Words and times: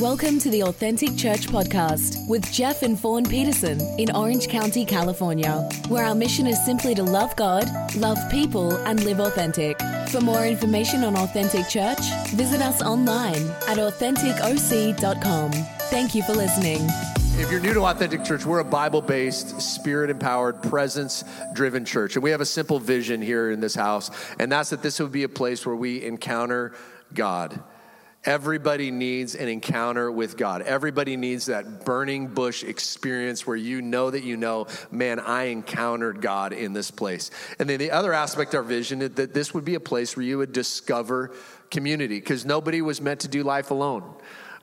Welcome 0.00 0.38
to 0.40 0.50
the 0.50 0.62
Authentic 0.62 1.16
Church 1.16 1.48
Podcast 1.48 2.28
with 2.28 2.48
Jeff 2.52 2.82
and 2.82 2.96
Fawn 2.96 3.24
Peterson 3.24 3.80
in 3.98 4.14
Orange 4.14 4.46
County, 4.46 4.84
California, 4.84 5.68
where 5.88 6.04
our 6.04 6.14
mission 6.14 6.46
is 6.46 6.64
simply 6.64 6.94
to 6.94 7.02
love 7.02 7.34
God, 7.34 7.68
love 7.96 8.16
people, 8.30 8.76
and 8.86 9.02
live 9.02 9.18
authentic. 9.18 9.76
For 10.10 10.20
more 10.20 10.46
information 10.46 11.02
on 11.02 11.16
Authentic 11.16 11.68
Church, 11.68 11.98
visit 12.28 12.60
us 12.60 12.80
online 12.80 13.42
at 13.66 13.78
AuthenticOC.com. 13.78 15.50
Thank 15.90 16.14
you 16.14 16.22
for 16.22 16.32
listening. 16.32 16.86
If 17.40 17.50
you're 17.50 17.58
new 17.58 17.74
to 17.74 17.80
Authentic 17.86 18.22
Church, 18.22 18.46
we're 18.46 18.60
a 18.60 18.64
Bible 18.64 19.02
based, 19.02 19.60
spirit 19.60 20.10
empowered, 20.10 20.62
presence 20.62 21.24
driven 21.54 21.84
church. 21.84 22.14
And 22.14 22.22
we 22.22 22.30
have 22.30 22.40
a 22.40 22.46
simple 22.46 22.78
vision 22.78 23.20
here 23.20 23.50
in 23.50 23.58
this 23.58 23.74
house, 23.74 24.12
and 24.38 24.52
that's 24.52 24.70
that 24.70 24.80
this 24.80 25.00
would 25.00 25.10
be 25.10 25.24
a 25.24 25.28
place 25.28 25.66
where 25.66 25.74
we 25.74 26.04
encounter 26.04 26.72
God. 27.14 27.60
Everybody 28.28 28.90
needs 28.90 29.34
an 29.34 29.48
encounter 29.48 30.12
with 30.12 30.36
God. 30.36 30.60
Everybody 30.60 31.16
needs 31.16 31.46
that 31.46 31.86
burning 31.86 32.26
bush 32.26 32.62
experience 32.62 33.46
where 33.46 33.56
you 33.56 33.80
know 33.80 34.10
that 34.10 34.22
you 34.22 34.36
know, 34.36 34.66
man, 34.90 35.18
I 35.18 35.44
encountered 35.44 36.20
God 36.20 36.52
in 36.52 36.74
this 36.74 36.90
place. 36.90 37.30
And 37.58 37.70
then 37.70 37.78
the 37.78 37.90
other 37.90 38.12
aspect 38.12 38.52
of 38.52 38.58
our 38.58 38.62
vision 38.64 39.00
is 39.00 39.12
that 39.12 39.32
this 39.32 39.54
would 39.54 39.64
be 39.64 39.76
a 39.76 39.80
place 39.80 40.14
where 40.14 40.26
you 40.26 40.36
would 40.36 40.52
discover 40.52 41.32
community 41.70 42.20
because 42.20 42.44
nobody 42.44 42.82
was 42.82 43.00
meant 43.00 43.20
to 43.20 43.28
do 43.28 43.42
life 43.42 43.70
alone. 43.70 44.04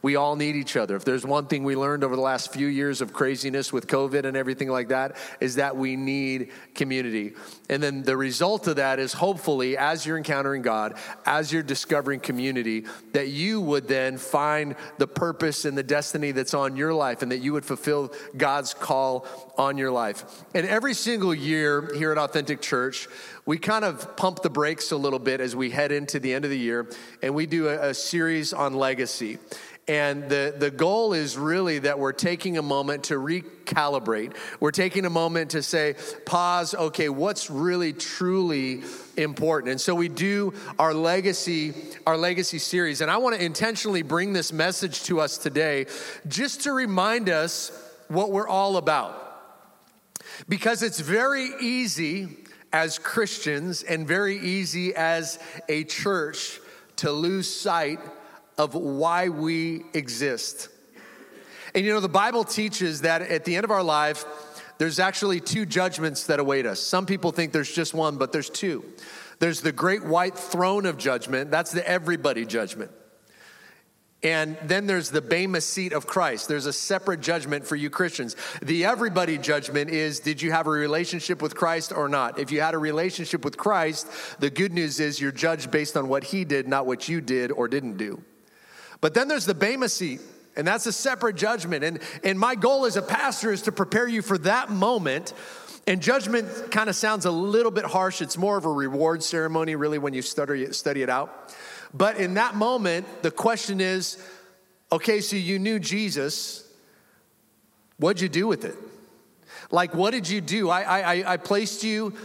We 0.06 0.18
all 0.18 0.36
need 0.36 0.56
each 0.56 0.78
other. 0.78 0.96
If 0.96 1.04
there's 1.04 1.26
one 1.26 1.48
thing 1.48 1.64
we 1.64 1.76
learned 1.76 2.04
over 2.04 2.16
the 2.16 2.22
last 2.22 2.54
few 2.54 2.68
years 2.68 3.02
of 3.02 3.12
craziness 3.12 3.74
with 3.74 3.88
COVID 3.88 4.24
and 4.26 4.38
everything 4.38 4.70
like 4.70 4.90
that, 4.90 5.16
is 5.40 5.56
that 5.56 5.78
we 5.78 5.96
need 5.96 6.52
community. 6.76 7.34
And 7.72 7.82
then 7.82 8.04
the 8.04 8.16
result 8.16 8.68
of 8.68 8.76
that 8.76 9.00
is 9.00 9.14
hopefully, 9.14 9.78
as 9.78 10.06
you're 10.06 10.18
encountering 10.18 10.62
God, 10.62 10.94
as 11.26 11.52
you're 11.52 11.64
discovering 11.64 12.20
community, 12.20 12.86
that 13.14 13.30
you 13.30 13.60
would 13.62 13.88
then 13.88 14.20
find 14.20 14.76
the 15.00 15.08
purpose 15.08 15.66
and 15.66 15.76
the 15.76 15.82
destiny 15.82 16.32
that's 16.32 16.54
on 16.54 16.76
your 16.76 16.94
life 16.94 17.24
and 17.24 17.32
that 17.32 17.40
you 17.40 17.54
would 17.54 17.66
fulfill 17.66 18.14
God's 18.38 18.76
call 18.76 19.26
on 19.58 19.76
your 19.76 19.90
life. 19.90 20.24
And 20.54 20.68
every 20.68 20.94
single 20.94 21.34
year 21.34 21.92
here 21.96 22.12
at 22.12 22.20
Authentic 22.20 22.62
Church, 22.62 23.08
we 23.48 23.58
kind 23.58 23.84
of 23.84 24.16
pump 24.18 24.44
the 24.44 24.52
brakes 24.52 24.92
a 24.92 24.98
little 24.98 25.20
bit 25.20 25.42
as 25.42 25.56
we 25.56 25.72
head 25.72 25.92
into 25.92 26.20
the 26.20 26.32
end 26.34 26.46
of 26.46 26.52
the 26.52 26.60
year 26.60 26.90
and 27.24 27.34
we 27.34 27.48
do 27.48 27.70
a, 27.70 27.90
a 27.90 27.94
series 27.96 28.54
on 28.54 28.76
legacy. 28.76 29.40
And 29.88 30.30
the, 30.30 30.56
the 30.58 30.72
goal 30.72 31.14
is 31.14 31.38
really 31.38 31.80
that 31.80 32.00
we're 32.00 32.12
taking 32.12 32.58
a 32.58 32.64
moment 32.64 33.06
to 33.06 33.16
recalibrate. 33.16 34.36
We're 34.60 34.72
taking 34.72 35.06
a 35.06 35.12
moment 35.12 35.52
to 35.52 35.62
say, 35.62 35.96
pause, 36.26 36.74
okay, 36.74 37.08
what's 37.08 37.52
really 37.52 37.94
truly 37.94 38.82
important? 39.16 39.72
And 39.72 39.80
so 39.80 39.94
we 39.94 40.10
do 40.10 40.56
our 40.80 40.94
legacy, 40.94 41.76
our 42.08 42.18
legacy 42.18 42.58
series. 42.58 43.02
And 43.02 43.12
I 43.12 43.18
want 43.18 43.36
to 43.36 43.46
intentionally 43.46 44.02
bring 44.02 44.34
this 44.34 44.52
message 44.52 45.04
to 45.04 45.22
us 45.22 45.38
today 45.38 45.86
just 46.28 46.62
to 46.62 46.72
remind 46.72 47.30
us 47.30 47.72
what 48.08 48.32
we're 48.32 48.48
all 48.48 48.78
about. 48.78 49.22
Because 50.50 50.82
it's 50.82 51.00
very 51.00 51.52
easy 51.62 52.38
as 52.74 52.98
Christians 52.98 53.84
and 53.84 54.08
very 54.08 54.40
easy 54.40 54.96
as 54.96 55.38
a 55.70 55.84
church 55.84 56.60
to 56.98 57.12
lose 57.12 57.54
sight 57.54 58.00
of 58.58 58.74
why 58.74 59.30
we 59.30 59.84
exist. 59.94 60.70
And 61.74 61.86
you 61.86 61.94
know, 61.94 62.00
the 62.00 62.08
Bible 62.08 62.44
teaches 62.44 63.02
that 63.02 63.22
at 63.22 63.46
the 63.46 63.56
end 63.56 63.66
of 63.66 63.72
our 63.72 63.84
life, 63.84 64.26
there's 64.78 65.00
actually 65.00 65.40
two 65.40 65.66
judgments 65.66 66.28
that 66.28 66.40
await 66.40 66.66
us. 66.66 66.80
Some 66.80 67.06
people 67.06 67.32
think 67.32 67.52
there's 67.52 67.74
just 67.74 67.94
one, 67.94 68.18
but 68.18 68.32
there's 68.32 68.50
two. 68.50 68.86
There's 69.40 69.62
the 69.62 69.72
great 69.72 70.04
white 70.04 70.38
throne 70.38 70.86
of 70.86 70.98
judgment, 70.98 71.52
that's 71.52 71.72
the 71.72 71.88
everybody 71.88 72.46
judgment. 72.46 72.92
And 74.24 74.58
then 74.64 74.88
there's 74.88 75.12
the 75.12 75.22
Bema 75.22 75.62
seat 75.62 75.94
of 75.94 76.08
Christ. 76.08 76.48
There's 76.48 76.66
a 76.66 76.74
separate 76.74 77.22
judgment 77.22 77.68
for 77.68 77.76
you 77.76 77.92
Christians. 77.92 78.36
The 78.64 78.86
everybody 78.86 79.38
judgment 79.38 79.92
is 79.92 80.20
did 80.20 80.42
you 80.42 80.52
have 80.52 80.66
a 80.66 80.72
relationship 80.72 81.44
with 81.44 81.56
Christ 81.56 81.92
or 81.92 82.10
not? 82.10 82.40
If 82.40 82.52
you 82.52 82.60
had 82.60 82.74
a 82.74 82.80
relationship 82.80 83.46
with 83.46 83.56
Christ, 83.56 84.08
the 84.40 84.50
good 84.50 84.74
news 84.74 85.00
is 85.00 85.22
you're 85.22 85.32
judged 85.32 85.70
based 85.70 85.96
on 85.96 86.08
what 86.08 86.24
he 86.24 86.44
did, 86.44 86.68
not 86.68 86.88
what 86.88 87.08
you 87.08 87.22
did 87.22 87.52
or 87.52 87.68
didn't 87.68 87.98
do. 87.98 88.24
But 89.06 89.14
then 89.14 89.28
there's 89.28 89.46
the 89.46 89.54
Bema 89.54 89.88
seat, 89.88 90.20
and 90.56 90.66
that's 90.66 90.88
a 90.88 90.92
separate 90.92 91.36
judgment. 91.36 91.84
And, 91.84 92.00
and 92.24 92.40
my 92.40 92.56
goal 92.56 92.88
as 92.88 92.98
a 92.98 93.04
pastor 93.04 93.52
is 93.52 93.62
to 93.62 93.72
prepare 93.72 94.08
you 94.08 94.24
for 94.24 94.36
that 94.40 94.72
moment. 94.72 95.32
And 95.86 96.02
judgment 96.02 96.72
kind 96.72 96.90
of 96.90 96.96
sounds 96.96 97.26
a 97.26 97.30
little 97.30 97.70
bit 97.70 97.86
harsh. 97.86 98.20
It's 98.20 98.36
more 98.36 98.58
of 98.58 98.66
a 98.66 98.72
reward 98.72 99.22
ceremony, 99.22 99.76
really, 99.76 100.00
when 100.00 100.16
you 100.16 100.24
study, 100.24 100.74
study 100.74 101.04
it 101.04 101.10
out. 101.12 101.56
But 101.94 102.18
in 102.18 102.34
that 102.34 102.56
moment, 102.56 103.06
the 103.22 103.30
question 103.30 103.80
is 103.80 104.18
okay, 104.92 105.22
so 105.22 105.36
you 105.36 105.60
knew 105.60 105.78
Jesus. 105.78 106.68
What'd 107.98 108.22
you 108.22 108.28
do 108.28 108.48
with 108.48 108.66
it? 108.66 108.76
Like, 109.70 109.94
what 109.94 110.14
did 110.14 110.28
you 110.28 110.42
do? 110.42 110.72
I, 110.72 110.82
I, 110.82 111.34
I 111.34 111.38
placed 111.38 111.84
you 111.84 112.16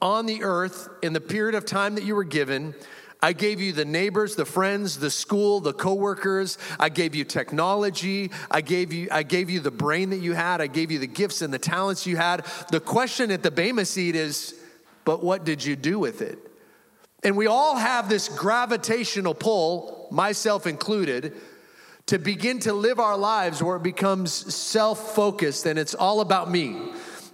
on 0.00 0.24
the 0.24 0.42
earth 0.42 0.88
in 1.02 1.12
the 1.12 1.20
period 1.20 1.54
of 1.54 1.66
time 1.66 1.96
that 1.96 2.04
you 2.04 2.14
were 2.14 2.24
given 2.24 2.74
I 3.22 3.32
gave 3.32 3.60
you 3.60 3.72
the 3.72 3.84
neighbors, 3.84 4.36
the 4.36 4.46
friends, 4.46 4.98
the 4.98 5.10
school, 5.10 5.60
the 5.60 5.74
coworkers. 5.74 6.56
I 6.78 6.88
gave 6.88 7.14
you 7.14 7.24
technology. 7.24 8.30
I 8.50 8.62
gave 8.62 8.92
you, 8.92 9.08
I 9.10 9.22
gave 9.22 9.50
you 9.50 9.60
the 9.60 9.70
brain 9.70 10.10
that 10.10 10.20
you 10.20 10.32
had. 10.32 10.60
I 10.60 10.66
gave 10.66 10.90
you 10.90 10.98
the 10.98 11.06
gifts 11.06 11.42
and 11.42 11.52
the 11.52 11.58
talents 11.58 12.06
you 12.06 12.16
had. 12.16 12.46
The 12.70 12.80
question 12.80 13.30
at 13.30 13.42
the 13.42 13.50
Bema 13.50 13.84
seat 13.84 14.16
is, 14.16 14.54
but 15.04 15.22
what 15.22 15.44
did 15.44 15.64
you 15.64 15.76
do 15.76 15.98
with 15.98 16.22
it? 16.22 16.38
And 17.22 17.36
we 17.36 17.46
all 17.46 17.76
have 17.76 18.08
this 18.08 18.28
gravitational 18.28 19.34
pull, 19.34 20.08
myself 20.10 20.66
included, 20.66 21.34
to 22.06 22.18
begin 22.18 22.58
to 22.60 22.72
live 22.72 22.98
our 22.98 23.16
lives 23.16 23.62
where 23.62 23.76
it 23.76 23.82
becomes 23.82 24.32
self 24.54 25.14
focused 25.14 25.66
and 25.66 25.78
it's 25.78 25.94
all 25.94 26.20
about 26.22 26.50
me. 26.50 26.76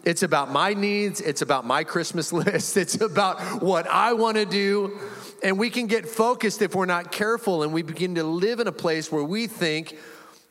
It's 0.04 0.22
about 0.22 0.50
my 0.50 0.74
needs. 0.74 1.20
It's 1.20 1.42
about 1.42 1.64
my 1.64 1.82
Christmas 1.82 2.32
list. 2.32 2.76
It's 2.76 3.00
about 3.00 3.62
what 3.62 3.86
I 3.86 4.12
want 4.14 4.36
to 4.36 4.44
do. 4.44 4.98
And 5.42 5.58
we 5.58 5.70
can 5.70 5.86
get 5.86 6.08
focused 6.08 6.62
if 6.62 6.74
we're 6.74 6.86
not 6.86 7.12
careful 7.12 7.62
and 7.62 7.72
we 7.72 7.82
begin 7.82 8.14
to 8.14 8.24
live 8.24 8.60
in 8.60 8.66
a 8.66 8.72
place 8.72 9.12
where 9.12 9.24
we 9.24 9.46
think 9.46 9.96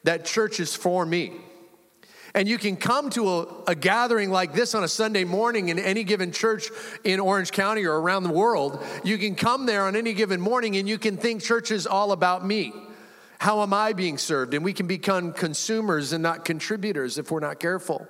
that 0.03 0.25
church 0.25 0.59
is 0.59 0.75
for 0.75 1.05
me. 1.05 1.33
And 2.35 2.49
you 2.49 2.57
can 2.57 2.75
come 2.75 3.09
to 3.11 3.29
a, 3.29 3.47
a, 3.67 3.75
gathering 3.75 4.29
like 4.29 4.53
this 4.53 4.75
on 4.75 4.83
a 4.83 4.89
Sunday 4.89 5.23
morning 5.23 5.69
in 5.69 5.79
any 5.79 6.03
given 6.03 6.33
church 6.33 6.69
in 7.05 7.21
Orange 7.21 7.51
County 7.51 7.85
or 7.85 7.97
around 7.97 8.23
the 8.23 8.31
world. 8.31 8.83
You 9.05 9.17
can 9.17 9.35
come 9.35 9.65
there 9.65 9.83
on 9.85 9.95
any 9.95 10.11
given 10.11 10.41
morning 10.41 10.75
and 10.75 10.87
you 10.87 10.97
can 10.97 11.15
think 11.15 11.41
church 11.41 11.71
is 11.71 11.87
all 11.87 12.11
about 12.11 12.45
me. 12.45 12.73
How 13.39 13.61
am 13.61 13.73
I 13.73 13.93
being 13.93 14.17
served? 14.17 14.53
And 14.53 14.65
we 14.65 14.73
can 14.73 14.85
become 14.85 15.31
consumers 15.31 16.11
and 16.11 16.21
not 16.21 16.43
contributors 16.43 17.17
if 17.17 17.31
we're 17.31 17.39
not 17.39 17.59
careful. 17.59 18.05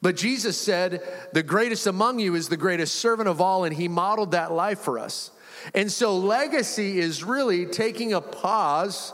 But 0.00 0.16
Jesus 0.16 0.58
said, 0.58 1.02
The 1.32 1.42
greatest 1.42 1.86
among 1.86 2.18
you 2.18 2.34
is 2.34 2.48
the 2.48 2.56
greatest 2.56 2.96
servant 2.96 3.28
of 3.28 3.40
all, 3.40 3.64
and 3.64 3.74
he 3.74 3.88
modeled 3.88 4.32
that 4.32 4.52
life 4.52 4.78
for 4.78 4.98
us. 4.98 5.30
And 5.74 5.90
so, 5.90 6.16
legacy 6.16 6.98
is 6.98 7.24
really 7.24 7.66
taking 7.66 8.12
a 8.12 8.20
pause, 8.20 9.12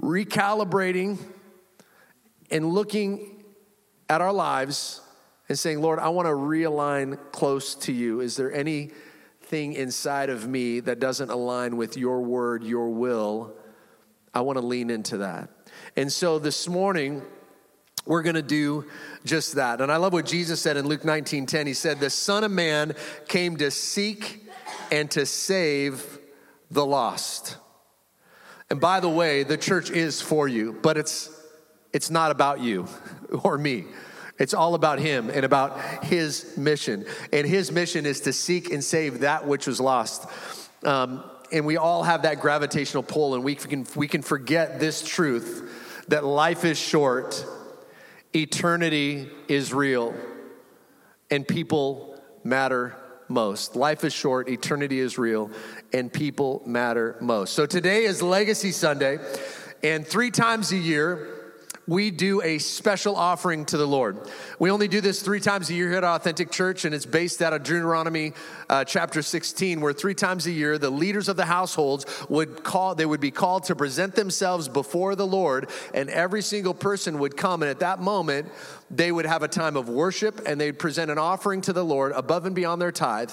recalibrating, 0.00 1.18
and 2.50 2.72
looking 2.72 3.44
at 4.08 4.20
our 4.20 4.32
lives 4.32 5.00
and 5.48 5.58
saying, 5.58 5.80
Lord, 5.80 5.98
I 5.98 6.08
want 6.10 6.26
to 6.26 6.32
realign 6.32 7.18
close 7.32 7.74
to 7.76 7.92
you. 7.92 8.20
Is 8.20 8.36
there 8.36 8.52
anything 8.52 9.72
inside 9.72 10.30
of 10.30 10.48
me 10.48 10.80
that 10.80 11.00
doesn't 11.00 11.30
align 11.30 11.76
with 11.76 11.96
your 11.96 12.20
word, 12.20 12.64
your 12.64 12.88
will? 12.90 13.54
I 14.34 14.40
want 14.40 14.58
to 14.58 14.64
lean 14.64 14.90
into 14.90 15.18
that. 15.18 15.50
And 15.96 16.12
so, 16.12 16.38
this 16.38 16.68
morning, 16.68 17.22
we're 18.04 18.22
going 18.22 18.34
to 18.34 18.42
do 18.42 18.86
just 19.24 19.54
that. 19.54 19.80
And 19.80 19.92
I 19.92 19.96
love 19.96 20.12
what 20.12 20.26
Jesus 20.26 20.60
said 20.60 20.76
in 20.76 20.86
Luke 20.86 21.04
19 21.04 21.46
10. 21.46 21.66
He 21.66 21.74
said, 21.74 22.00
The 22.00 22.10
Son 22.10 22.44
of 22.44 22.50
Man 22.50 22.94
came 23.28 23.56
to 23.58 23.70
seek 23.70 24.41
and 24.92 25.10
to 25.10 25.24
save 25.24 26.18
the 26.70 26.84
lost. 26.84 27.56
And 28.70 28.80
by 28.80 29.00
the 29.00 29.08
way, 29.08 29.42
the 29.42 29.56
church 29.56 29.90
is 29.90 30.20
for 30.20 30.46
you, 30.46 30.78
but 30.82 30.96
it's 30.96 31.30
it's 31.92 32.10
not 32.10 32.30
about 32.30 32.60
you 32.60 32.86
or 33.42 33.58
me. 33.58 33.86
It's 34.38 34.54
all 34.54 34.74
about 34.74 34.98
him 34.98 35.30
and 35.30 35.44
about 35.44 36.04
his 36.04 36.56
mission. 36.56 37.04
And 37.32 37.46
his 37.46 37.70
mission 37.70 38.06
is 38.06 38.20
to 38.20 38.32
seek 38.32 38.70
and 38.70 38.82
save 38.82 39.20
that 39.20 39.46
which 39.46 39.66
was 39.66 39.78
lost. 39.78 40.26
Um, 40.84 41.22
and 41.52 41.66
we 41.66 41.76
all 41.76 42.02
have 42.02 42.22
that 42.22 42.40
gravitational 42.40 43.02
pull, 43.02 43.34
and 43.34 43.44
we 43.44 43.54
can, 43.54 43.86
we 43.94 44.08
can 44.08 44.22
forget 44.22 44.80
this 44.80 45.06
truth 45.06 45.70
that 46.08 46.24
life 46.24 46.64
is 46.64 46.78
short, 46.78 47.44
eternity 48.34 49.28
is 49.48 49.72
real, 49.74 50.14
and 51.30 51.46
people 51.46 52.18
matter 52.42 52.96
most. 53.32 53.74
Life 53.74 54.04
is 54.04 54.12
short, 54.12 54.48
eternity 54.48 55.00
is 55.00 55.18
real, 55.18 55.50
and 55.92 56.12
people 56.12 56.62
matter 56.66 57.16
most. 57.20 57.54
So 57.54 57.66
today 57.66 58.04
is 58.04 58.22
Legacy 58.22 58.70
Sunday, 58.72 59.18
and 59.82 60.06
three 60.06 60.30
times 60.30 60.70
a 60.72 60.76
year, 60.76 61.31
we 61.86 62.10
do 62.10 62.40
a 62.42 62.58
special 62.58 63.16
offering 63.16 63.64
to 63.66 63.76
the 63.76 63.86
Lord. 63.86 64.18
We 64.58 64.70
only 64.70 64.86
do 64.86 65.00
this 65.00 65.20
three 65.20 65.40
times 65.40 65.68
a 65.68 65.74
year 65.74 65.88
here 65.88 65.98
at 65.98 66.04
Authentic 66.04 66.50
Church, 66.50 66.84
and 66.84 66.94
it's 66.94 67.06
based 67.06 67.42
out 67.42 67.52
of 67.52 67.64
Deuteronomy 67.64 68.34
uh, 68.70 68.84
chapter 68.84 69.20
16, 69.20 69.80
where 69.80 69.92
three 69.92 70.14
times 70.14 70.46
a 70.46 70.52
year 70.52 70.78
the 70.78 70.90
leaders 70.90 71.28
of 71.28 71.36
the 71.36 71.44
households 71.44 72.06
would 72.28 72.62
call, 72.62 72.94
they 72.94 73.06
would 73.06 73.20
be 73.20 73.32
called 73.32 73.64
to 73.64 73.74
present 73.74 74.14
themselves 74.14 74.68
before 74.68 75.16
the 75.16 75.26
Lord, 75.26 75.68
and 75.92 76.08
every 76.08 76.42
single 76.42 76.74
person 76.74 77.18
would 77.18 77.36
come, 77.36 77.62
and 77.62 77.70
at 77.70 77.80
that 77.80 78.00
moment, 78.00 78.48
they 78.92 79.10
would 79.10 79.26
have 79.26 79.42
a 79.42 79.48
time 79.48 79.76
of 79.76 79.88
worship 79.88 80.42
and 80.46 80.60
they'd 80.60 80.78
present 80.78 81.10
an 81.10 81.16
offering 81.16 81.62
to 81.62 81.72
the 81.72 81.84
Lord 81.84 82.12
above 82.12 82.44
and 82.44 82.54
beyond 82.54 82.80
their 82.80 82.92
tithe 82.92 83.30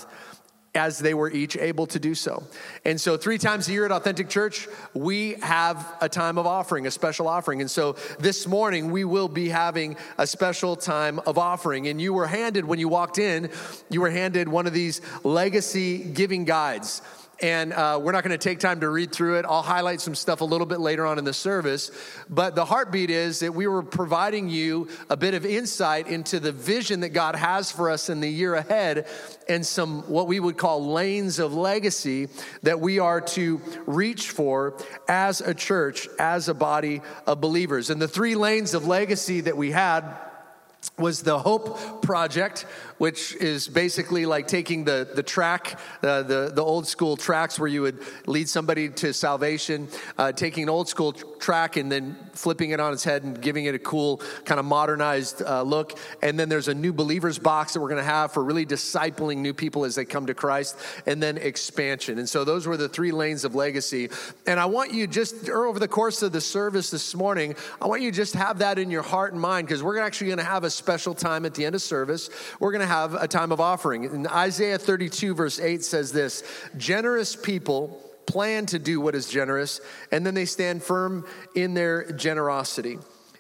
as 0.75 0.99
they 0.99 1.13
were 1.13 1.29
each 1.29 1.57
able 1.57 1.87
to 1.87 1.99
do 1.99 2.13
so. 2.13 2.43
And 2.85 2.99
so, 2.99 3.17
three 3.17 3.37
times 3.37 3.67
a 3.67 3.71
year 3.71 3.85
at 3.85 3.91
Authentic 3.91 4.29
Church, 4.29 4.67
we 4.93 5.33
have 5.41 5.95
a 6.01 6.09
time 6.09 6.37
of 6.37 6.45
offering, 6.45 6.87
a 6.87 6.91
special 6.91 7.27
offering. 7.27 7.61
And 7.61 7.69
so, 7.69 7.95
this 8.19 8.47
morning, 8.47 8.91
we 8.91 9.03
will 9.03 9.27
be 9.27 9.49
having 9.49 9.97
a 10.17 10.27
special 10.27 10.75
time 10.75 11.19
of 11.19 11.37
offering. 11.37 11.87
And 11.87 12.01
you 12.01 12.13
were 12.13 12.27
handed, 12.27 12.65
when 12.65 12.79
you 12.79 12.87
walked 12.87 13.17
in, 13.17 13.49
you 13.89 14.01
were 14.01 14.11
handed 14.11 14.47
one 14.47 14.67
of 14.67 14.73
these 14.73 15.01
legacy 15.23 15.99
giving 15.99 16.45
guides. 16.45 17.01
And 17.41 17.71
uh, 17.71 17.99
we're 18.01 18.11
not 18.11 18.23
going 18.23 18.37
to 18.37 18.37
take 18.37 18.59
time 18.59 18.81
to 18.81 18.89
read 18.89 19.13
through 19.13 19.39
it. 19.39 19.45
I'll 19.47 19.61
highlight 19.61 20.01
some 20.01 20.15
stuff 20.15 20.41
a 20.41 20.45
little 20.45 20.65
bit 20.65 20.79
later 20.79 21.05
on 21.05 21.17
in 21.17 21.23
the 21.23 21.33
service. 21.33 21.89
But 22.29 22.55
the 22.55 22.65
heartbeat 22.65 23.09
is 23.09 23.39
that 23.39 23.53
we 23.53 23.65
were 23.65 23.81
providing 23.81 24.49
you 24.49 24.89
a 25.09 25.15
bit 25.15 25.33
of 25.33 25.45
insight 25.45 26.07
into 26.07 26.39
the 26.39 26.51
vision 26.51 26.99
that 26.99 27.09
God 27.09 27.35
has 27.35 27.71
for 27.71 27.89
us 27.89 28.09
in 28.09 28.19
the 28.19 28.29
year 28.29 28.55
ahead 28.55 29.07
and 29.47 29.65
some 29.65 30.01
what 30.03 30.27
we 30.27 30.39
would 30.39 30.57
call 30.57 30.91
lanes 30.91 31.39
of 31.39 31.53
legacy 31.53 32.27
that 32.63 32.79
we 32.79 32.99
are 32.99 33.21
to 33.21 33.61
reach 33.85 34.31
for 34.31 34.77
as 35.07 35.39
a 35.39 35.53
church, 35.53 36.09
as 36.19 36.49
a 36.49 36.53
body 36.53 37.01
of 37.25 37.39
believers. 37.39 37.89
And 37.89 38.01
the 38.01 38.07
three 38.07 38.35
lanes 38.35 38.73
of 38.73 38.85
legacy 38.85 39.41
that 39.41 39.55
we 39.55 39.71
had 39.71 40.03
was 40.99 41.23
the 41.23 41.39
Hope 41.39 42.01
Project, 42.01 42.65
which 42.97 43.35
is 43.35 43.67
basically 43.67 44.25
like 44.25 44.47
taking 44.47 44.83
the, 44.83 45.07
the 45.15 45.23
track, 45.23 45.79
uh, 46.03 46.23
the, 46.23 46.51
the 46.53 46.63
old 46.63 46.85
school 46.87 47.15
tracks 47.15 47.57
where 47.57 47.67
you 47.67 47.81
would 47.81 47.99
lead 48.27 48.49
somebody 48.49 48.89
to 48.89 49.13
salvation, 49.13 49.87
uh, 50.17 50.31
taking 50.31 50.63
an 50.63 50.69
old 50.69 50.89
school 50.89 51.13
track 51.13 51.77
and 51.77 51.91
then 51.91 52.17
flipping 52.33 52.71
it 52.71 52.79
on 52.79 52.93
its 52.93 53.03
head 53.03 53.23
and 53.23 53.41
giving 53.41 53.65
it 53.65 53.75
a 53.75 53.79
cool, 53.79 54.21
kind 54.45 54.59
of 54.59 54.65
modernized 54.65 55.41
uh, 55.41 55.61
look. 55.61 55.97
And 56.21 56.37
then 56.37 56.49
there's 56.49 56.67
a 56.67 56.73
new 56.73 56.91
believers 56.91 57.39
box 57.39 57.73
that 57.73 57.79
we're 57.79 57.89
going 57.89 58.03
to 58.03 58.11
have 58.11 58.33
for 58.33 58.43
really 58.43 58.65
discipling 58.65 59.37
new 59.37 59.53
people 59.53 59.85
as 59.85 59.95
they 59.95 60.05
come 60.05 60.27
to 60.27 60.33
Christ, 60.33 60.77
and 61.05 61.23
then 61.23 61.37
expansion. 61.37 62.19
And 62.19 62.27
so 62.27 62.43
those 62.43 62.67
were 62.67 62.77
the 62.77 62.89
three 62.89 63.11
lanes 63.11 63.45
of 63.45 63.55
legacy. 63.55 64.09
And 64.45 64.59
I 64.59 64.65
want 64.65 64.93
you 64.93 65.07
just, 65.07 65.49
over 65.49 65.79
the 65.79 65.87
course 65.87 66.21
of 66.21 66.31
the 66.31 66.41
service 66.41 66.91
this 66.91 67.15
morning, 67.15 67.55
I 67.81 67.87
want 67.87 68.01
you 68.01 68.11
just 68.11 68.33
have 68.33 68.59
that 68.59 68.77
in 68.79 68.91
your 68.91 69.03
heart 69.03 69.33
and 69.33 69.41
mind 69.41 69.67
because 69.67 69.81
we're 69.81 69.99
actually 69.99 70.27
going 70.27 70.39
to 70.39 70.43
have 70.43 70.63
a 70.63 70.69
special 70.89 71.13
time 71.13 71.45
at 71.45 71.53
the 71.53 71.63
end 71.63 71.75
of 71.75 71.83
service. 71.83 72.31
We're 72.59 72.71
going 72.71 72.81
to 72.81 72.87
have 72.87 73.13
a 73.13 73.27
time 73.27 73.51
of 73.51 73.61
offering. 73.61 74.05
In 74.05 74.25
Isaiah 74.25 74.79
32, 74.79 75.35
verse 75.35 75.59
8 75.59 75.83
says 75.83 76.11
this 76.11 76.41
Generous 76.77 77.35
people 77.35 78.01
plan 78.25 78.65
to 78.65 78.79
do 78.79 78.99
what 78.99 79.13
is 79.13 79.29
generous, 79.29 79.81
and 80.11 80.25
then 80.25 80.33
they 80.33 80.45
stand 80.45 80.81
firm 80.81 81.27
in 81.53 81.75
their 81.75 82.11
generosity. 82.13 82.97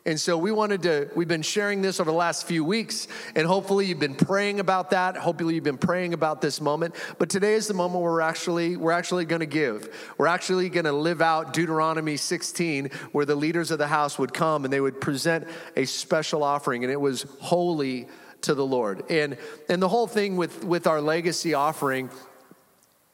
And 0.09 0.19
so 0.19 0.39
we 0.39 0.51
wanted 0.51 0.81
to, 0.81 1.07
we've 1.15 1.27
been 1.27 1.43
sharing 1.43 1.83
this 1.83 1.99
over 1.99 2.09
the 2.09 2.17
last 2.17 2.47
few 2.47 2.65
weeks, 2.65 3.07
and 3.35 3.45
hopefully 3.45 3.85
you've 3.85 3.99
been 3.99 4.15
praying 4.15 4.59
about 4.59 4.89
that. 4.89 5.15
Hopefully 5.15 5.53
you've 5.53 5.63
been 5.63 5.77
praying 5.77 6.15
about 6.15 6.41
this 6.41 6.59
moment. 6.59 6.95
But 7.19 7.29
today 7.29 7.53
is 7.53 7.67
the 7.67 7.75
moment 7.75 8.01
where 8.01 8.13
we're 8.13 8.21
actually, 8.21 8.75
we're 8.75 8.91
actually 8.91 9.25
gonna 9.25 9.45
give. 9.45 9.87
We're 10.17 10.25
actually 10.25 10.69
gonna 10.69 10.93
live 10.93 11.21
out 11.21 11.53
Deuteronomy 11.53 12.17
16, 12.17 12.89
where 13.11 13.25
the 13.25 13.35
leaders 13.35 13.69
of 13.69 13.77
the 13.77 13.85
house 13.85 14.17
would 14.17 14.33
come 14.33 14.63
and 14.63 14.73
they 14.73 14.81
would 14.81 14.99
present 14.99 15.47
a 15.75 15.85
special 15.85 16.41
offering, 16.41 16.83
and 16.83 16.91
it 16.91 16.99
was 16.99 17.27
holy 17.39 18.07
to 18.41 18.55
the 18.55 18.65
Lord. 18.65 19.03
And 19.11 19.37
and 19.69 19.79
the 19.79 19.89
whole 19.89 20.07
thing 20.07 20.37
with 20.37 20.63
with 20.63 20.87
our 20.87 21.01
legacy 21.01 21.53
offering 21.53 22.09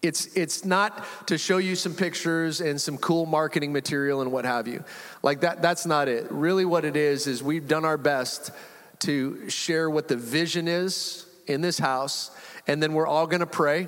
it's 0.06 0.28
it's 0.36 0.66
not 0.66 1.06
to 1.28 1.38
show 1.38 1.58
you 1.58 1.76
some 1.76 1.94
pictures 1.94 2.62
and 2.62 2.80
some 2.80 2.98
cool 2.98 3.26
marketing 3.26 3.74
material 3.74 4.22
and 4.22 4.32
what 4.32 4.46
have 4.46 4.68
you. 4.68 4.84
Like 5.24 5.42
that 5.42 5.62
that's 5.62 5.86
not 5.86 6.08
it. 6.08 6.32
Really 6.32 6.66
what 6.66 6.86
it 6.86 6.96
is 6.96 7.28
is 7.28 7.42
we've 7.42 7.68
done 7.68 7.86
our 7.86 7.98
best 7.98 8.52
to 9.00 9.50
share 9.50 9.90
what 9.90 10.08
the 10.08 10.16
vision 10.16 10.68
is 10.68 11.26
in 11.48 11.62
this 11.62 11.78
house 11.78 12.32
and 12.68 12.82
then 12.82 12.94
we're 12.94 13.08
all 13.08 13.28
to 13.28 13.46
pray 13.46 13.88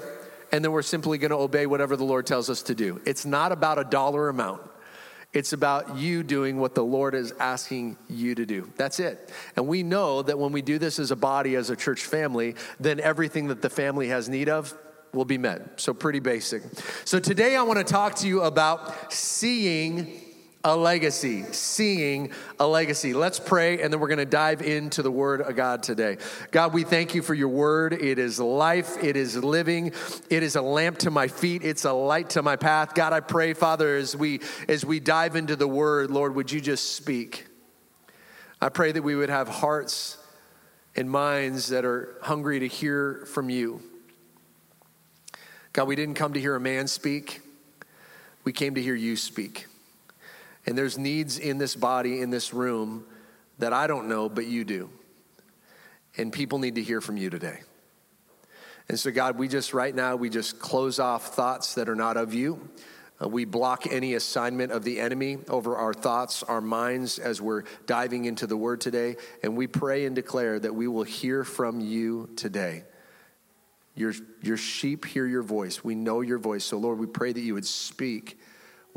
and 0.52 0.64
then 0.64 0.72
we're 0.72 0.82
simply 0.82 1.18
to 1.32 1.36
obey 1.36 1.66
whatever 1.66 1.96
the 1.96 2.04
Lord 2.04 2.26
tells 2.26 2.50
us 2.50 2.64
to 2.64 2.76
do. 2.76 3.02
It's 3.06 3.26
not 3.26 3.52
about 3.52 3.80
a 3.80 3.84
dollar 3.84 4.30
amount. 4.30 4.62
It's 5.34 5.52
about 5.52 5.98
you 5.98 6.24
doing 6.24 6.58
what 6.58 6.74
the 6.74 6.84
Lord 6.84 7.14
is 7.14 7.34
asking 7.34 7.98
you 8.10 8.34
to 8.36 8.46
do. 8.46 8.72
That's 8.78 9.00
it. 9.00 9.32
And 9.56 9.68
we 9.68 9.84
know 9.84 10.22
that 10.22 10.40
when 10.40 10.52
we 10.52 10.62
do 10.62 10.80
this 10.80 11.00
as 11.00 11.12
a 11.12 11.18
body, 11.18 11.56
as 11.56 11.70
a 11.70 11.76
church 11.76 12.06
family, 12.06 12.56
then 12.80 13.00
everything 13.00 13.48
that 13.48 13.62
the 13.62 13.70
family 13.70 14.08
has 14.08 14.30
need 14.30 14.48
of 14.48 14.74
will 15.14 15.26
be 15.26 15.38
met. 15.38 15.80
So, 15.80 15.94
pretty 15.94 16.20
basic. 16.20 16.64
So, 17.06 17.20
today 17.20 17.56
I 17.56 17.64
want 17.64 17.80
to 17.80 17.86
talk 17.86 18.16
to 18.16 18.28
you 18.28 18.42
about 18.42 19.14
seeing 19.14 20.22
a 20.64 20.76
legacy, 20.76 21.44
seeing 21.52 22.32
a 22.60 22.68
legacy. 22.68 23.14
Let's 23.14 23.40
pray, 23.40 23.82
and 23.82 23.92
then 23.92 24.00
we're 24.00 24.10
going 24.10 24.18
to 24.18 24.26
dive 24.26 24.62
into 24.62 25.02
the 25.02 25.12
Word 25.12 25.42
of 25.42 25.56
God 25.56 25.82
today. 25.82 26.18
God, 26.52 26.74
we 26.74 26.84
thank 26.84 27.16
you 27.16 27.22
for 27.22 27.34
your 27.34 27.48
Word. 27.48 27.94
It 27.94 28.20
is 28.20 28.40
life, 28.40 29.02
it 29.02 29.16
is 29.16 29.38
living, 29.38 29.94
it 30.30 30.44
is 30.44 30.56
a 30.56 30.62
lamp 30.62 30.98
to 31.00 31.12
my 31.12 31.28
feet, 31.28 31.64
it's 31.64 31.86
a 31.86 31.94
light 31.94 32.32
to 32.32 32.42
my 32.42 32.58
path. 32.58 32.96
God, 32.96 33.14
I 33.14 33.22
pray, 33.22 33.54
Father, 33.54 33.96
as 33.96 34.16
we 34.16 34.42
as 34.68 34.84
we 34.84 35.00
dive 35.00 35.36
into 35.36 35.56
the 35.56 35.68
Word, 35.68 36.12
Lord, 36.12 36.36
would 36.36 36.52
you 36.52 36.60
just 36.60 36.96
speak? 36.96 37.48
I 38.60 38.70
pray 38.70 38.92
that 38.92 39.04
we 39.04 39.16
would 39.16 39.30
have 39.30 39.48
hearts 39.48 40.18
and 40.96 41.10
minds 41.10 41.70
that 41.70 41.86
are 41.86 42.18
hungry 42.24 42.60
to 42.60 42.68
hear 42.68 43.26
from 43.28 43.50
you. 43.50 43.82
God, 45.78 45.88
we 45.88 45.96
didn't 45.96 46.16
come 46.16 46.34
to 46.34 46.40
hear 46.40 46.56
a 46.56 46.60
man 46.60 46.88
speak, 46.88 47.40
we 48.44 48.52
came 48.52 48.74
to 48.74 48.82
hear 48.82 48.96
you 48.96 49.16
speak. 49.16 49.68
And 50.66 50.76
there's 50.76 50.98
needs 50.98 51.38
in 51.38 51.60
this 51.60 51.76
body, 51.76 52.20
in 52.20 52.32
this 52.32 52.52
room, 52.52 53.06
that 53.60 53.74
I 53.74 53.86
don't 53.86 54.08
know, 54.08 54.28
but 54.28 54.48
you 54.48 54.64
do. 54.64 54.90
And 56.18 56.34
people 56.34 56.58
need 56.58 56.74
to 56.76 56.82
hear 56.82 57.00
from 57.00 57.16
you 57.16 57.30
today. 57.30 57.60
And 58.90 59.00
so, 59.00 59.12
God, 59.12 59.38
we 59.38 59.48
just 59.48 59.72
right 59.72 59.94
now, 59.94 60.16
we 60.16 60.32
just 60.32 60.58
close 60.58 60.98
off 60.98 61.36
thoughts 61.36 61.76
that 61.76 61.88
are 61.90 61.96
not 61.96 62.18
of 62.18 62.34
you. 62.34 62.70
Uh, 63.22 63.28
we 63.28 63.46
block 63.46 63.86
any 63.86 64.16
assignment 64.16 64.72
of 64.72 64.84
the 64.84 65.00
enemy 65.00 65.38
over 65.48 65.76
our 65.76 65.94
thoughts, 65.94 66.42
our 66.42 66.60
minds, 66.60 67.20
as 67.20 67.40
we're 67.40 67.66
diving 67.86 68.26
into 68.26 68.48
the 68.48 68.58
word 68.58 68.82
today. 68.82 69.16
And 69.44 69.56
we 69.56 69.68
pray 69.68 70.08
and 70.08 70.16
declare 70.16 70.60
that 70.60 70.74
we 70.74 70.88
will 70.88 71.04
hear 71.04 71.44
from 71.44 71.80
you 71.80 72.32
today. 72.36 72.84
Your, 73.98 74.14
your 74.42 74.58
sheep 74.58 75.06
hear 75.06 75.26
your 75.26 75.44
voice. 75.44 75.84
We 75.84 75.96
know 75.96 76.22
your 76.22 76.38
voice. 76.38 76.64
So, 76.64 76.78
Lord, 76.78 77.00
we 77.00 77.08
pray 77.08 77.34
that 77.34 77.42
you 77.42 77.56
would 77.56 77.66
speak 77.66 78.38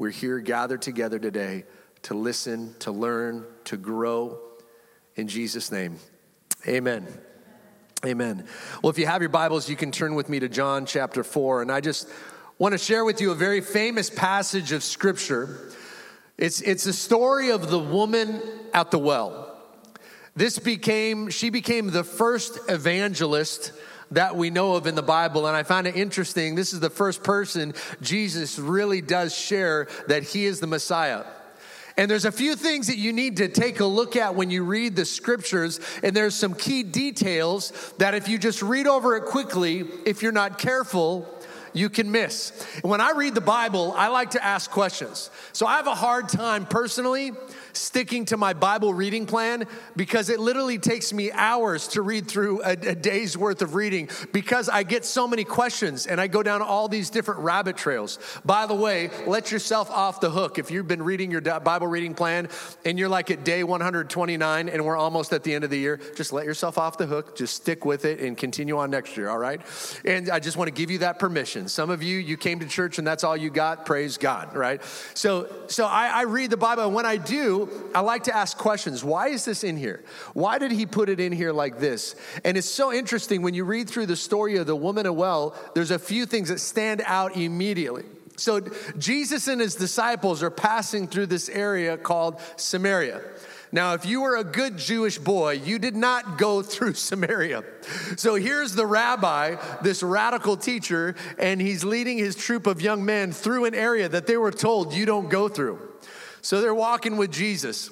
we're 0.00 0.08
here 0.08 0.40
gathered 0.40 0.80
together 0.80 1.18
today 1.18 1.64
to 2.04 2.14
listen, 2.14 2.74
to 2.78 2.90
learn, 2.90 3.44
to 3.64 3.76
grow. 3.76 4.40
In 5.14 5.28
Jesus' 5.28 5.70
name, 5.70 5.98
amen. 6.66 7.06
Amen. 8.02 8.46
Well, 8.82 8.88
if 8.88 8.98
you 8.98 9.04
have 9.04 9.20
your 9.20 9.28
Bibles, 9.28 9.68
you 9.68 9.76
can 9.76 9.92
turn 9.92 10.14
with 10.14 10.30
me 10.30 10.40
to 10.40 10.48
John 10.48 10.86
chapter 10.86 11.22
4. 11.22 11.60
And 11.60 11.70
I 11.70 11.82
just 11.82 12.08
want 12.56 12.72
to 12.72 12.78
share 12.78 13.04
with 13.04 13.20
you 13.20 13.30
a 13.30 13.34
very 13.34 13.60
famous 13.60 14.08
passage 14.08 14.72
of 14.72 14.82
Scripture. 14.82 15.70
It's, 16.38 16.62
it's 16.62 16.86
a 16.86 16.94
story 16.94 17.50
of 17.50 17.70
the 17.70 17.78
woman 17.78 18.40
at 18.72 18.90
the 18.90 18.98
well. 18.98 19.54
This 20.34 20.58
became, 20.58 21.28
she 21.28 21.50
became 21.50 21.90
the 21.90 22.04
first 22.04 22.58
evangelist 22.70 23.72
that 24.12 24.36
we 24.36 24.50
know 24.50 24.74
of 24.74 24.86
in 24.86 24.94
the 24.94 25.02
Bible. 25.02 25.46
And 25.46 25.56
I 25.56 25.62
find 25.62 25.86
it 25.86 25.96
interesting. 25.96 26.54
This 26.54 26.72
is 26.72 26.80
the 26.80 26.90
first 26.90 27.22
person 27.22 27.74
Jesus 28.00 28.58
really 28.58 29.00
does 29.00 29.34
share 29.34 29.88
that 30.08 30.22
he 30.22 30.44
is 30.44 30.60
the 30.60 30.66
Messiah. 30.66 31.24
And 31.96 32.10
there's 32.10 32.24
a 32.24 32.32
few 32.32 32.56
things 32.56 32.86
that 32.86 32.96
you 32.96 33.12
need 33.12 33.38
to 33.38 33.48
take 33.48 33.80
a 33.80 33.84
look 33.84 34.16
at 34.16 34.34
when 34.34 34.50
you 34.50 34.64
read 34.64 34.96
the 34.96 35.04
scriptures. 35.04 35.80
And 36.02 36.16
there's 36.16 36.34
some 36.34 36.54
key 36.54 36.82
details 36.82 37.92
that 37.98 38.14
if 38.14 38.28
you 38.28 38.38
just 38.38 38.62
read 38.62 38.86
over 38.86 39.16
it 39.16 39.26
quickly, 39.26 39.84
if 40.06 40.22
you're 40.22 40.32
not 40.32 40.58
careful, 40.58 41.28
you 41.72 41.88
can 41.88 42.10
miss. 42.10 42.50
When 42.82 43.00
I 43.00 43.12
read 43.12 43.34
the 43.34 43.40
Bible, 43.40 43.92
I 43.96 44.08
like 44.08 44.30
to 44.30 44.44
ask 44.44 44.70
questions. 44.70 45.30
So 45.52 45.66
I 45.66 45.76
have 45.76 45.86
a 45.86 45.94
hard 45.94 46.28
time 46.28 46.66
personally 46.66 47.32
sticking 47.72 48.24
to 48.26 48.36
my 48.36 48.52
Bible 48.52 48.92
reading 48.94 49.26
plan 49.26 49.66
because 49.96 50.30
it 50.30 50.40
literally 50.40 50.78
takes 50.78 51.12
me 51.12 51.30
hours 51.32 51.88
to 51.88 52.02
read 52.02 52.28
through 52.28 52.62
a, 52.62 52.72
a, 52.72 52.94
day's 52.94 53.36
worth 53.36 53.62
of 53.62 53.74
reading 53.74 54.08
because 54.32 54.68
I 54.68 54.82
get 54.82 55.04
so 55.04 55.26
many 55.26 55.44
questions 55.44 56.06
and 56.06 56.20
I 56.20 56.26
go 56.26 56.42
down 56.42 56.62
all 56.62 56.88
these 56.88 57.10
different 57.10 57.40
rabbit 57.40 57.76
trails. 57.76 58.18
By 58.44 58.66
the 58.66 58.74
way, 58.74 59.10
let 59.26 59.50
yourself 59.50 59.90
off 59.90 60.20
the 60.20 60.30
hook. 60.30 60.58
If 60.58 60.70
you've 60.70 60.88
been 60.88 61.02
reading 61.02 61.30
your 61.30 61.40
Bible 61.40 61.86
reading 61.86 62.14
plan 62.14 62.48
and 62.84 62.98
you're 62.98 63.08
like 63.08 63.30
at 63.30 63.44
day 63.44 63.64
129 63.64 64.68
and 64.68 64.84
we're 64.84 64.96
almost 64.96 65.32
at 65.32 65.42
the 65.42 65.54
end 65.54 65.64
of 65.64 65.70
the 65.70 65.78
year, 65.78 66.00
just 66.16 66.32
let 66.32 66.44
yourself 66.46 66.78
off 66.78 66.98
the 66.98 67.06
hook. 67.06 67.36
Just 67.36 67.54
stick 67.54 67.84
with 67.84 68.04
it 68.04 68.20
and 68.20 68.36
continue 68.36 68.78
on 68.78 68.90
next 68.90 69.16
year, 69.16 69.28
all 69.28 69.38
right? 69.38 69.60
And 70.04 70.30
I 70.30 70.40
just 70.40 70.56
want 70.56 70.68
to 70.68 70.74
give 70.74 70.90
you 70.90 70.98
that 70.98 71.18
permission. 71.18 71.68
Some 71.68 71.90
of 71.90 72.02
you, 72.02 72.18
you 72.18 72.36
came 72.36 72.60
to 72.60 72.66
church 72.66 72.98
and 72.98 73.06
that's 73.06 73.24
all 73.24 73.36
you 73.36 73.50
got. 73.50 73.86
Praise 73.86 74.18
God, 74.18 74.54
right? 74.54 74.80
So, 75.14 75.48
so 75.68 75.86
I, 75.86 76.06
I 76.08 76.22
read 76.22 76.50
the 76.50 76.56
Bible, 76.56 76.84
and 76.84 76.94
when 76.94 77.06
I 77.06 77.16
do, 77.16 77.59
I 77.94 78.00
like 78.00 78.24
to 78.24 78.36
ask 78.36 78.56
questions. 78.56 79.02
Why 79.02 79.28
is 79.28 79.44
this 79.44 79.64
in 79.64 79.76
here? 79.76 80.02
Why 80.34 80.58
did 80.58 80.72
he 80.72 80.86
put 80.86 81.08
it 81.08 81.20
in 81.20 81.32
here 81.32 81.52
like 81.52 81.78
this? 81.78 82.14
And 82.44 82.56
it's 82.56 82.68
so 82.68 82.92
interesting 82.92 83.42
when 83.42 83.54
you 83.54 83.64
read 83.64 83.88
through 83.88 84.06
the 84.06 84.16
story 84.16 84.56
of 84.56 84.66
the 84.66 84.76
woman 84.76 85.06
at 85.06 85.14
well, 85.14 85.54
there's 85.74 85.90
a 85.90 85.98
few 85.98 86.26
things 86.26 86.48
that 86.48 86.60
stand 86.60 87.02
out 87.04 87.36
immediately. 87.36 88.04
So 88.36 88.60
Jesus 88.98 89.48
and 89.48 89.60
his 89.60 89.74
disciples 89.74 90.42
are 90.42 90.50
passing 90.50 91.06
through 91.06 91.26
this 91.26 91.48
area 91.48 91.96
called 91.98 92.40
Samaria. 92.56 93.20
Now, 93.72 93.94
if 93.94 94.04
you 94.04 94.22
were 94.22 94.36
a 94.36 94.44
good 94.44 94.78
Jewish 94.78 95.18
boy, 95.18 95.52
you 95.52 95.78
did 95.78 95.94
not 95.94 96.38
go 96.38 96.62
through 96.62 96.94
Samaria. 96.94 97.62
So 98.16 98.34
here's 98.34 98.74
the 98.74 98.86
rabbi, 98.86 99.56
this 99.82 100.02
radical 100.02 100.56
teacher, 100.56 101.14
and 101.38 101.60
he's 101.60 101.84
leading 101.84 102.18
his 102.18 102.34
troop 102.34 102.66
of 102.66 102.80
young 102.80 103.04
men 103.04 103.32
through 103.32 103.66
an 103.66 103.74
area 103.74 104.08
that 104.08 104.26
they 104.26 104.36
were 104.36 104.50
told 104.50 104.92
you 104.92 105.06
don't 105.06 105.28
go 105.28 105.48
through. 105.48 105.89
So 106.42 106.60
they're 106.60 106.74
walking 106.74 107.16
with 107.16 107.30
Jesus. 107.32 107.90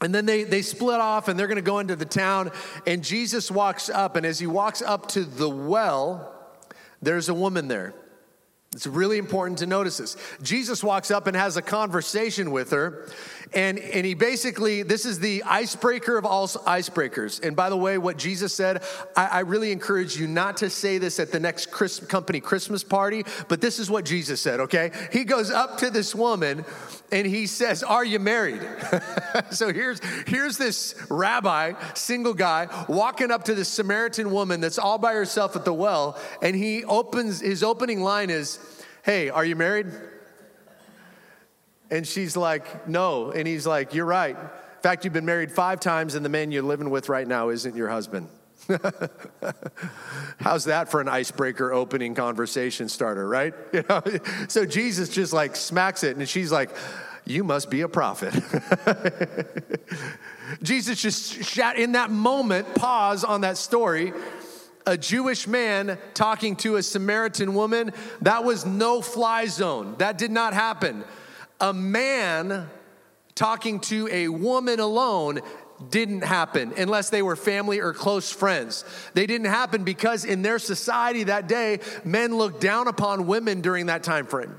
And 0.00 0.14
then 0.14 0.26
they, 0.26 0.44
they 0.44 0.62
split 0.62 1.00
off 1.00 1.28
and 1.28 1.38
they're 1.38 1.48
gonna 1.48 1.60
go 1.60 1.80
into 1.80 1.96
the 1.96 2.04
town. 2.04 2.52
And 2.86 3.02
Jesus 3.02 3.50
walks 3.50 3.90
up, 3.90 4.16
and 4.16 4.24
as 4.24 4.38
he 4.38 4.46
walks 4.46 4.80
up 4.82 5.08
to 5.08 5.24
the 5.24 5.48
well, 5.48 6.34
there's 7.02 7.28
a 7.28 7.34
woman 7.34 7.68
there. 7.68 7.94
It's 8.74 8.86
really 8.86 9.18
important 9.18 9.58
to 9.60 9.66
notice 9.66 9.96
this. 9.96 10.16
Jesus 10.42 10.84
walks 10.84 11.10
up 11.10 11.26
and 11.26 11.34
has 11.34 11.56
a 11.56 11.62
conversation 11.62 12.50
with 12.50 12.70
her, 12.70 13.08
and, 13.54 13.78
and 13.78 14.04
he 14.04 14.14
basically, 14.14 14.82
this 14.82 15.04
is 15.06 15.18
the 15.20 15.42
icebreaker 15.44 16.18
of 16.18 16.24
all 16.24 16.48
icebreakers. 16.48 17.42
And 17.42 17.56
by 17.56 17.70
the 17.70 17.76
way, 17.76 17.98
what 17.98 18.16
Jesus 18.16 18.54
said, 18.54 18.82
I, 19.16 19.26
I 19.26 19.40
really 19.40 19.72
encourage 19.72 20.16
you 20.16 20.26
not 20.26 20.58
to 20.58 20.70
say 20.70 20.98
this 20.98 21.18
at 21.18 21.32
the 21.32 21.40
next 21.40 21.70
Chris, 21.70 22.00
company 22.00 22.40
Christmas 22.40 22.84
party, 22.84 23.24
but 23.48 23.60
this 23.60 23.78
is 23.78 23.90
what 23.90 24.04
Jesus 24.04 24.40
said, 24.40 24.60
okay? 24.60 24.90
He 25.12 25.24
goes 25.24 25.50
up 25.50 25.78
to 25.78 25.90
this 25.90 26.14
woman 26.14 26.64
and 27.10 27.26
he 27.26 27.46
says, 27.46 27.82
Are 27.82 28.04
you 28.04 28.18
married? 28.18 28.60
so 29.50 29.72
here's, 29.72 30.00
here's 30.26 30.58
this 30.58 30.94
rabbi, 31.08 31.72
single 31.94 32.34
guy, 32.34 32.68
walking 32.88 33.30
up 33.30 33.44
to 33.44 33.54
this 33.54 33.68
Samaritan 33.68 34.30
woman 34.30 34.60
that's 34.60 34.78
all 34.78 34.98
by 34.98 35.14
herself 35.14 35.56
at 35.56 35.64
the 35.64 35.74
well, 35.74 36.18
and 36.42 36.54
he 36.54 36.84
opens, 36.84 37.40
his 37.40 37.62
opening 37.62 38.02
line 38.02 38.30
is, 38.30 38.58
Hey, 39.02 39.30
are 39.30 39.44
you 39.44 39.56
married? 39.56 39.86
And 41.90 42.06
she's 42.06 42.36
like, 42.36 42.88
No. 42.88 43.30
And 43.30 43.46
he's 43.46 43.66
like, 43.66 43.94
You're 43.94 44.06
right. 44.06 44.36
In 44.36 44.82
fact, 44.82 45.04
you've 45.04 45.12
been 45.12 45.26
married 45.26 45.50
five 45.50 45.80
times, 45.80 46.14
and 46.14 46.24
the 46.24 46.28
man 46.28 46.52
you're 46.52 46.62
living 46.62 46.90
with 46.90 47.08
right 47.08 47.26
now 47.26 47.48
isn't 47.48 47.74
your 47.74 47.88
husband. 47.88 48.28
How's 50.38 50.66
that 50.66 50.90
for 50.90 51.00
an 51.00 51.08
icebreaker 51.08 51.72
opening 51.72 52.14
conversation 52.14 52.88
starter, 52.88 53.28
right? 53.28 53.54
You 53.72 53.84
know? 53.88 54.02
So 54.48 54.66
Jesus 54.66 55.08
just 55.08 55.32
like 55.32 55.56
smacks 55.56 56.04
it, 56.04 56.16
and 56.16 56.28
she's 56.28 56.52
like, 56.52 56.70
You 57.24 57.44
must 57.44 57.70
be 57.70 57.80
a 57.80 57.88
prophet. 57.88 58.34
Jesus 60.62 61.00
just 61.00 61.44
shot 61.44 61.76
in 61.76 61.92
that 61.92 62.10
moment, 62.10 62.74
pause 62.74 63.24
on 63.24 63.42
that 63.42 63.56
story. 63.56 64.12
A 64.86 64.96
Jewish 64.96 65.46
man 65.46 65.98
talking 66.14 66.56
to 66.56 66.76
a 66.76 66.82
Samaritan 66.82 67.54
woman, 67.54 67.92
that 68.22 68.44
was 68.44 68.64
no 68.64 69.02
fly 69.02 69.46
zone. 69.46 69.96
That 69.98 70.16
did 70.16 70.30
not 70.30 70.54
happen. 70.54 71.04
A 71.60 71.72
man 71.72 72.68
talking 73.34 73.80
to 73.80 74.08
a 74.10 74.28
woman 74.28 74.80
alone 74.80 75.40
didn't 75.90 76.22
happen 76.22 76.72
unless 76.76 77.10
they 77.10 77.22
were 77.22 77.36
family 77.36 77.80
or 77.80 77.92
close 77.92 78.32
friends. 78.32 78.84
They 79.14 79.26
didn't 79.26 79.46
happen 79.46 79.84
because 79.84 80.24
in 80.24 80.42
their 80.42 80.58
society 80.58 81.24
that 81.24 81.46
day, 81.46 81.80
men 82.04 82.36
looked 82.36 82.60
down 82.60 82.88
upon 82.88 83.26
women 83.26 83.60
during 83.60 83.86
that 83.86 84.02
time 84.02 84.26
frame. 84.26 84.56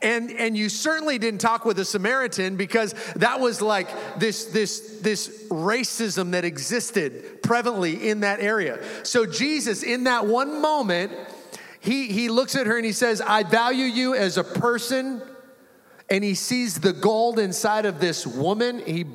And, 0.00 0.32
and 0.32 0.56
you 0.56 0.68
certainly 0.68 1.18
didn't 1.18 1.40
talk 1.40 1.64
with 1.64 1.78
a 1.78 1.84
Samaritan 1.84 2.56
because 2.56 2.92
that 3.16 3.38
was 3.38 3.62
like 3.62 3.88
this, 4.18 4.46
this, 4.46 4.98
this 5.00 5.46
racism 5.48 6.32
that 6.32 6.44
existed 6.44 7.40
prevalently 7.42 8.00
in 8.00 8.20
that 8.20 8.40
area. 8.40 8.80
So, 9.04 9.26
Jesus, 9.26 9.84
in 9.84 10.04
that 10.04 10.26
one 10.26 10.60
moment, 10.60 11.12
he, 11.78 12.08
he 12.08 12.28
looks 12.28 12.56
at 12.56 12.66
her 12.66 12.76
and 12.76 12.84
he 12.84 12.92
says, 12.92 13.20
I 13.20 13.44
value 13.44 13.84
you 13.84 14.14
as 14.14 14.38
a 14.38 14.44
person. 14.44 15.22
And 16.12 16.22
he 16.22 16.34
sees 16.34 16.78
the 16.78 16.92
gold 16.92 17.38
inside 17.38 17.86
of 17.86 17.98
this 17.98 18.26
woman. 18.26 18.84
He 18.84 19.06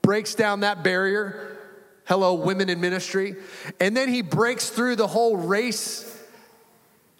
breaks 0.00 0.36
down 0.36 0.60
that 0.60 0.84
barrier. 0.84 1.58
Hello, 2.06 2.34
women 2.34 2.68
in 2.68 2.80
ministry. 2.80 3.34
And 3.80 3.96
then 3.96 4.08
he 4.08 4.22
breaks 4.22 4.70
through 4.70 4.94
the 4.94 5.08
whole 5.08 5.36
race 5.36 6.06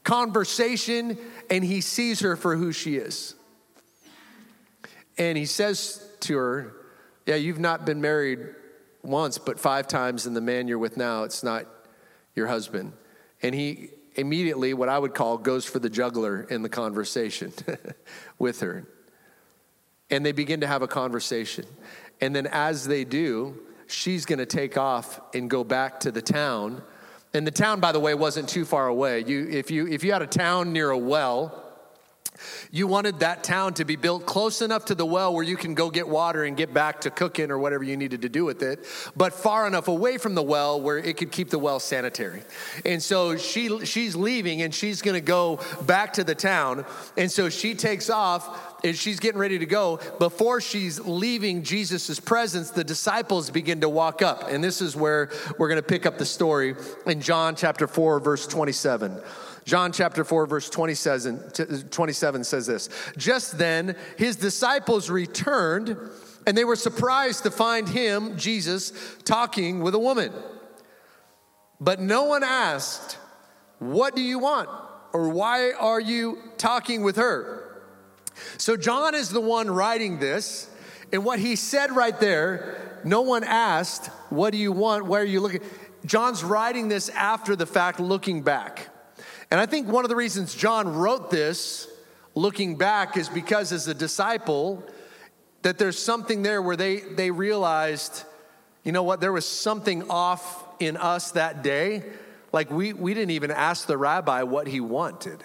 conversation 0.04 1.18
and 1.50 1.64
he 1.64 1.80
sees 1.80 2.20
her 2.20 2.36
for 2.36 2.54
who 2.54 2.70
she 2.70 2.98
is. 2.98 3.34
And 5.18 5.36
he 5.36 5.44
says 5.44 6.08
to 6.20 6.36
her, 6.36 6.72
Yeah, 7.26 7.34
you've 7.34 7.58
not 7.58 7.84
been 7.84 8.00
married 8.00 8.54
once, 9.02 9.38
but 9.38 9.58
five 9.58 9.88
times, 9.88 10.24
and 10.24 10.36
the 10.36 10.40
man 10.40 10.68
you're 10.68 10.78
with 10.78 10.96
now, 10.96 11.24
it's 11.24 11.42
not 11.42 11.66
your 12.36 12.46
husband. 12.46 12.92
And 13.42 13.56
he 13.56 13.90
immediately, 14.14 14.72
what 14.72 14.88
I 14.88 15.00
would 15.00 15.14
call, 15.14 15.36
goes 15.36 15.64
for 15.64 15.80
the 15.80 15.90
juggler 15.90 16.42
in 16.42 16.62
the 16.62 16.68
conversation 16.68 17.52
with 18.38 18.60
her. 18.60 18.86
And 20.10 20.24
they 20.24 20.32
begin 20.32 20.60
to 20.60 20.66
have 20.66 20.82
a 20.82 20.88
conversation. 20.88 21.64
And 22.20 22.34
then 22.34 22.46
as 22.46 22.86
they 22.86 23.04
do, 23.04 23.58
she's 23.86 24.26
going 24.26 24.38
to 24.38 24.46
take 24.46 24.76
off 24.76 25.20
and 25.34 25.48
go 25.48 25.64
back 25.64 26.00
to 26.00 26.10
the 26.10 26.22
town. 26.22 26.82
And 27.32 27.46
the 27.46 27.52
town, 27.52 27.80
by 27.80 27.92
the 27.92 28.00
way, 28.00 28.14
wasn't 28.14 28.48
too 28.48 28.64
far 28.64 28.88
away. 28.88 29.24
You, 29.24 29.48
if, 29.48 29.70
you, 29.70 29.86
if 29.86 30.02
you 30.02 30.12
had 30.12 30.22
a 30.22 30.26
town 30.26 30.72
near 30.72 30.90
a 30.90 30.98
well, 30.98 31.70
you 32.70 32.86
wanted 32.86 33.20
that 33.20 33.44
town 33.44 33.74
to 33.74 33.84
be 33.84 33.96
built 33.96 34.26
close 34.26 34.62
enough 34.62 34.86
to 34.86 34.94
the 34.94 35.06
well 35.06 35.34
where 35.34 35.44
you 35.44 35.56
can 35.56 35.74
go 35.74 35.90
get 35.90 36.08
water 36.08 36.44
and 36.44 36.56
get 36.56 36.72
back 36.72 37.02
to 37.02 37.10
cooking 37.10 37.50
or 37.50 37.58
whatever 37.58 37.84
you 37.84 37.96
needed 37.96 38.22
to 38.22 38.28
do 38.28 38.44
with 38.44 38.62
it, 38.62 38.86
but 39.16 39.32
far 39.32 39.66
enough 39.66 39.88
away 39.88 40.18
from 40.18 40.34
the 40.34 40.42
well 40.42 40.80
where 40.80 40.98
it 40.98 41.16
could 41.16 41.32
keep 41.32 41.50
the 41.50 41.58
well 41.58 41.80
sanitary. 41.80 42.42
And 42.84 43.02
so 43.02 43.36
she 43.36 43.84
she's 43.84 44.16
leaving 44.16 44.62
and 44.62 44.74
she's 44.74 45.02
going 45.02 45.14
to 45.14 45.20
go 45.20 45.60
back 45.82 46.14
to 46.14 46.24
the 46.24 46.34
town. 46.34 46.84
And 47.16 47.30
so 47.30 47.48
she 47.48 47.74
takes 47.74 48.10
off 48.10 48.69
and 48.84 48.96
she's 48.96 49.20
getting 49.20 49.40
ready 49.40 49.58
to 49.58 49.66
go. 49.66 50.00
Before 50.18 50.60
she's 50.60 51.00
leaving 51.00 51.62
Jesus' 51.62 52.18
presence, 52.20 52.70
the 52.70 52.84
disciples 52.84 53.50
begin 53.50 53.80
to 53.82 53.88
walk 53.88 54.22
up. 54.22 54.48
And 54.48 54.62
this 54.62 54.80
is 54.80 54.96
where 54.96 55.30
we're 55.58 55.68
going 55.68 55.80
to 55.80 55.86
pick 55.86 56.06
up 56.06 56.18
the 56.18 56.26
story 56.26 56.74
in 57.06 57.20
John 57.20 57.56
chapter 57.56 57.86
4 57.86 58.20
verse 58.20 58.46
27. 58.46 59.20
John 59.64 59.92
chapter 59.92 60.24
4, 60.24 60.46
verse 60.46 60.70
27, 60.70 61.88
27 61.90 62.44
says 62.44 62.66
this 62.66 62.88
Just 63.16 63.58
then, 63.58 63.94
his 64.16 64.36
disciples 64.36 65.10
returned, 65.10 65.96
and 66.46 66.56
they 66.56 66.64
were 66.64 66.76
surprised 66.76 67.44
to 67.44 67.50
find 67.50 67.88
him, 67.88 68.36
Jesus, 68.36 68.92
talking 69.24 69.80
with 69.80 69.94
a 69.94 69.98
woman. 69.98 70.32
But 71.80 72.00
no 72.00 72.24
one 72.24 72.42
asked, 72.42 73.18
What 73.78 74.16
do 74.16 74.22
you 74.22 74.38
want? 74.38 74.68
Or 75.12 75.28
why 75.28 75.72
are 75.72 76.00
you 76.00 76.38
talking 76.56 77.02
with 77.02 77.16
her? 77.16 77.59
So, 78.56 78.76
John 78.76 79.14
is 79.14 79.30
the 79.30 79.40
one 79.40 79.70
writing 79.70 80.18
this. 80.18 80.68
And 81.12 81.24
what 81.24 81.38
he 81.40 81.56
said 81.56 81.90
right 81.90 82.18
there, 82.20 83.00
no 83.04 83.22
one 83.22 83.44
asked, 83.44 84.06
What 84.30 84.50
do 84.50 84.58
you 84.58 84.72
want? 84.72 85.06
Where 85.06 85.22
are 85.22 85.24
you 85.24 85.40
looking? 85.40 85.62
John's 86.04 86.42
writing 86.42 86.88
this 86.88 87.08
after 87.10 87.56
the 87.56 87.66
fact, 87.66 88.00
looking 88.00 88.42
back. 88.42 88.88
And 89.50 89.60
I 89.60 89.66
think 89.66 89.88
one 89.88 90.04
of 90.04 90.08
the 90.08 90.16
reasons 90.16 90.54
John 90.54 90.94
wrote 90.94 91.30
this, 91.30 91.88
looking 92.34 92.76
back, 92.76 93.16
is 93.16 93.28
because 93.28 93.72
as 93.72 93.88
a 93.88 93.94
disciple, 93.94 94.84
that 95.62 95.78
there's 95.78 95.98
something 95.98 96.42
there 96.42 96.62
where 96.62 96.76
they, 96.76 97.00
they 97.00 97.30
realized, 97.30 98.24
you 98.84 98.92
know 98.92 99.02
what, 99.02 99.20
there 99.20 99.32
was 99.32 99.46
something 99.46 100.08
off 100.08 100.64
in 100.78 100.96
us 100.96 101.32
that 101.32 101.62
day. 101.62 102.02
Like 102.52 102.70
we, 102.70 102.92
we 102.92 103.12
didn't 103.12 103.32
even 103.32 103.50
ask 103.50 103.86
the 103.86 103.98
rabbi 103.98 104.42
what 104.44 104.66
he 104.66 104.80
wanted. 104.80 105.44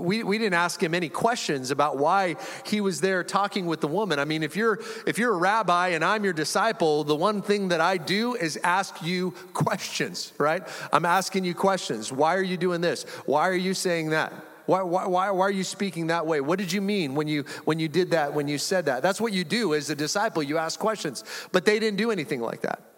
We, 0.00 0.22
we 0.22 0.38
didn't 0.38 0.54
ask 0.54 0.82
him 0.82 0.94
any 0.94 1.08
questions 1.08 1.70
about 1.70 1.98
why 1.98 2.36
he 2.64 2.80
was 2.80 3.00
there 3.00 3.24
talking 3.24 3.66
with 3.66 3.80
the 3.80 3.88
woman. 3.88 4.18
I 4.18 4.24
mean, 4.24 4.42
if 4.42 4.56
you're 4.56 4.80
if 5.06 5.18
you're 5.18 5.34
a 5.34 5.38
rabbi 5.38 5.88
and 5.88 6.04
I'm 6.04 6.24
your 6.24 6.32
disciple, 6.32 7.04
the 7.04 7.16
one 7.16 7.42
thing 7.42 7.68
that 7.68 7.80
I 7.80 7.96
do 7.96 8.34
is 8.34 8.58
ask 8.62 9.02
you 9.02 9.32
questions, 9.52 10.32
right? 10.38 10.62
I'm 10.92 11.04
asking 11.04 11.44
you 11.44 11.54
questions. 11.54 12.12
Why 12.12 12.36
are 12.36 12.42
you 12.42 12.56
doing 12.56 12.80
this? 12.80 13.04
Why 13.26 13.48
are 13.48 13.54
you 13.56 13.74
saying 13.74 14.10
that? 14.10 14.32
Why, 14.66 14.80
why, 14.82 15.06
why, 15.06 15.30
why 15.30 15.46
are 15.46 15.50
you 15.50 15.64
speaking 15.64 16.06
that 16.06 16.26
way? 16.26 16.40
What 16.40 16.58
did 16.58 16.72
you 16.72 16.80
mean 16.80 17.14
when 17.14 17.28
you 17.28 17.44
when 17.64 17.78
you 17.78 17.88
did 17.88 18.12
that, 18.12 18.32
when 18.32 18.48
you 18.48 18.58
said 18.58 18.86
that? 18.86 19.02
That's 19.02 19.20
what 19.20 19.32
you 19.32 19.44
do 19.44 19.74
as 19.74 19.90
a 19.90 19.94
disciple. 19.94 20.42
You 20.42 20.58
ask 20.58 20.80
questions. 20.80 21.22
But 21.52 21.64
they 21.64 21.78
didn't 21.78 21.98
do 21.98 22.10
anything 22.10 22.40
like 22.40 22.62
that. 22.62 22.93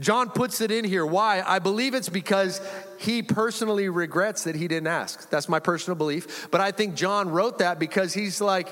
John 0.00 0.30
puts 0.30 0.60
it 0.60 0.70
in 0.70 0.84
here. 0.84 1.04
Why? 1.04 1.42
I 1.44 1.58
believe 1.58 1.94
it's 1.94 2.08
because 2.08 2.60
he 2.98 3.22
personally 3.22 3.88
regrets 3.88 4.44
that 4.44 4.54
he 4.54 4.68
didn't 4.68 4.86
ask. 4.86 5.28
That's 5.28 5.48
my 5.48 5.58
personal 5.58 5.96
belief. 5.96 6.48
But 6.50 6.60
I 6.60 6.70
think 6.70 6.94
John 6.94 7.30
wrote 7.30 7.58
that 7.58 7.78
because 7.78 8.14
he's 8.14 8.40
like, 8.40 8.68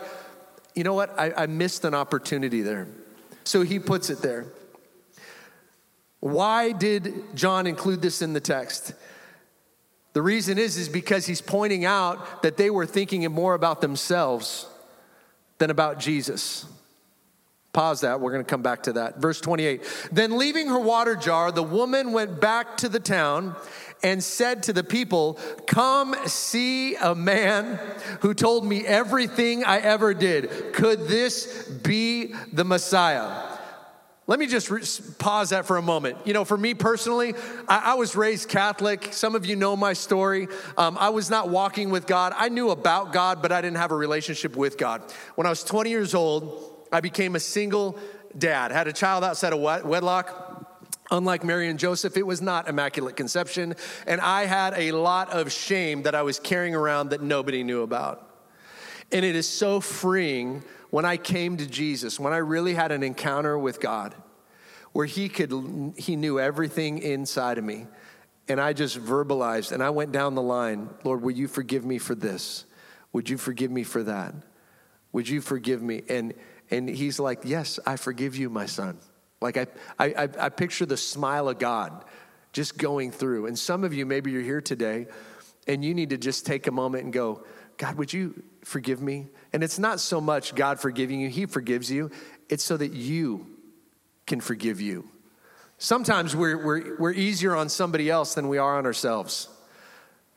you 0.75 0.85
know 0.85 0.95
what? 0.95 1.19
I, 1.19 1.33
I 1.37 1.47
missed 1.47 1.85
an 1.85 1.95
opportunity 1.95 2.63
there. 2.63 2.87
So 3.45 3.63
he 3.63 3.79
puts 3.79 4.09
it 4.11 4.23
there. 4.23 4.47
Why 6.21 6.73
did 6.73 7.35
John 7.35 7.67
include 7.67 8.03
this 8.03 8.23
in 8.23 8.33
the 8.33 8.41
text? 8.41 8.95
The 10.13 10.23
reason 10.23 10.59
is 10.59 10.77
is 10.77 10.89
because 10.89 11.27
he's 11.27 11.41
pointing 11.41 11.85
out 11.85 12.43
that 12.43 12.57
they 12.57 12.71
were 12.71 12.87
thinking 12.87 13.31
more 13.33 13.55
about 13.55 13.81
themselves 13.81 14.67
than 15.59 15.71
about 15.71 15.99
Jesus. 15.99 16.67
Pause 17.77 18.01
that. 18.01 18.23
We're 18.23 18.33
going 18.33 18.43
to 18.43 18.49
come 18.49 18.63
back 18.63 18.85
to 18.85 18.95
that. 18.95 19.19
Verse 19.19 19.39
28. 19.39 19.83
Then 20.11 20.39
leaving 20.39 20.69
her 20.69 20.79
water 20.79 21.15
jar, 21.15 21.53
the 21.53 21.63
woman 21.63 22.13
went 22.13 22.41
back 22.41 22.79
to 22.79 22.89
the 22.89 22.99
town 22.99 23.55
and 24.03 24.25
said 24.25 24.63
to 24.63 24.73
the 24.73 24.83
people, 24.83 25.39
Come 25.67 26.17
see 26.25 26.95
a 26.95 27.15
man 27.15 27.79
who 28.21 28.33
told 28.33 28.65
me 28.65 28.87
everything 28.87 29.63
I 29.63 29.81
ever 29.81 30.15
did. 30.15 30.73
Could 30.73 31.07
this 31.07 31.69
be 31.69 32.33
the 32.51 32.65
Messiah? 32.65 33.59
Let 34.27 34.39
me 34.39 34.47
just 34.47 34.71
re- 34.71 34.83
pause 35.19 35.51
that 35.51 35.67
for 35.67 35.77
a 35.77 35.83
moment. 35.83 36.17
You 36.25 36.33
know, 36.33 36.47
for 36.47 36.57
me 36.57 36.73
personally, 36.73 37.35
I, 37.69 37.93
I 37.93 37.95
was 37.97 38.17
raised 38.17 38.49
Catholic. 38.49 39.13
Some 39.13 39.35
of 39.35 39.45
you 39.45 39.55
know 39.55 39.77
my 39.77 39.93
story. 39.93 40.49
Um, 40.79 40.97
I 40.99 41.11
was 41.11 41.29
not 41.29 41.51
walking 41.51 41.91
with 41.91 42.07
God. 42.07 42.33
I 42.39 42.49
knew 42.49 42.71
about 42.71 43.13
God, 43.13 43.43
but 43.43 43.53
I 43.53 43.61
didn't 43.61 43.77
have 43.77 43.91
a 43.91 43.97
relationship 43.97 44.57
with 44.57 44.79
God. 44.79 45.03
When 45.35 45.47
I 45.47 45.51
was 45.51 45.63
20 45.63 45.91
years 45.91 46.15
old, 46.15 46.73
I 46.93 47.01
became 47.01 47.37
a 47.37 47.41
single 47.41 47.99
dad, 48.37 48.71
had 48.71 48.89
a 48.89 48.93
child 48.93 49.25
outside 49.25 49.53
of 49.53 49.61
wedlock. 49.61 50.53
Unlike 51.11 51.45
Mary 51.45 51.69
and 51.69 51.79
Joseph, 51.79 52.17
it 52.17 52.27
was 52.27 52.43
not 52.43 52.69
immaculate 52.69 53.17
conception. 53.17 53.77
And 54.07 54.21
I 54.21 54.47
had 54.47 54.75
a 54.77 54.93
lot 54.93 55.31
of 55.31 55.53
shame 55.53 56.03
that 56.03 56.17
I 56.17 56.23
was 56.23 56.41
carrying 56.41 56.75
around 56.75 57.11
that 57.11 57.23
nobody 57.23 57.63
knew 57.63 57.83
about. 57.83 58.29
And 59.13 59.25
it 59.25 59.37
is 59.37 59.49
so 59.49 59.81
freeing 59.81 60.65
when 60.91 61.05
I 61.05 61.17
came 61.17 61.59
to 61.59 61.67
Jesus, 61.67 62.19
when 62.19 62.33
I 62.33 62.39
really 62.39 62.75
had 62.75 62.91
an 62.91 63.05
encounter 63.05 63.57
with 63.57 63.81
God, 63.81 64.15
where 64.93 65.07
He 65.07 65.29
could, 65.29 65.95
He 65.97 66.17
knew 66.17 66.41
everything 66.41 66.99
inside 66.99 67.59
of 67.59 67.65
me. 67.65 67.87
And 68.49 68.61
I 68.61 68.73
just 68.73 68.99
verbalized 68.99 69.73
and 69.73 69.83
I 69.83 69.91
went 69.91 70.13
down 70.13 70.35
the 70.35 70.43
line 70.43 70.89
Lord, 71.05 71.23
will 71.23 71.33
you 71.33 71.49
forgive 71.49 71.85
me 71.85 71.99
for 71.99 72.15
this? 72.15 72.65
Would 73.13 73.29
you 73.29 73.39
forgive 73.39 73.71
me 73.71 73.83
for 73.83 74.03
that? 74.05 74.35
Would 75.13 75.29
you 75.29 75.41
forgive 75.41 75.83
me? 75.83 76.03
And, 76.09 76.35
and 76.71 76.89
He's 76.89 77.19
like, 77.19 77.41
Yes, 77.45 77.79
I 77.87 77.97
forgive 77.97 78.37
you, 78.37 78.51
my 78.51 78.67
son. 78.67 78.99
Like 79.41 79.57
I, 79.57 79.67
I, 79.99 80.29
I 80.39 80.49
picture 80.49 80.87
the 80.87 80.97
smile 80.97 81.49
of 81.49 81.59
God 81.59 82.05
just 82.53 82.79
going 82.79 83.13
through. 83.13 83.47
And 83.47 83.59
some 83.59 83.85
of 83.85 83.93
you, 83.93 84.07
maybe 84.07 84.31
you're 84.31 84.43
here 84.43 84.63
today 84.63 85.09
and 85.67 85.85
you 85.85 85.95
need 85.95 86.11
to 86.11 86.17
just 86.17 86.47
take 86.47 86.67
a 86.67 86.71
moment 86.71 87.05
and 87.05 87.13
go, 87.13 87.45
God, 87.77 87.97
would 87.97 88.13
you 88.13 88.43
forgive 88.65 89.03
me? 89.03 89.27
And 89.53 89.63
it's 89.63 89.79
not 89.79 90.01
so 90.01 90.21
much 90.21 90.55
God 90.55 90.81
forgiving 90.81 91.21
you, 91.21 91.29
He 91.29 91.47
forgives 91.47 91.91
you. 91.91 92.11
It's 92.49 92.65
so 92.65 92.77
that 92.77 92.93
you 92.93 93.47
can 94.27 94.41
forgive 94.41 94.81
you. 94.81 95.09
Sometimes 95.79 96.35
we're, 96.35 96.65
we're, 96.65 96.97
we're 96.99 97.13
easier 97.13 97.55
on 97.55 97.69
somebody 97.69 98.09
else 98.09 98.35
than 98.35 98.49
we 98.49 98.57
are 98.57 98.79
on 98.79 98.87
ourselves. 98.87 99.49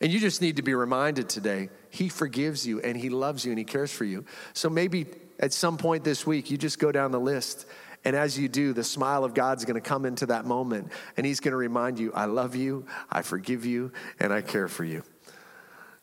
And 0.00 0.12
you 0.12 0.20
just 0.20 0.42
need 0.42 0.56
to 0.56 0.62
be 0.62 0.74
reminded 0.74 1.28
today 1.28 1.70
He 1.88 2.08
forgives 2.08 2.66
you 2.66 2.80
and 2.80 2.96
He 2.96 3.08
loves 3.08 3.44
you 3.44 3.52
and 3.52 3.58
He 3.58 3.64
cares 3.64 3.90
for 3.90 4.04
you. 4.04 4.24
So 4.52 4.68
maybe 4.68 5.06
at 5.40 5.52
some 5.52 5.76
point 5.76 6.04
this 6.04 6.26
week, 6.26 6.50
you 6.50 6.56
just 6.56 6.78
go 6.78 6.92
down 6.92 7.10
the 7.10 7.20
list. 7.20 7.66
And 8.04 8.14
as 8.14 8.38
you 8.38 8.48
do, 8.48 8.72
the 8.72 8.84
smile 8.84 9.24
of 9.24 9.34
God's 9.34 9.64
gonna 9.64 9.80
come 9.80 10.06
into 10.06 10.26
that 10.26 10.44
moment 10.44 10.92
and 11.16 11.26
He's 11.26 11.40
gonna 11.40 11.56
remind 11.56 11.98
you, 11.98 12.12
I 12.14 12.26
love 12.26 12.54
you, 12.54 12.86
I 13.10 13.22
forgive 13.22 13.64
you, 13.64 13.90
and 14.20 14.32
I 14.32 14.42
care 14.42 14.68
for 14.68 14.84
you. 14.84 15.02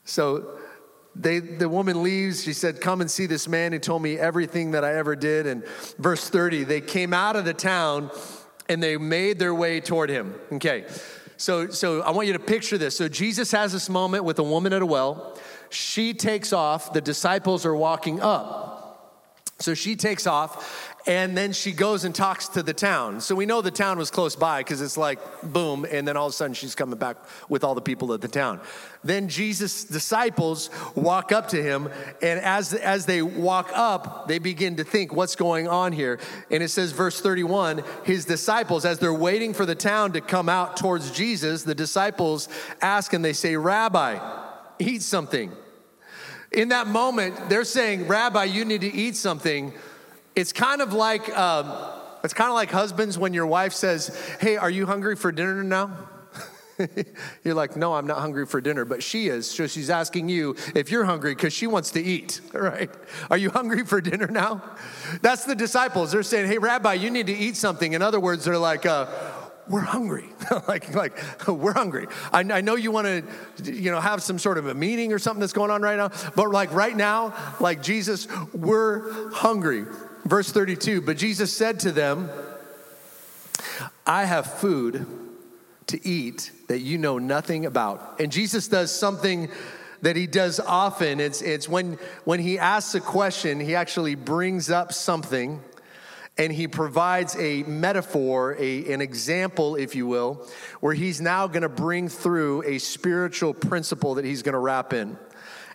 So 0.03 0.57
they, 1.15 1.39
the 1.39 1.69
woman 1.69 2.03
leaves. 2.03 2.43
She 2.43 2.53
said, 2.53 2.81
Come 2.81 3.01
and 3.01 3.09
see 3.09 3.25
this 3.25 3.47
man 3.47 3.71
who 3.71 3.79
told 3.79 4.01
me 4.01 4.17
everything 4.17 4.71
that 4.71 4.83
I 4.83 4.95
ever 4.95 5.15
did. 5.15 5.47
And 5.47 5.65
verse 5.97 6.29
30, 6.29 6.65
they 6.65 6.81
came 6.81 7.13
out 7.13 7.35
of 7.35 7.45
the 7.45 7.53
town 7.53 8.11
and 8.69 8.81
they 8.83 8.97
made 8.97 9.39
their 9.39 9.55
way 9.55 9.79
toward 9.79 10.09
him. 10.09 10.35
Okay, 10.53 10.85
so, 11.37 11.69
so 11.69 12.01
I 12.01 12.11
want 12.11 12.27
you 12.27 12.33
to 12.33 12.39
picture 12.39 12.77
this. 12.77 12.95
So 12.97 13.07
Jesus 13.07 13.51
has 13.51 13.71
this 13.71 13.89
moment 13.89 14.23
with 14.23 14.39
a 14.39 14.43
woman 14.43 14.73
at 14.73 14.81
a 14.81 14.85
well. 14.85 15.37
She 15.69 16.13
takes 16.13 16.53
off, 16.53 16.93
the 16.93 17.01
disciples 17.01 17.65
are 17.65 17.75
walking 17.75 18.21
up. 18.21 18.76
So 19.59 19.73
she 19.73 19.95
takes 19.95 20.27
off 20.27 20.93
and 21.07 21.37
then 21.37 21.53
she 21.53 21.71
goes 21.71 22.03
and 22.03 22.13
talks 22.13 22.49
to 22.49 22.61
the 22.61 22.73
town. 22.73 23.21
So 23.21 23.33
we 23.33 23.45
know 23.45 23.61
the 23.61 23.71
town 23.71 23.97
was 23.97 24.11
close 24.11 24.35
by 24.35 24.59
because 24.59 24.81
it's 24.81 24.97
like 24.97 25.19
boom, 25.41 25.85
and 25.89 26.05
then 26.05 26.17
all 26.17 26.27
of 26.27 26.31
a 26.31 26.35
sudden 26.35 26.53
she's 26.53 26.75
coming 26.75 26.99
back 26.99 27.15
with 27.47 27.63
all 27.63 27.73
the 27.73 27.81
people 27.81 28.11
of 28.11 28.19
the 28.19 28.27
town. 28.27 28.59
Then 29.05 29.29
Jesus' 29.29 29.85
disciples 29.85 30.69
walk 30.95 31.31
up 31.31 31.47
to 31.49 31.63
him, 31.63 31.89
and 32.21 32.41
as, 32.41 32.73
as 32.73 33.05
they 33.05 33.21
walk 33.21 33.71
up, 33.73 34.27
they 34.27 34.37
begin 34.37 34.75
to 34.75 34.83
think, 34.83 35.13
what's 35.13 35.37
going 35.37 35.67
on 35.69 35.93
here? 35.93 36.19
And 36.51 36.61
it 36.61 36.69
says, 36.69 36.91
verse 36.91 37.21
31 37.21 37.83
his 38.03 38.25
disciples, 38.25 38.83
as 38.85 38.99
they're 38.99 39.13
waiting 39.13 39.53
for 39.53 39.65
the 39.65 39.75
town 39.75 40.11
to 40.11 40.21
come 40.21 40.49
out 40.49 40.75
towards 40.75 41.09
Jesus, 41.11 41.63
the 41.63 41.75
disciples 41.75 42.49
ask 42.81 43.13
and 43.13 43.23
they 43.23 43.33
say, 43.33 43.55
Rabbi, 43.55 44.19
eat 44.77 45.01
something. 45.01 45.51
In 46.51 46.69
that 46.69 46.87
moment, 46.87 47.49
they're 47.49 47.65
saying, 47.65 48.07
Rabbi, 48.07 48.45
you 48.45 48.65
need 48.65 48.81
to 48.81 48.93
eat 48.93 49.15
something. 49.15 49.73
It's 50.35 50.53
kind 50.53 50.81
of 50.81 50.93
like 50.93 51.35
um, 51.37 51.73
it's 52.23 52.33
kind 52.33 52.49
of 52.49 52.55
like 52.55 52.71
husbands 52.71 53.17
when 53.17 53.33
your 53.33 53.47
wife 53.47 53.73
says, 53.73 54.15
"Hey, 54.39 54.55
are 54.55 54.69
you 54.69 54.85
hungry 54.85 55.15
for 55.15 55.31
dinner 55.31 55.63
now?" 55.63 55.91
you're 57.43 57.55
like, 57.55 57.75
"No, 57.75 57.93
I'm 57.95 58.07
not 58.07 58.19
hungry 58.19 58.45
for 58.45 58.61
dinner," 58.61 58.85
but 58.85 59.03
she 59.03 59.27
is. 59.27 59.49
So 59.49 59.67
she's 59.67 59.89
asking 59.89 60.29
you 60.29 60.55
if 60.75 60.91
you're 60.91 61.05
hungry 61.05 61.35
because 61.35 61.53
she 61.53 61.67
wants 61.67 61.91
to 61.91 62.01
eat. 62.01 62.41
Right? 62.53 62.89
Are 63.29 63.37
you 63.37 63.49
hungry 63.49 63.85
for 63.85 64.01
dinner 64.01 64.27
now? 64.27 64.61
That's 65.21 65.45
the 65.45 65.55
disciples. 65.55 66.11
They're 66.11 66.23
saying, 66.23 66.47
"Hey, 66.47 66.57
Rabbi, 66.57 66.93
you 66.93 67.09
need 67.09 67.27
to 67.27 67.35
eat 67.35 67.55
something." 67.57 67.93
In 67.93 68.01
other 68.01 68.19
words, 68.19 68.45
they're 68.45 68.57
like. 68.57 68.85
Uh, 68.85 69.07
we're 69.69 69.81
hungry. 69.81 70.29
like, 70.67 70.93
like 70.93 71.47
we're 71.47 71.73
hungry. 71.73 72.07
I, 72.31 72.39
I 72.39 72.61
know 72.61 72.75
you 72.75 72.91
want 72.91 73.07
to, 73.07 73.71
you 73.71 73.91
know, 73.91 73.99
have 73.99 74.23
some 74.23 74.39
sort 74.39 74.57
of 74.57 74.67
a 74.67 74.73
meeting 74.73 75.13
or 75.13 75.19
something 75.19 75.39
that's 75.39 75.53
going 75.53 75.71
on 75.71 75.81
right 75.81 75.97
now, 75.97 76.11
but 76.35 76.51
like 76.51 76.73
right 76.73 76.95
now, 76.95 77.33
like 77.59 77.81
Jesus, 77.81 78.27
we're 78.53 79.31
hungry. 79.31 79.85
Verse 80.25 80.51
32 80.51 81.01
But 81.01 81.17
Jesus 81.17 81.55
said 81.55 81.79
to 81.81 81.91
them, 81.91 82.29
I 84.05 84.25
have 84.25 84.45
food 84.59 85.05
to 85.87 86.05
eat 86.05 86.51
that 86.67 86.79
you 86.79 86.97
know 86.97 87.17
nothing 87.17 87.65
about. 87.65 88.19
And 88.19 88.31
Jesus 88.31 88.67
does 88.67 88.91
something 88.91 89.49
that 90.01 90.15
he 90.15 90.27
does 90.27 90.59
often. 90.59 91.19
It's, 91.19 91.41
it's 91.41 91.67
when, 91.67 91.93
when 92.23 92.39
he 92.39 92.59
asks 92.59 92.93
a 92.95 93.01
question, 93.01 93.59
he 93.59 93.75
actually 93.75 94.15
brings 94.15 94.69
up 94.69 94.93
something 94.93 95.61
and 96.37 96.53
he 96.53 96.67
provides 96.67 97.35
a 97.37 97.63
metaphor, 97.63 98.55
a, 98.59 98.93
an 98.93 99.01
example, 99.01 99.75
if 99.75 99.95
you 99.95 100.05
will, 100.05 100.47
where 100.79 100.93
he's 100.93 101.19
now 101.19 101.47
going 101.47 101.63
to 101.63 101.69
bring 101.69 102.09
through 102.09 102.63
a 102.63 102.77
spiritual 102.77 103.53
principle 103.53 104.15
that 104.15 104.25
he's 104.25 104.43
going 104.43 104.53
to 104.53 104.59
wrap 104.59 104.93
in. 104.93 105.17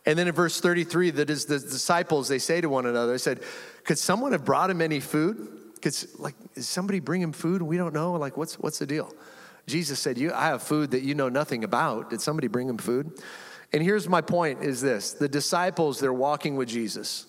And 0.06 0.18
then 0.18 0.28
in 0.28 0.34
verse 0.34 0.60
33, 0.60 1.10
that 1.12 1.30
is 1.30 1.46
the 1.46 1.58
disciples, 1.58 2.28
they 2.28 2.38
say 2.38 2.60
to 2.60 2.68
one 2.68 2.86
another, 2.86 3.12
they 3.12 3.18
said, 3.18 3.40
Could 3.84 3.98
someone 3.98 4.32
have 4.32 4.44
brought 4.44 4.70
him 4.70 4.80
any 4.80 5.00
food? 5.00 5.48
Could, 5.80 5.96
like, 6.18 6.34
is 6.54 6.68
somebody 6.68 7.00
bring 7.00 7.20
him 7.20 7.32
food? 7.32 7.62
We 7.62 7.76
don't 7.76 7.94
know. 7.94 8.12
Like, 8.12 8.36
what's, 8.36 8.58
what's 8.58 8.78
the 8.78 8.86
deal? 8.86 9.12
Jesus 9.66 10.00
said, 10.00 10.18
you, 10.18 10.32
I 10.32 10.46
have 10.46 10.62
food 10.62 10.90
that 10.90 11.02
you 11.02 11.14
know 11.14 11.28
nothing 11.28 11.64
about. 11.64 12.10
Did 12.10 12.20
somebody 12.20 12.48
bring 12.48 12.68
him 12.68 12.78
food? 12.78 13.12
And 13.72 13.82
here's 13.82 14.08
my 14.08 14.20
point 14.20 14.62
is 14.62 14.80
this 14.80 15.12
the 15.12 15.28
disciples, 15.28 16.00
they're 16.00 16.12
walking 16.12 16.56
with 16.56 16.68
Jesus. 16.68 17.26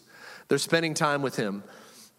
They're 0.48 0.58
spending 0.58 0.94
time 0.94 1.22
with 1.22 1.36
him. 1.36 1.64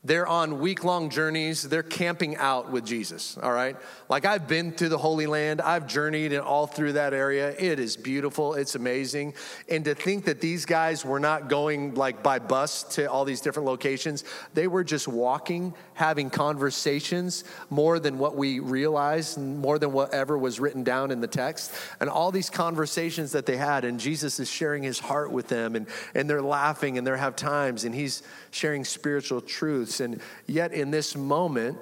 They're 0.05 0.27
on 0.27 0.61
week 0.61 0.85
long 0.85 1.09
journeys. 1.09 1.63
They're 1.63 1.83
camping 1.83 2.37
out 2.37 2.71
with 2.71 2.85
Jesus, 2.85 3.39
all 3.43 3.53
right? 3.53 3.77
Like 4.11 4.27
I've 4.27 4.47
been 4.47 4.75
to 4.75 4.91
the 4.91 4.99
Holy 4.99 5.27
Land, 5.27 5.63
I've 5.63 5.87
journeyed 5.87 6.35
all 6.35 6.67
through 6.67 6.93
that 6.93 7.15
area. 7.15 7.55
It 7.59 7.79
is 7.79 7.97
beautiful, 7.97 8.55
it's 8.55 8.75
amazing. 8.75 9.35
And 9.69 9.85
to 9.87 9.95
think 9.95 10.27
that 10.27 10.43
these 10.43 10.67
guys 10.67 11.05
were 11.05 11.21
not 11.21 11.49
going 11.49 11.95
like 11.95 12.23
by 12.23 12.39
bus 12.39 12.83
to 12.95 13.11
all 13.11 13.25
these 13.25 13.41
different 13.41 13.67
locations, 13.67 14.25
they 14.53 14.67
were 14.67 14.85
just 14.85 15.09
walking, 15.09 15.73
having 15.95 16.29
conversations 16.29 17.45
more 17.71 17.99
than 17.99 18.19
what 18.19 18.37
we 18.37 18.61
realized, 18.61 19.39
more 19.39 19.79
than 19.79 19.93
whatever 19.93 20.37
was 20.37 20.61
written 20.61 20.85
down 20.85 21.11
in 21.13 21.21
the 21.21 21.27
text. 21.27 21.73
And 22.01 22.11
all 22.11 22.31
these 22.31 22.51
conversations 22.51 23.33
that 23.33 23.47
they 23.47 23.57
had, 23.57 23.85
and 23.87 23.99
Jesus 23.99 24.39
is 24.39 24.51
sharing 24.51 24.83
his 24.83 24.99
heart 24.99 25.31
with 25.31 25.49
them, 25.49 25.77
and, 25.77 25.87
and 26.15 26.29
they're 26.29 26.43
laughing 26.43 26.99
and 26.99 27.07
they 27.07 27.15
have 27.17 27.37
times, 27.37 27.85
and 27.85 27.95
he's 27.95 28.23
sharing 28.51 28.85
spiritual 28.85 29.41
truths. 29.41 29.94
And 30.01 30.21
yet, 30.47 30.73
in 30.73 30.91
this 30.91 31.17
moment, 31.17 31.79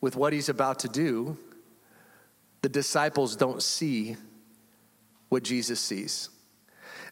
with 0.00 0.16
what 0.16 0.32
he's 0.32 0.48
about 0.48 0.80
to 0.80 0.88
do, 0.88 1.36
the 2.62 2.68
disciples 2.68 3.36
don't 3.36 3.62
see 3.62 4.16
what 5.28 5.42
Jesus 5.42 5.80
sees. 5.80 6.28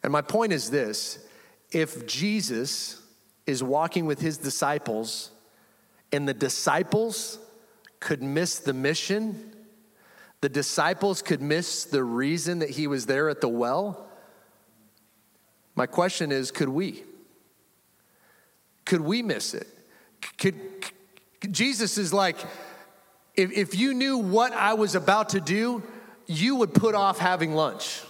And 0.02 0.12
my 0.12 0.22
point 0.22 0.52
is 0.52 0.70
this 0.70 1.24
if 1.70 2.06
Jesus 2.06 3.00
is 3.46 3.62
walking 3.62 4.06
with 4.06 4.20
his 4.20 4.38
disciples 4.38 5.30
and 6.12 6.28
the 6.28 6.34
disciples 6.34 7.38
could 8.00 8.22
miss 8.22 8.58
the 8.58 8.72
mission, 8.72 9.54
the 10.40 10.48
disciples 10.48 11.22
could 11.22 11.42
miss 11.42 11.84
the 11.84 12.02
reason 12.02 12.60
that 12.60 12.70
he 12.70 12.86
was 12.86 13.06
there 13.06 13.28
at 13.28 13.40
the 13.40 13.48
well. 13.48 14.08
My 15.74 15.86
question 15.86 16.32
is 16.32 16.50
could 16.50 16.68
we? 16.68 17.04
Could 18.84 19.00
we 19.00 19.22
miss 19.22 19.54
it? 19.54 19.66
Could, 20.38 20.54
Jesus 21.50 21.98
is 21.98 22.12
like, 22.12 22.36
if, 23.34 23.52
if 23.52 23.74
you 23.74 23.94
knew 23.94 24.18
what 24.18 24.52
I 24.52 24.74
was 24.74 24.94
about 24.94 25.30
to 25.30 25.40
do, 25.40 25.82
you 26.26 26.56
would 26.56 26.74
put 26.74 26.94
off 26.94 27.18
having 27.18 27.54
lunch. 27.54 28.02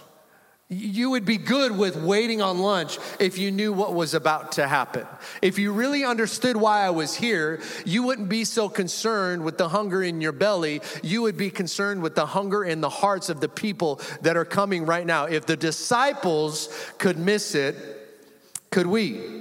You 0.73 1.09
would 1.09 1.25
be 1.25 1.35
good 1.35 1.77
with 1.77 1.97
waiting 1.97 2.41
on 2.41 2.59
lunch 2.59 2.97
if 3.19 3.37
you 3.37 3.51
knew 3.51 3.73
what 3.73 3.93
was 3.93 4.13
about 4.13 4.53
to 4.53 4.65
happen. 4.65 5.05
If 5.41 5.59
you 5.59 5.73
really 5.73 6.05
understood 6.05 6.55
why 6.55 6.85
I 6.85 6.91
was 6.91 7.13
here, 7.13 7.61
you 7.85 8.03
wouldn't 8.03 8.29
be 8.29 8.45
so 8.45 8.69
concerned 8.69 9.43
with 9.43 9.57
the 9.57 9.67
hunger 9.67 10.01
in 10.01 10.21
your 10.21 10.31
belly. 10.31 10.81
You 11.03 11.23
would 11.23 11.35
be 11.35 11.49
concerned 11.49 12.01
with 12.01 12.15
the 12.15 12.25
hunger 12.25 12.63
in 12.63 12.79
the 12.79 12.89
hearts 12.89 13.27
of 13.27 13.41
the 13.41 13.49
people 13.49 13.99
that 14.21 14.37
are 14.37 14.45
coming 14.45 14.85
right 14.85 15.05
now. 15.05 15.25
If 15.25 15.45
the 15.45 15.57
disciples 15.57 16.69
could 16.97 17.17
miss 17.17 17.53
it, 17.53 17.75
could 18.69 18.87
we? 18.87 19.40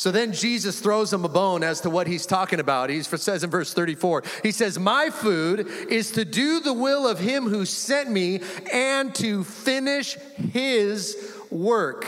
So 0.00 0.10
then 0.10 0.32
Jesus 0.32 0.80
throws 0.80 1.12
him 1.12 1.26
a 1.26 1.28
bone 1.28 1.62
as 1.62 1.82
to 1.82 1.90
what 1.90 2.06
he's 2.06 2.24
talking 2.24 2.58
about. 2.58 2.88
He 2.88 3.02
says 3.02 3.44
in 3.44 3.50
verse 3.50 3.74
34, 3.74 4.22
he 4.42 4.50
says, 4.50 4.78
My 4.78 5.10
food 5.10 5.66
is 5.90 6.12
to 6.12 6.24
do 6.24 6.60
the 6.60 6.72
will 6.72 7.06
of 7.06 7.18
him 7.18 7.46
who 7.46 7.66
sent 7.66 8.10
me 8.10 8.40
and 8.72 9.14
to 9.16 9.44
finish 9.44 10.14
his 10.54 11.34
work. 11.50 12.06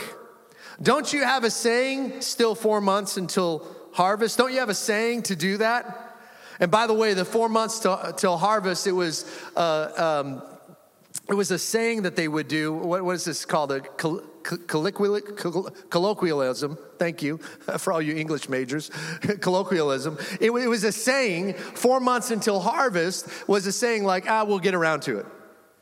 Don't 0.81 1.13
you 1.13 1.23
have 1.23 1.43
a 1.43 1.51
saying, 1.51 2.21
still 2.21 2.55
four 2.55 2.81
months 2.81 3.17
until 3.17 3.63
harvest? 3.91 4.39
Don't 4.39 4.51
you 4.51 4.59
have 4.59 4.69
a 4.69 4.73
saying 4.73 5.21
to 5.23 5.35
do 5.35 5.57
that? 5.57 6.17
And 6.59 6.71
by 6.71 6.87
the 6.87 6.95
way, 6.95 7.13
the 7.13 7.25
four 7.25 7.47
months 7.47 7.77
till, 7.77 8.11
till 8.13 8.37
harvest, 8.37 8.87
it 8.87 8.93
was 8.93 9.23
uh, 9.55 10.23
um, 10.25 10.41
it 11.29 11.35
was 11.35 11.51
a 11.51 11.59
saying 11.59 12.01
that 12.01 12.15
they 12.15 12.27
would 12.27 12.47
do. 12.47 12.73
What, 12.73 13.05
what 13.05 13.13
is 13.13 13.25
this 13.25 13.45
called? 13.45 13.71
A 13.71 13.81
colloquialism. 14.43 16.77
Thank 16.97 17.21
you 17.21 17.37
for 17.77 17.93
all 17.93 18.01
you 18.01 18.15
English 18.15 18.49
majors. 18.49 18.89
colloquialism. 19.41 20.17
It, 20.39 20.51
it, 20.51 20.67
was 20.67 20.83
a 20.83 20.91
saying, 20.91 21.53
four 21.53 21.99
months 21.99 22.31
until 22.31 22.59
harvest 22.59 23.27
was 23.47 23.65
a 23.65 23.71
saying 23.71 24.03
like, 24.03 24.29
ah, 24.29 24.43
we'll 24.43 24.59
get 24.59 24.75
around 24.75 25.01
to 25.03 25.19
it. 25.19 25.25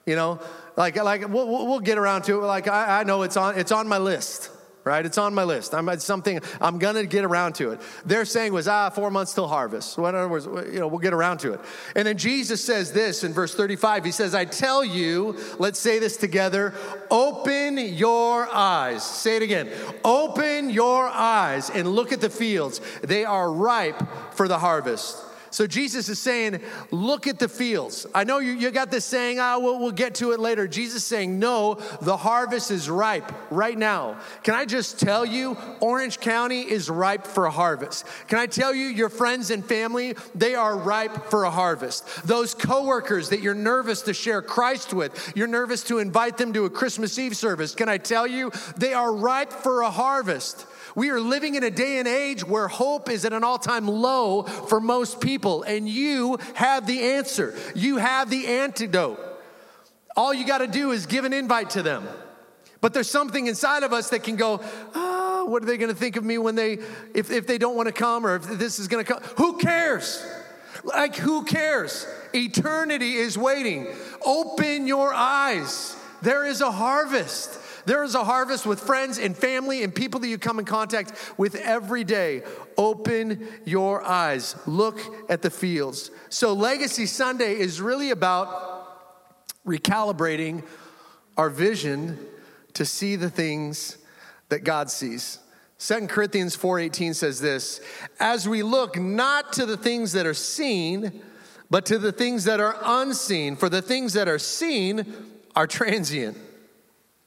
You 0.05 0.15
know, 0.15 0.39
like, 0.77 0.95
like 0.95 1.27
we'll, 1.27 1.47
we'll 1.47 1.79
get 1.79 1.97
around 1.97 2.23
to 2.23 2.41
it. 2.41 2.45
Like, 2.45 2.67
I, 2.67 3.01
I 3.01 3.03
know 3.03 3.23
it's 3.23 3.37
on, 3.37 3.57
it's 3.57 3.71
on 3.71 3.87
my 3.87 3.97
list 3.97 4.49
right? 4.83 5.05
It's 5.05 5.17
on 5.17 5.33
my 5.33 5.43
list. 5.43 5.73
I'm 5.73 5.99
something 5.99 6.39
I'm 6.59 6.79
gonna 6.79 7.05
get 7.05 7.23
around 7.23 7.53
to 7.55 7.71
it. 7.71 7.81
Their 8.05 8.25
saying 8.25 8.53
was, 8.53 8.67
ah, 8.67 8.89
four 8.89 9.11
months 9.11 9.33
till 9.33 9.47
harvest. 9.47 9.97
In 9.97 10.05
other 10.05 10.27
words, 10.27 10.45
you 10.45 10.79
know, 10.79 10.87
we'll 10.87 10.99
get 10.99 11.13
around 11.13 11.39
to 11.39 11.53
it. 11.53 11.61
And 11.95 12.07
then 12.07 12.17
Jesus 12.17 12.63
says 12.63 12.91
this 12.91 13.23
in 13.23 13.33
verse 13.33 13.53
35. 13.53 14.05
He 14.05 14.11
says, 14.11 14.33
I 14.33 14.45
tell 14.45 14.83
you, 14.83 15.37
let's 15.59 15.79
say 15.79 15.99
this 15.99 16.17
together, 16.17 16.73
open 17.09 17.77
your 17.77 18.47
eyes. 18.47 19.03
Say 19.03 19.37
it 19.37 19.43
again. 19.43 19.69
Open 20.03 20.69
your 20.69 21.07
eyes 21.07 21.69
and 21.69 21.87
look 21.87 22.11
at 22.11 22.21
the 22.21 22.29
fields. 22.29 22.81
They 23.01 23.25
are 23.25 23.51
ripe 23.51 24.01
for 24.33 24.47
the 24.47 24.59
harvest. 24.59 25.17
So 25.51 25.67
Jesus 25.67 26.07
is 26.09 26.17
saying, 26.17 26.61
look 26.91 27.27
at 27.27 27.37
the 27.37 27.49
fields. 27.49 28.07
I 28.15 28.23
know 28.23 28.39
you, 28.39 28.53
you 28.53 28.71
got 28.71 28.89
this 28.89 29.05
saying, 29.05 29.39
ah, 29.39 29.59
we'll, 29.59 29.79
we'll 29.79 29.91
get 29.91 30.15
to 30.15 30.31
it 30.31 30.39
later. 30.39 30.67
Jesus 30.67 31.03
saying, 31.03 31.39
no, 31.39 31.75
the 32.01 32.15
harvest 32.15 32.71
is 32.71 32.89
ripe 32.89 33.31
right 33.51 33.77
now. 33.77 34.17
Can 34.43 34.55
I 34.55 34.65
just 34.65 34.99
tell 34.99 35.25
you, 35.25 35.57
Orange 35.81 36.19
County 36.21 36.61
is 36.61 36.89
ripe 36.89 37.27
for 37.27 37.45
a 37.45 37.51
harvest. 37.51 38.05
Can 38.27 38.39
I 38.39 38.45
tell 38.45 38.73
you, 38.73 38.85
your 38.85 39.09
friends 39.09 39.51
and 39.51 39.63
family, 39.63 40.15
they 40.33 40.55
are 40.55 40.77
ripe 40.77 41.25
for 41.25 41.43
a 41.43 41.51
harvest. 41.51 42.25
Those 42.25 42.53
coworkers 42.53 43.29
that 43.29 43.41
you're 43.41 43.53
nervous 43.53 44.01
to 44.03 44.13
share 44.13 44.41
Christ 44.41 44.93
with, 44.93 45.33
you're 45.35 45.47
nervous 45.47 45.83
to 45.83 45.99
invite 45.99 46.37
them 46.37 46.53
to 46.53 46.65
a 46.65 46.69
Christmas 46.69 47.19
Eve 47.19 47.35
service. 47.35 47.75
Can 47.75 47.89
I 47.89 47.97
tell 47.97 48.25
you, 48.25 48.51
they 48.77 48.93
are 48.93 49.13
ripe 49.13 49.51
for 49.51 49.81
a 49.81 49.91
harvest. 49.91 50.65
We 50.95 51.09
are 51.09 51.19
living 51.19 51.55
in 51.55 51.63
a 51.63 51.71
day 51.71 51.99
and 51.99 52.07
age 52.07 52.45
where 52.45 52.67
hope 52.67 53.09
is 53.09 53.25
at 53.25 53.33
an 53.33 53.43
all 53.43 53.57
time 53.57 53.87
low 53.87 54.43
for 54.43 54.79
most 54.79 55.21
people, 55.21 55.63
and 55.63 55.87
you 55.87 56.37
have 56.55 56.87
the 56.87 57.01
answer. 57.13 57.55
You 57.75 57.97
have 57.97 58.29
the 58.29 58.47
antidote. 58.47 59.19
All 60.15 60.33
you 60.33 60.45
got 60.45 60.59
to 60.59 60.67
do 60.67 60.91
is 60.91 61.05
give 61.05 61.25
an 61.25 61.33
invite 61.33 61.71
to 61.71 61.83
them. 61.83 62.07
But 62.81 62.93
there's 62.93 63.09
something 63.09 63.47
inside 63.47 63.83
of 63.83 63.93
us 63.93 64.09
that 64.09 64.23
can 64.23 64.35
go, 64.35 64.59
ah, 64.95 65.45
what 65.45 65.61
are 65.61 65.65
they 65.65 65.77
going 65.77 65.91
to 65.91 65.95
think 65.95 66.15
of 66.15 66.25
me 66.25 66.37
when 66.39 66.55
they, 66.55 66.79
if, 67.13 67.29
if 67.29 67.45
they 67.45 67.59
don't 67.59 67.75
want 67.75 67.87
to 67.87 67.93
come 67.93 68.25
or 68.25 68.35
if 68.35 68.43
this 68.43 68.79
is 68.79 68.87
going 68.87 69.05
to 69.05 69.13
come? 69.13 69.23
Who 69.37 69.57
cares? 69.57 70.25
Like, 70.83 71.15
who 71.15 71.45
cares? 71.45 72.07
Eternity 72.33 73.15
is 73.15 73.37
waiting. 73.37 73.87
Open 74.25 74.87
your 74.87 75.13
eyes. 75.13 75.95
There 76.23 76.45
is 76.45 76.61
a 76.61 76.71
harvest. 76.71 77.59
There 77.85 78.03
is 78.03 78.15
a 78.15 78.23
harvest 78.23 78.65
with 78.65 78.79
friends 78.79 79.17
and 79.17 79.35
family 79.35 79.83
and 79.83 79.93
people 79.93 80.19
that 80.21 80.27
you 80.27 80.37
come 80.37 80.59
in 80.59 80.65
contact 80.65 81.13
with 81.37 81.55
every 81.55 82.03
day. 82.03 82.43
Open 82.77 83.47
your 83.65 84.03
eyes, 84.03 84.55
look 84.65 84.99
at 85.29 85.41
the 85.41 85.49
fields. 85.49 86.11
So, 86.29 86.53
Legacy 86.53 87.05
Sunday 87.05 87.59
is 87.59 87.81
really 87.81 88.11
about 88.11 88.87
recalibrating 89.65 90.63
our 91.37 91.49
vision 91.49 92.19
to 92.73 92.85
see 92.85 93.15
the 93.15 93.29
things 93.29 93.97
that 94.49 94.63
God 94.63 94.89
sees. 94.89 95.39
2 95.77 96.07
Corinthians 96.07 96.55
4:18 96.55 97.15
says 97.15 97.41
this, 97.41 97.81
as 98.19 98.47
we 98.47 98.61
look 98.61 98.99
not 98.99 99.53
to 99.53 99.65
the 99.65 99.77
things 99.77 100.11
that 100.11 100.25
are 100.25 100.33
seen, 100.33 101.21
but 101.69 101.85
to 101.87 101.97
the 101.97 102.11
things 102.11 102.43
that 102.43 102.59
are 102.59 102.77
unseen, 102.83 103.55
for 103.55 103.69
the 103.69 103.81
things 103.81 104.13
that 104.13 104.27
are 104.27 104.39
seen 104.39 105.15
are 105.55 105.67
transient 105.67 106.37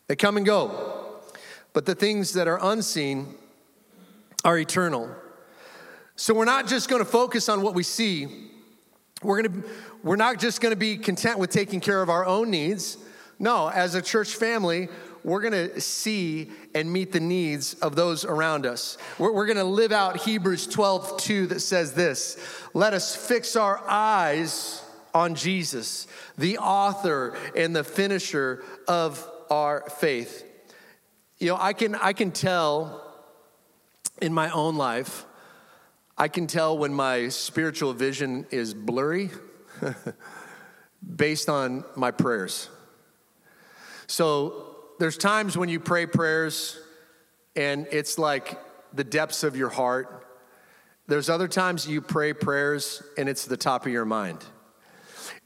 they 0.08 0.16
come 0.16 0.36
and 0.36 0.44
go. 0.44 1.20
But 1.72 1.86
the 1.86 1.94
things 1.94 2.34
that 2.34 2.46
are 2.48 2.58
unseen 2.62 3.34
are 4.44 4.58
eternal. 4.58 5.10
So 6.16 6.34
we're 6.34 6.44
not 6.44 6.68
just 6.68 6.88
going 6.88 7.04
to 7.04 7.10
focus 7.10 7.48
on 7.48 7.62
what 7.62 7.74
we 7.74 7.82
see. 7.82 8.50
We're 9.22 9.42
going 9.42 9.62
to 9.62 9.68
we're 10.02 10.16
not 10.16 10.38
just 10.38 10.60
going 10.60 10.72
to 10.72 10.76
be 10.76 10.98
content 10.98 11.38
with 11.38 11.50
taking 11.50 11.80
care 11.80 12.02
of 12.02 12.10
our 12.10 12.26
own 12.26 12.50
needs. 12.50 12.98
No, 13.38 13.68
as 13.68 13.94
a 13.94 14.02
church 14.02 14.34
family, 14.36 14.88
we're 15.24 15.40
going 15.40 15.70
to 15.70 15.80
see 15.80 16.50
and 16.74 16.92
meet 16.92 17.10
the 17.10 17.20
needs 17.20 17.74
of 17.74 17.96
those 17.96 18.24
around 18.26 18.66
us. 18.66 18.98
We're, 19.18 19.32
we're 19.32 19.46
going 19.46 19.56
to 19.56 19.64
live 19.64 19.90
out 19.90 20.18
Hebrews 20.18 20.66
12, 20.66 21.16
2 21.16 21.46
that 21.48 21.60
says 21.60 21.94
this 21.94 22.38
Let 22.74 22.92
us 22.92 23.16
fix 23.16 23.56
our 23.56 23.82
eyes 23.88 24.82
on 25.14 25.34
Jesus, 25.34 26.06
the 26.36 26.58
author 26.58 27.36
and 27.56 27.74
the 27.74 27.84
finisher 27.84 28.62
of 28.86 29.26
our 29.50 29.88
faith. 29.98 30.44
You 31.38 31.48
know, 31.48 31.58
I 31.60 31.72
can, 31.72 31.94
I 31.94 32.12
can 32.12 32.30
tell 32.30 33.00
in 34.20 34.32
my 34.32 34.50
own 34.50 34.76
life, 34.76 35.24
I 36.16 36.28
can 36.28 36.46
tell 36.46 36.78
when 36.78 36.94
my 36.94 37.28
spiritual 37.28 37.92
vision 37.92 38.46
is 38.50 38.72
blurry 38.72 39.30
based 41.16 41.48
on 41.48 41.84
my 41.96 42.10
prayers. 42.10 42.70
So 44.06 44.76
there's 44.98 45.18
times 45.18 45.56
when 45.56 45.68
you 45.68 45.80
pray 45.80 46.06
prayers 46.06 46.78
and 47.56 47.86
it's 47.90 48.18
like 48.18 48.58
the 48.92 49.04
depths 49.04 49.42
of 49.42 49.56
your 49.56 49.70
heart. 49.70 50.26
There's 51.06 51.28
other 51.28 51.48
times 51.48 51.86
you 51.86 52.00
pray 52.00 52.32
prayers 52.32 53.02
and 53.18 53.28
it's 53.28 53.44
the 53.44 53.56
top 53.56 53.86
of 53.86 53.92
your 53.92 54.04
mind. 54.04 54.44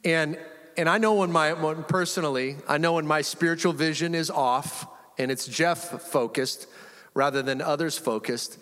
And 0.04 0.38
and 0.78 0.88
I 0.88 0.98
know 0.98 1.14
when 1.14 1.32
my, 1.32 1.54
when 1.54 1.82
personally, 1.82 2.54
I 2.68 2.78
know 2.78 2.92
when 2.94 3.06
my 3.06 3.20
spiritual 3.20 3.72
vision 3.72 4.14
is 4.14 4.30
off 4.30 4.86
and 5.18 5.28
it's 5.28 5.44
Jeff 5.44 5.80
focused 6.02 6.68
rather 7.14 7.42
than 7.42 7.60
others 7.60 7.98
focused, 7.98 8.58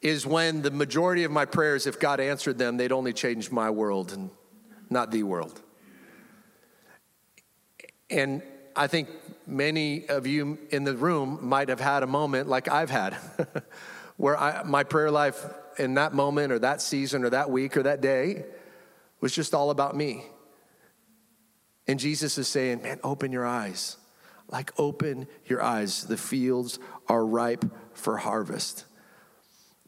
is 0.00 0.24
when 0.24 0.62
the 0.62 0.70
majority 0.70 1.22
of 1.24 1.30
my 1.30 1.44
prayers, 1.44 1.86
if 1.86 2.00
God 2.00 2.18
answered 2.18 2.56
them, 2.56 2.78
they'd 2.78 2.92
only 2.92 3.12
change 3.12 3.50
my 3.50 3.68
world 3.68 4.10
and 4.12 4.30
not 4.88 5.10
the 5.10 5.22
world. 5.22 5.60
And 8.08 8.42
I 8.74 8.86
think 8.86 9.10
many 9.46 10.08
of 10.08 10.26
you 10.26 10.56
in 10.70 10.84
the 10.84 10.96
room 10.96 11.40
might 11.42 11.68
have 11.68 11.80
had 11.80 12.02
a 12.02 12.06
moment 12.06 12.48
like 12.48 12.68
I've 12.68 12.88
had, 12.88 13.18
where 14.16 14.36
I, 14.38 14.62
my 14.62 14.82
prayer 14.82 15.10
life 15.10 15.44
in 15.78 15.92
that 15.94 16.14
moment 16.14 16.52
or 16.52 16.58
that 16.60 16.80
season 16.80 17.22
or 17.22 17.30
that 17.30 17.50
week 17.50 17.76
or 17.76 17.82
that 17.82 18.00
day 18.00 18.46
was 19.20 19.34
just 19.34 19.52
all 19.52 19.68
about 19.68 19.94
me. 19.94 20.24
And 21.90 21.98
Jesus 21.98 22.38
is 22.38 22.46
saying, 22.46 22.82
man, 22.82 23.00
open 23.02 23.32
your 23.32 23.44
eyes. 23.44 23.96
Like, 24.46 24.70
open 24.78 25.26
your 25.46 25.60
eyes. 25.60 26.04
The 26.04 26.16
fields 26.16 26.78
are 27.08 27.26
ripe 27.26 27.64
for 27.94 28.16
harvest. 28.16 28.84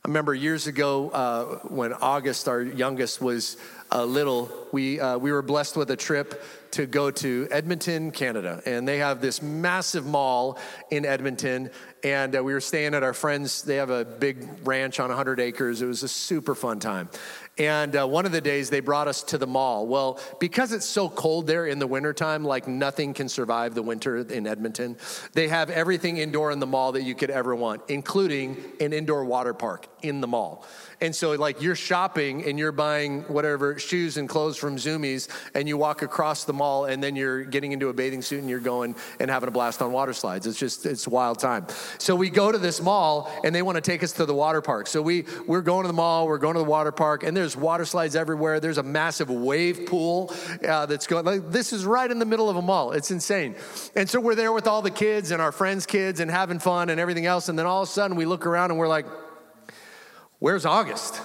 I 0.05 0.09
remember 0.09 0.35
years 0.35 0.67
ago 0.67 1.11
uh, 1.11 1.45
when 1.69 1.93
August, 1.93 2.49
our 2.49 2.61
youngest, 2.61 3.23
was 3.23 3.57
uh, 3.93 4.05
little, 4.05 4.51
we, 4.73 4.99
uh, 4.99 5.17
we 5.17 5.31
were 5.31 5.43
blessed 5.43 5.77
with 5.77 5.93
a 5.93 5.97
trip 5.97 6.43
to 6.73 6.87
go 6.87 7.13
to 7.13 7.47
Edmonton, 7.53 8.11
Canada. 8.11 8.61
And 8.67 8.89
they 8.89 8.99
have 8.99 9.21
this 9.21 9.41
massive 9.41 10.05
mall 10.05 10.59
in 10.91 11.05
Edmonton. 11.05 11.71
And 12.03 12.35
uh, 12.35 12.43
we 12.43 12.53
were 12.53 12.61
staying 12.61 12.95
at 12.95 13.05
our 13.05 13.15
friends, 13.15 13.63
they 13.63 13.77
have 13.77 13.91
a 13.91 14.05
big 14.05 14.49
ranch 14.65 14.99
on 14.99 15.11
100 15.11 15.39
acres. 15.39 15.83
It 15.83 15.87
was 15.87 16.03
a 16.03 16.09
super 16.09 16.57
fun 16.57 16.81
time. 16.81 17.09
And 17.59 17.95
uh, 17.95 18.07
one 18.07 18.25
of 18.25 18.33
the 18.33 18.41
days 18.41 18.71
they 18.71 18.81
brought 18.81 19.09
us 19.09 19.23
to 19.25 19.39
the 19.39 19.47
mall. 19.47 19.87
Well, 19.87 20.19
because 20.41 20.73
it's 20.73 20.87
so 20.87 21.11
cold 21.11 21.47
there 21.47 21.67
in 21.67 21.79
the 21.79 21.87
wintertime, 21.87 22.45
like 22.45 22.67
nothing 22.67 23.13
can 23.13 23.29
survive 23.29 23.75
the 23.75 23.83
winter 23.83 24.19
in 24.19 24.47
Edmonton, 24.47 24.97
they 25.35 25.49
have 25.49 25.69
everything 25.69 26.17
indoor 26.17 26.51
in 26.51 26.61
the 26.61 26.67
mall 26.67 26.93
that 26.93 27.03
you 27.03 27.15
could 27.15 27.31
ever 27.31 27.55
want, 27.55 27.83
including 27.89 28.57
an 28.81 28.95
indoor 28.95 29.25
water 29.25 29.53
park 29.53 29.87
in 30.01 30.23
the 30.23 30.27
mall. 30.27 30.65
And 31.03 31.13
so, 31.17 31.33
like, 31.33 31.61
you're 31.61 31.75
shopping 31.75 32.45
and 32.45 32.57
you're 32.57 32.71
buying 32.71 33.23
whatever 33.23 33.77
shoes 33.77 34.19
and 34.19 34.29
clothes 34.29 34.57
from 34.57 34.77
Zumiez, 34.77 35.27
and 35.53 35.67
you 35.67 35.77
walk 35.77 36.03
across 36.03 36.45
the 36.45 36.53
mall, 36.53 36.85
and 36.85 37.03
then 37.03 37.17
you're 37.17 37.43
getting 37.43 37.73
into 37.73 37.89
a 37.89 37.93
bathing 37.93 38.23
suit 38.23 38.39
and 38.39 38.49
you're 38.49 38.61
going 38.61 38.95
and 39.19 39.29
having 39.29 39.49
a 39.49 39.51
blast 39.51 39.83
on 39.83 39.91
water 39.91 40.13
slides. 40.13 40.47
It's 40.47 40.61
just, 40.61 40.87
it's 40.87 41.09
wild 41.09 41.41
time. 41.41 41.67
So, 41.99 42.15
we 42.15 42.31
go 42.31 42.53
to 42.53 42.59
this 42.59 42.81
mall, 42.81 43.29
and 43.43 43.53
they 43.53 43.63
want 43.63 43.75
to 43.75 43.81
take 43.81 44.05
us 44.05 44.13
to 44.13 44.27
the 44.27 44.35
water 44.35 44.63
park. 44.63 44.87
So, 44.87 45.03
we, 45.03 45.25
we're 45.45 45.61
going 45.61 45.83
to 45.83 45.89
the 45.89 45.93
mall, 45.93 46.29
we're 46.29 46.39
going 46.39 46.55
to 46.55 46.61
the 46.61 46.65
water 46.65 46.93
park, 46.93 47.25
and 47.25 47.37
there's 47.37 47.57
water 47.57 47.85
slides 47.85 48.15
everywhere. 48.15 48.61
There's 48.61 48.79
a 48.79 48.85
massive 48.85 49.29
wave 49.29 49.87
pool 49.87 50.33
uh, 50.65 50.87
that's 50.87 51.09
going, 51.09 51.25
like, 51.25 51.51
this 51.51 51.73
is 51.73 51.85
right 51.85 52.09
in 52.09 52.21
the 52.21 52.27
middle 52.27 52.49
of 52.49 52.55
a 52.55 52.63
mall. 52.63 52.93
It's 52.93 53.11
insane. 53.11 53.57
And 53.97 54.09
so, 54.09 54.21
we're 54.21 54.37
there 54.37 54.53
with 54.53 54.69
all 54.69 54.83
the 54.83 54.91
kids 54.93 55.33
and 55.33 55.43
our 55.43 55.51
friends' 55.51 55.85
kids 55.85 56.21
and 56.21 56.31
having 56.31 56.61
fun 56.61 56.91
and 56.91 57.01
everything 57.01 57.27
else. 57.27 57.49
And 57.49 57.59
then 57.59 57.67
all 57.67 57.83
of 57.83 57.89
a 57.89 57.91
sudden, 57.91 58.17
we 58.17 58.25
look 58.25 58.47
around 58.47 58.71
and 58.71 58.79
we're 58.79 58.87
like, 58.87 59.07
Where's 60.43 60.67
August? 60.67 61.21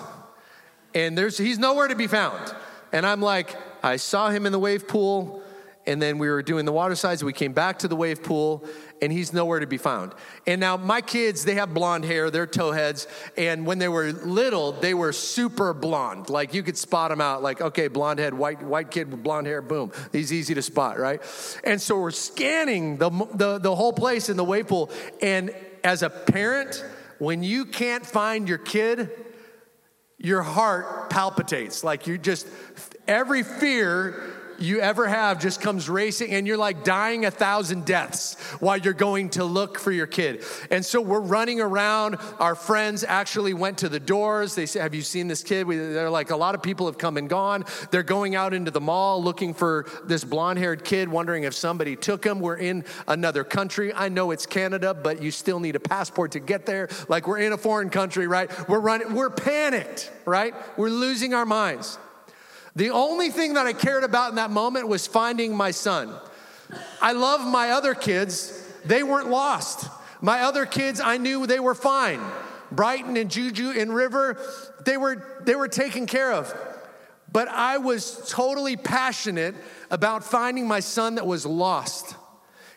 And 0.93 1.17
there's, 1.17 1.39
he's 1.39 1.57
nowhere 1.57 1.87
to 1.87 1.95
be 1.95 2.05
found. 2.05 2.53
And 2.91 3.03
I'm 3.03 3.19
like, 3.19 3.55
I 3.81 3.95
saw 3.95 4.29
him 4.29 4.45
in 4.45 4.51
the 4.51 4.59
wave 4.59 4.87
pool, 4.87 5.41
and 5.87 5.99
then 5.99 6.19
we 6.19 6.29
were 6.29 6.43
doing 6.43 6.65
the 6.65 6.71
water 6.71 6.93
slides. 6.93 7.23
We 7.23 7.33
came 7.33 7.51
back 7.51 7.79
to 7.79 7.87
the 7.87 7.95
wave 7.95 8.21
pool, 8.21 8.63
and 9.01 9.11
he's 9.11 9.33
nowhere 9.33 9.59
to 9.59 9.65
be 9.65 9.79
found. 9.79 10.13
And 10.45 10.61
now 10.61 10.77
my 10.77 11.01
kids, 11.01 11.45
they 11.45 11.55
have 11.55 11.73
blonde 11.73 12.05
hair, 12.05 12.29
they're 12.29 12.45
towheads, 12.45 13.07
and 13.35 13.65
when 13.65 13.79
they 13.79 13.87
were 13.87 14.11
little, 14.11 14.73
they 14.73 14.93
were 14.93 15.11
super 15.11 15.73
blonde. 15.73 16.29
Like 16.29 16.53
you 16.53 16.61
could 16.61 16.77
spot 16.77 17.09
them 17.09 17.19
out, 17.19 17.41
like, 17.41 17.59
okay, 17.59 17.87
blonde 17.87 18.19
head, 18.19 18.35
white, 18.35 18.61
white 18.61 18.91
kid 18.91 19.09
with 19.09 19.23
blonde 19.23 19.47
hair, 19.47 19.63
boom. 19.63 19.91
He's 20.11 20.31
easy 20.31 20.53
to 20.53 20.61
spot, 20.61 20.99
right? 20.99 21.23
And 21.63 21.81
so 21.81 21.99
we're 21.99 22.11
scanning 22.11 22.97
the, 22.97 23.09
the, 23.33 23.57
the 23.57 23.75
whole 23.75 23.93
place 23.93 24.29
in 24.29 24.37
the 24.37 24.45
wave 24.45 24.67
pool, 24.67 24.91
and 25.23 25.49
as 25.83 26.03
a 26.03 26.09
parent, 26.11 26.83
when 27.19 27.43
you 27.43 27.65
can't 27.65 28.05
find 28.05 28.47
your 28.47 28.57
kid, 28.57 29.09
your 30.17 30.41
heart 30.41 31.09
palpitates. 31.09 31.83
Like 31.83 32.07
you 32.07 32.17
just, 32.17 32.47
every 33.07 33.43
fear 33.43 34.36
you 34.59 34.79
ever 34.79 35.07
have 35.07 35.39
just 35.39 35.61
comes 35.61 35.89
racing 35.89 36.31
and 36.31 36.47
you're 36.47 36.57
like 36.57 36.83
dying 36.83 37.25
a 37.25 37.31
thousand 37.31 37.85
deaths 37.85 38.35
while 38.59 38.77
you're 38.77 38.93
going 38.93 39.29
to 39.31 39.43
look 39.43 39.79
for 39.79 39.91
your 39.91 40.07
kid. 40.07 40.43
And 40.71 40.85
so 40.85 41.01
we're 41.01 41.19
running 41.19 41.61
around. 41.61 42.17
Our 42.39 42.55
friends 42.55 43.03
actually 43.03 43.53
went 43.53 43.79
to 43.79 43.89
the 43.89 43.99
doors. 43.99 44.55
They 44.55 44.65
say, 44.65 44.79
Have 44.79 44.95
you 44.95 45.01
seen 45.01 45.27
this 45.27 45.43
kid? 45.43 45.67
We, 45.67 45.77
they're 45.77 46.09
like, 46.09 46.31
A 46.31 46.35
lot 46.35 46.55
of 46.55 46.61
people 46.61 46.85
have 46.85 46.97
come 46.97 47.17
and 47.17 47.29
gone. 47.29 47.65
They're 47.91 48.03
going 48.03 48.35
out 48.35 48.53
into 48.53 48.71
the 48.71 48.81
mall 48.81 49.23
looking 49.23 49.53
for 49.53 49.85
this 50.05 50.23
blonde 50.23 50.59
haired 50.59 50.83
kid, 50.83 51.09
wondering 51.09 51.43
if 51.43 51.53
somebody 51.53 51.95
took 51.95 52.25
him. 52.25 52.39
We're 52.39 52.57
in 52.57 52.85
another 53.07 53.43
country. 53.43 53.93
I 53.93 54.09
know 54.09 54.31
it's 54.31 54.45
Canada, 54.45 54.93
but 54.93 55.21
you 55.21 55.31
still 55.31 55.59
need 55.59 55.75
a 55.75 55.79
passport 55.79 56.31
to 56.31 56.39
get 56.39 56.65
there. 56.65 56.89
Like 57.07 57.27
we're 57.27 57.39
in 57.39 57.53
a 57.53 57.57
foreign 57.57 57.89
country, 57.89 58.27
right? 58.27 58.51
We're 58.69 58.79
running, 58.79 59.13
we're 59.13 59.29
panicked, 59.29 60.11
right? 60.25 60.53
We're 60.77 60.89
losing 60.89 61.33
our 61.33 61.45
minds. 61.45 61.97
The 62.77 62.91
only 62.91 63.31
thing 63.31 63.55
that 63.55 63.65
I 63.65 63.73
cared 63.73 64.03
about 64.03 64.29
in 64.29 64.35
that 64.35 64.51
moment 64.51 64.87
was 64.87 65.07
finding 65.07 65.57
my 65.57 65.71
son. 65.71 66.13
I 67.01 67.13
love 67.13 67.41
my 67.41 67.71
other 67.71 67.95
kids, 67.95 68.53
they 68.85 69.01
weren't 69.01 69.31
lost. 69.31 69.89
My 70.21 70.41
other 70.41 70.67
kids, 70.67 71.01
I 71.01 71.17
knew 71.17 71.47
they 71.47 71.59
were 71.59 71.73
fine. 71.73 72.21
Brighton 72.71 73.17
and 73.17 73.31
Juju 73.31 73.71
and 73.71 73.95
River, 73.95 74.39
they 74.85 74.95
were, 74.95 75.41
they 75.43 75.55
were 75.55 75.67
taken 75.67 76.05
care 76.05 76.31
of. 76.31 76.53
But 77.31 77.47
I 77.47 77.79
was 77.79 78.29
totally 78.29 78.77
passionate 78.77 79.55
about 79.89 80.23
finding 80.23 80.67
my 80.67 80.79
son 80.79 81.15
that 81.15 81.25
was 81.25 81.47
lost. 81.47 82.15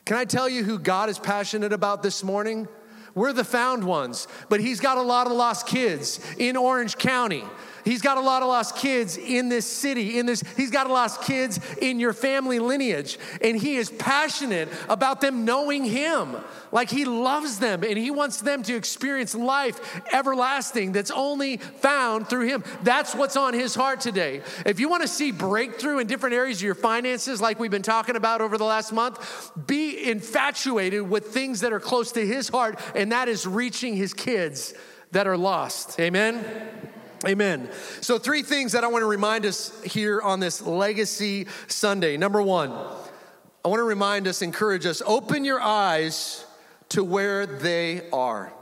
Can 0.06 0.16
I 0.16 0.24
tell 0.24 0.48
you 0.48 0.64
who 0.64 0.78
God 0.78 1.10
is 1.10 1.18
passionate 1.18 1.74
about 1.74 2.02
this 2.02 2.24
morning? 2.24 2.68
We're 3.14 3.34
the 3.34 3.44
found 3.44 3.84
ones, 3.84 4.28
but 4.48 4.60
He's 4.60 4.80
got 4.80 4.96
a 4.96 5.02
lot 5.02 5.26
of 5.26 5.34
lost 5.34 5.66
kids 5.66 6.20
in 6.38 6.56
Orange 6.56 6.96
County. 6.96 7.44
He's 7.84 8.02
got 8.02 8.18
a 8.18 8.20
lot 8.20 8.42
of 8.42 8.48
lost 8.48 8.76
kids 8.76 9.16
in 9.16 9.48
this 9.48 9.66
city, 9.66 10.18
in 10.18 10.26
this, 10.26 10.42
he's 10.56 10.70
got 10.70 10.86
a 10.86 10.92
lost 10.92 11.22
kids 11.22 11.60
in 11.80 12.00
your 12.00 12.12
family 12.12 12.58
lineage. 12.58 13.18
And 13.42 13.56
he 13.56 13.76
is 13.76 13.90
passionate 13.90 14.68
about 14.88 15.20
them 15.20 15.44
knowing 15.44 15.84
him. 15.84 16.36
Like 16.72 16.90
he 16.90 17.04
loves 17.04 17.58
them 17.58 17.82
and 17.82 17.98
he 17.98 18.10
wants 18.10 18.40
them 18.40 18.62
to 18.64 18.74
experience 18.74 19.34
life 19.34 20.00
everlasting 20.12 20.92
that's 20.92 21.10
only 21.10 21.56
found 21.56 22.28
through 22.28 22.46
him. 22.46 22.64
That's 22.82 23.14
what's 23.14 23.36
on 23.36 23.54
his 23.54 23.74
heart 23.74 24.00
today. 24.00 24.42
If 24.64 24.78
you 24.78 24.88
want 24.88 25.02
to 25.02 25.08
see 25.08 25.32
breakthrough 25.32 25.98
in 25.98 26.06
different 26.06 26.34
areas 26.34 26.58
of 26.58 26.62
your 26.62 26.74
finances, 26.74 27.40
like 27.40 27.58
we've 27.58 27.70
been 27.70 27.82
talking 27.82 28.16
about 28.16 28.40
over 28.40 28.56
the 28.56 28.64
last 28.64 28.92
month, 28.92 29.50
be 29.66 30.10
infatuated 30.10 31.08
with 31.08 31.28
things 31.28 31.60
that 31.60 31.72
are 31.72 31.80
close 31.80 32.12
to 32.12 32.24
his 32.24 32.48
heart, 32.48 32.78
and 32.94 33.12
that 33.12 33.28
is 33.28 33.46
reaching 33.46 33.96
his 33.96 34.14
kids 34.14 34.74
that 35.12 35.26
are 35.26 35.36
lost. 35.36 35.98
Amen. 35.98 36.44
Amen. 37.26 37.68
So, 38.00 38.18
three 38.18 38.42
things 38.42 38.72
that 38.72 38.82
I 38.82 38.86
want 38.86 39.02
to 39.02 39.06
remind 39.06 39.44
us 39.44 39.78
here 39.82 40.22
on 40.22 40.40
this 40.40 40.62
Legacy 40.62 41.46
Sunday. 41.66 42.16
Number 42.16 42.40
one, 42.40 42.70
I 43.62 43.68
want 43.68 43.80
to 43.80 43.84
remind 43.84 44.26
us, 44.26 44.40
encourage 44.40 44.86
us, 44.86 45.02
open 45.04 45.44
your 45.44 45.60
eyes 45.60 46.46
to 46.90 47.04
where 47.04 47.44
they 47.44 48.08
are. 48.10 48.52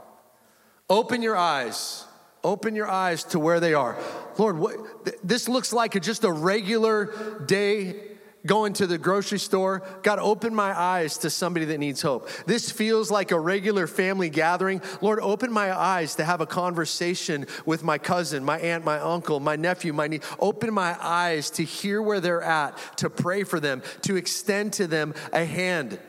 Open 0.89 1.21
your 1.21 1.37
eyes. 1.37 2.03
Open 2.43 2.75
your 2.75 2.89
eyes 2.89 3.23
to 3.25 3.39
where 3.39 3.59
they 3.59 3.73
are. 3.73 3.97
Lord, 4.37 4.57
what, 4.57 4.75
this 5.23 5.47
looks 5.47 5.71
like 5.71 5.99
just 6.01 6.23
a 6.23 6.31
regular 6.31 7.41
day 7.45 8.08
going 8.45 8.73
to 8.73 8.87
the 8.87 8.97
grocery 8.97 9.39
store, 9.39 9.83
God, 10.03 10.19
open 10.19 10.55
my 10.55 10.77
eyes 10.77 11.17
to 11.19 11.29
somebody 11.29 11.65
that 11.65 11.77
needs 11.77 12.01
hope. 12.01 12.29
This 12.45 12.71
feels 12.71 13.11
like 13.11 13.31
a 13.31 13.39
regular 13.39 13.87
family 13.87 14.29
gathering. 14.29 14.81
Lord, 15.01 15.19
open 15.19 15.51
my 15.51 15.77
eyes 15.77 16.15
to 16.15 16.25
have 16.25 16.41
a 16.41 16.45
conversation 16.45 17.47
with 17.65 17.83
my 17.83 17.97
cousin, 17.97 18.43
my 18.43 18.59
aunt, 18.59 18.85
my 18.85 18.99
uncle, 18.99 19.39
my 19.39 19.55
nephew, 19.55 19.93
my 19.93 20.07
niece. 20.07 20.23
Open 20.39 20.73
my 20.73 20.95
eyes 21.01 21.49
to 21.51 21.63
hear 21.63 22.01
where 22.01 22.19
they're 22.19 22.41
at, 22.41 22.77
to 22.97 23.09
pray 23.09 23.43
for 23.43 23.59
them, 23.59 23.81
to 24.03 24.15
extend 24.15 24.73
to 24.73 24.87
them 24.87 25.13
a 25.33 25.45
hand. 25.45 25.99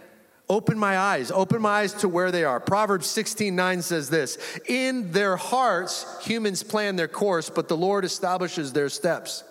Open 0.48 0.76
my 0.76 0.98
eyes, 0.98 1.30
open 1.30 1.62
my 1.62 1.82
eyes 1.82 1.92
to 1.94 2.08
where 2.08 2.32
they 2.32 2.42
are. 2.42 2.58
Proverbs 2.58 3.06
16 3.06 3.54
9 3.54 3.82
says 3.82 4.10
this 4.10 4.36
In 4.66 5.12
their 5.12 5.36
hearts, 5.36 6.04
humans 6.26 6.64
plan 6.64 6.96
their 6.96 7.06
course, 7.06 7.48
but 7.48 7.68
the 7.68 7.76
Lord 7.76 8.04
establishes 8.04 8.72
their 8.72 8.88
steps. 8.88 9.44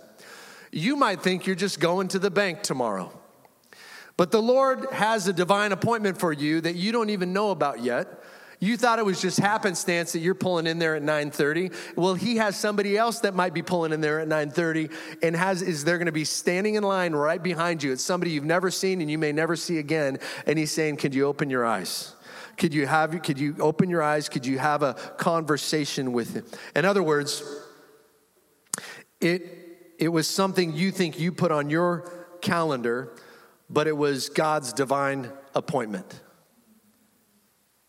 You 0.71 0.95
might 0.95 1.21
think 1.21 1.47
you're 1.47 1.55
just 1.55 1.79
going 1.79 2.09
to 2.09 2.19
the 2.19 2.31
bank 2.31 2.61
tomorrow. 2.61 3.11
But 4.17 4.31
the 4.31 4.41
Lord 4.41 4.85
has 4.91 5.27
a 5.27 5.33
divine 5.33 5.71
appointment 5.71 6.19
for 6.19 6.33
you 6.33 6.61
that 6.61 6.75
you 6.75 6.91
don't 6.91 7.09
even 7.09 7.31
know 7.31 7.51
about 7.51 7.81
yet. 7.81 8.21
You 8.59 8.75
thought 8.75 8.99
it 8.99 9.05
was 9.05 9.21
just 9.21 9.39
happenstance 9.39 10.11
that 10.11 10.19
you're 10.19 10.35
pulling 10.35 10.67
in 10.67 10.79
there 10.79 10.95
at 10.95 11.01
9:30. 11.01 11.71
Well, 11.95 12.15
he 12.15 12.35
has 12.35 12.57
somebody 12.57 12.97
else 12.97 13.19
that 13.21 13.33
might 13.33 13.53
be 13.53 13.61
pulling 13.61 13.93
in 13.93 14.01
there 14.01 14.19
at 14.19 14.27
9:30 14.27 14.91
and 15.23 15.35
has 15.35 15.61
is 15.61 15.85
they're 15.85 15.97
going 15.97 16.07
to 16.07 16.11
be 16.11 16.25
standing 16.25 16.75
in 16.75 16.83
line 16.83 17.13
right 17.13 17.41
behind 17.41 17.81
you. 17.81 17.93
It's 17.93 18.03
somebody 18.03 18.31
you've 18.31 18.43
never 18.43 18.69
seen 18.69 18.99
and 18.99 19.09
you 19.09 19.17
may 19.17 19.31
never 19.31 19.55
see 19.55 19.77
again 19.77 20.19
and 20.45 20.59
he's 20.59 20.73
saying, 20.73 20.97
"Could 20.97 21.15
you 21.15 21.25
open 21.25 21.49
your 21.49 21.65
eyes?" 21.65 22.13
Could 22.57 22.73
you 22.73 22.85
have 22.87 23.21
could 23.23 23.39
you 23.39 23.55
open 23.61 23.89
your 23.89 24.03
eyes? 24.03 24.27
Could 24.27 24.45
you 24.45 24.59
have 24.59 24.83
a 24.83 24.93
conversation 25.17 26.11
with 26.11 26.33
him? 26.33 26.45
In 26.75 26.83
other 26.83 27.01
words, 27.01 27.41
it 29.21 29.58
it 29.99 30.07
was 30.07 30.27
something 30.27 30.73
you 30.73 30.91
think 30.91 31.19
you 31.19 31.31
put 31.33 31.51
on 31.51 31.69
your 31.69 32.09
calendar, 32.41 33.11
but 33.69 33.85
it 33.85 33.95
was 33.95 34.29
God's 34.29 34.71
divine 34.71 35.29
appointment. 35.53 36.21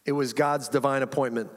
It 0.04 0.12
was 0.12 0.32
God's 0.32 0.68
divine 0.68 1.02
appointment. 1.02 1.50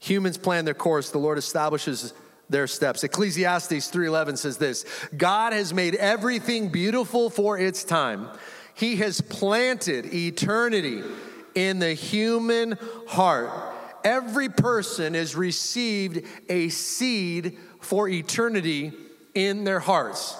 Humans 0.00 0.38
plan 0.38 0.64
their 0.64 0.74
course, 0.74 1.10
the 1.10 1.18
Lord 1.18 1.38
establishes 1.38 2.12
their 2.48 2.66
steps. 2.66 3.04
Ecclesiastes 3.04 3.90
3:11 3.90 4.36
says 4.36 4.56
this, 4.56 4.84
God 5.16 5.52
has 5.52 5.72
made 5.72 5.94
everything 5.94 6.70
beautiful 6.70 7.30
for 7.30 7.56
its 7.56 7.84
time. 7.84 8.28
He 8.74 8.96
has 8.96 9.20
planted 9.20 10.12
eternity 10.12 11.04
in 11.54 11.78
the 11.78 11.94
human 11.94 12.76
heart. 13.06 13.50
Every 14.02 14.48
person 14.48 15.14
has 15.14 15.36
received 15.36 16.26
a 16.48 16.70
seed 16.70 17.56
for 17.80 18.08
eternity 18.08 18.92
in 19.34 19.64
their 19.64 19.80
hearts. 19.80 20.36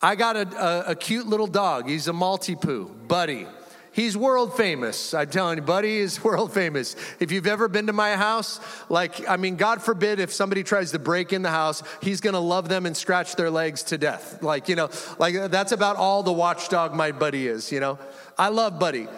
I 0.00 0.16
got 0.16 0.36
a, 0.36 0.64
a, 0.88 0.90
a 0.90 0.94
cute 0.96 1.26
little 1.26 1.46
dog. 1.46 1.88
He's 1.88 2.08
a 2.08 2.12
Maltipoo, 2.12 3.06
Buddy. 3.06 3.46
He's 3.92 4.16
world 4.16 4.56
famous. 4.56 5.12
I'm 5.12 5.28
telling 5.28 5.58
you, 5.58 5.62
Buddy 5.62 5.98
is 5.98 6.24
world 6.24 6.52
famous. 6.52 6.96
If 7.20 7.30
you've 7.30 7.46
ever 7.46 7.68
been 7.68 7.86
to 7.86 7.92
my 7.92 8.16
house, 8.16 8.58
like, 8.88 9.28
I 9.28 9.36
mean, 9.36 9.56
God 9.56 9.82
forbid 9.82 10.18
if 10.18 10.32
somebody 10.32 10.64
tries 10.64 10.92
to 10.92 10.98
break 10.98 11.32
in 11.32 11.42
the 11.42 11.50
house, 11.50 11.82
he's 12.02 12.20
gonna 12.20 12.40
love 12.40 12.68
them 12.68 12.86
and 12.86 12.96
scratch 12.96 13.36
their 13.36 13.50
legs 13.50 13.82
to 13.84 13.98
death. 13.98 14.42
Like, 14.42 14.68
you 14.68 14.76
know, 14.76 14.90
like 15.18 15.50
that's 15.50 15.72
about 15.72 15.96
all 15.96 16.22
the 16.22 16.32
watchdog 16.32 16.94
my 16.94 17.12
buddy 17.12 17.46
is, 17.46 17.70
you 17.70 17.80
know? 17.80 17.98
I 18.38 18.48
love 18.48 18.78
Buddy. 18.78 19.08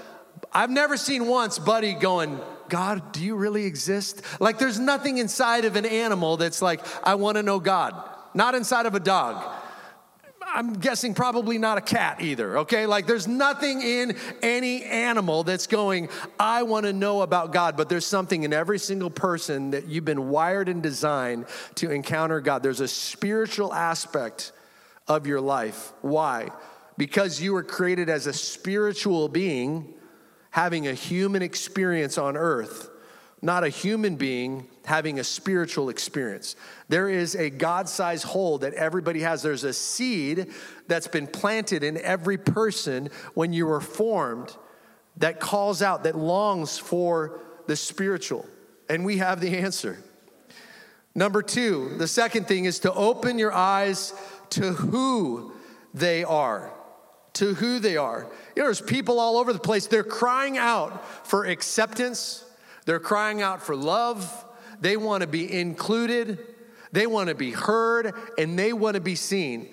I've 0.52 0.70
never 0.70 0.96
seen 0.96 1.26
once 1.26 1.58
Buddy 1.58 1.94
going, 1.94 2.40
God, 2.68 3.12
do 3.12 3.22
you 3.22 3.36
really 3.36 3.64
exist? 3.64 4.22
Like, 4.40 4.58
there's 4.58 4.80
nothing 4.80 5.18
inside 5.18 5.64
of 5.64 5.76
an 5.76 5.86
animal 5.86 6.36
that's 6.36 6.60
like, 6.60 6.80
I 7.06 7.14
wanna 7.14 7.44
know 7.44 7.60
God 7.60 7.94
not 8.34 8.54
inside 8.54 8.86
of 8.86 8.94
a 8.94 9.00
dog. 9.00 9.42
I'm 10.46 10.74
guessing 10.74 11.14
probably 11.14 11.58
not 11.58 11.78
a 11.78 11.80
cat 11.80 12.20
either, 12.20 12.58
okay? 12.58 12.86
Like 12.86 13.06
there's 13.06 13.26
nothing 13.26 13.82
in 13.82 14.16
any 14.40 14.84
animal 14.84 15.42
that's 15.42 15.66
going, 15.66 16.08
I 16.38 16.62
want 16.62 16.86
to 16.86 16.92
know 16.92 17.22
about 17.22 17.52
God, 17.52 17.76
but 17.76 17.88
there's 17.88 18.06
something 18.06 18.44
in 18.44 18.52
every 18.52 18.78
single 18.78 19.10
person 19.10 19.72
that 19.72 19.88
you've 19.88 20.04
been 20.04 20.28
wired 20.28 20.68
and 20.68 20.82
designed 20.82 21.46
to 21.76 21.90
encounter 21.90 22.40
God. 22.40 22.62
There's 22.62 22.80
a 22.80 22.88
spiritual 22.88 23.74
aspect 23.74 24.52
of 25.08 25.26
your 25.26 25.40
life. 25.40 25.92
Why? 26.02 26.50
Because 26.96 27.40
you 27.40 27.52
were 27.54 27.64
created 27.64 28.08
as 28.08 28.28
a 28.28 28.32
spiritual 28.32 29.28
being 29.28 29.92
having 30.50 30.86
a 30.86 30.94
human 30.94 31.42
experience 31.42 32.16
on 32.16 32.36
earth 32.36 32.90
not 33.44 33.62
a 33.62 33.68
human 33.68 34.16
being 34.16 34.66
having 34.86 35.18
a 35.18 35.24
spiritual 35.24 35.90
experience. 35.90 36.56
There 36.88 37.08
is 37.08 37.36
a 37.36 37.50
God 37.50 37.88
sized 37.88 38.24
hole 38.24 38.58
that 38.58 38.74
everybody 38.74 39.20
has. 39.20 39.42
There's 39.42 39.64
a 39.64 39.72
seed 39.72 40.48
that's 40.88 41.08
been 41.08 41.26
planted 41.26 41.84
in 41.84 41.98
every 41.98 42.38
person 42.38 43.10
when 43.34 43.52
you 43.52 43.66
were 43.66 43.80
formed 43.80 44.56
that 45.18 45.40
calls 45.40 45.82
out, 45.82 46.04
that 46.04 46.16
longs 46.16 46.78
for 46.78 47.40
the 47.66 47.76
spiritual. 47.76 48.46
And 48.88 49.04
we 49.04 49.18
have 49.18 49.40
the 49.40 49.56
answer. 49.58 50.02
Number 51.14 51.42
two, 51.42 51.94
the 51.98 52.08
second 52.08 52.48
thing 52.48 52.64
is 52.64 52.80
to 52.80 52.92
open 52.92 53.38
your 53.38 53.52
eyes 53.52 54.12
to 54.50 54.72
who 54.72 55.52
they 55.92 56.24
are. 56.24 56.72
To 57.34 57.54
who 57.54 57.78
they 57.78 57.96
are. 57.96 58.26
You 58.56 58.62
know, 58.62 58.66
there's 58.66 58.80
people 58.80 59.20
all 59.20 59.36
over 59.36 59.52
the 59.52 59.58
place. 59.58 59.86
They're 59.86 60.02
crying 60.02 60.56
out 60.58 61.26
for 61.26 61.44
acceptance 61.44 62.44
they're 62.84 63.00
crying 63.00 63.42
out 63.42 63.62
for 63.62 63.74
love. 63.74 64.44
They 64.80 64.96
want 64.96 65.22
to 65.22 65.26
be 65.26 65.52
included. 65.52 66.38
They 66.92 67.06
want 67.06 67.28
to 67.28 67.34
be 67.34 67.50
heard 67.50 68.14
and 68.38 68.58
they 68.58 68.72
want 68.72 68.94
to 68.94 69.00
be 69.00 69.14
seen. 69.14 69.68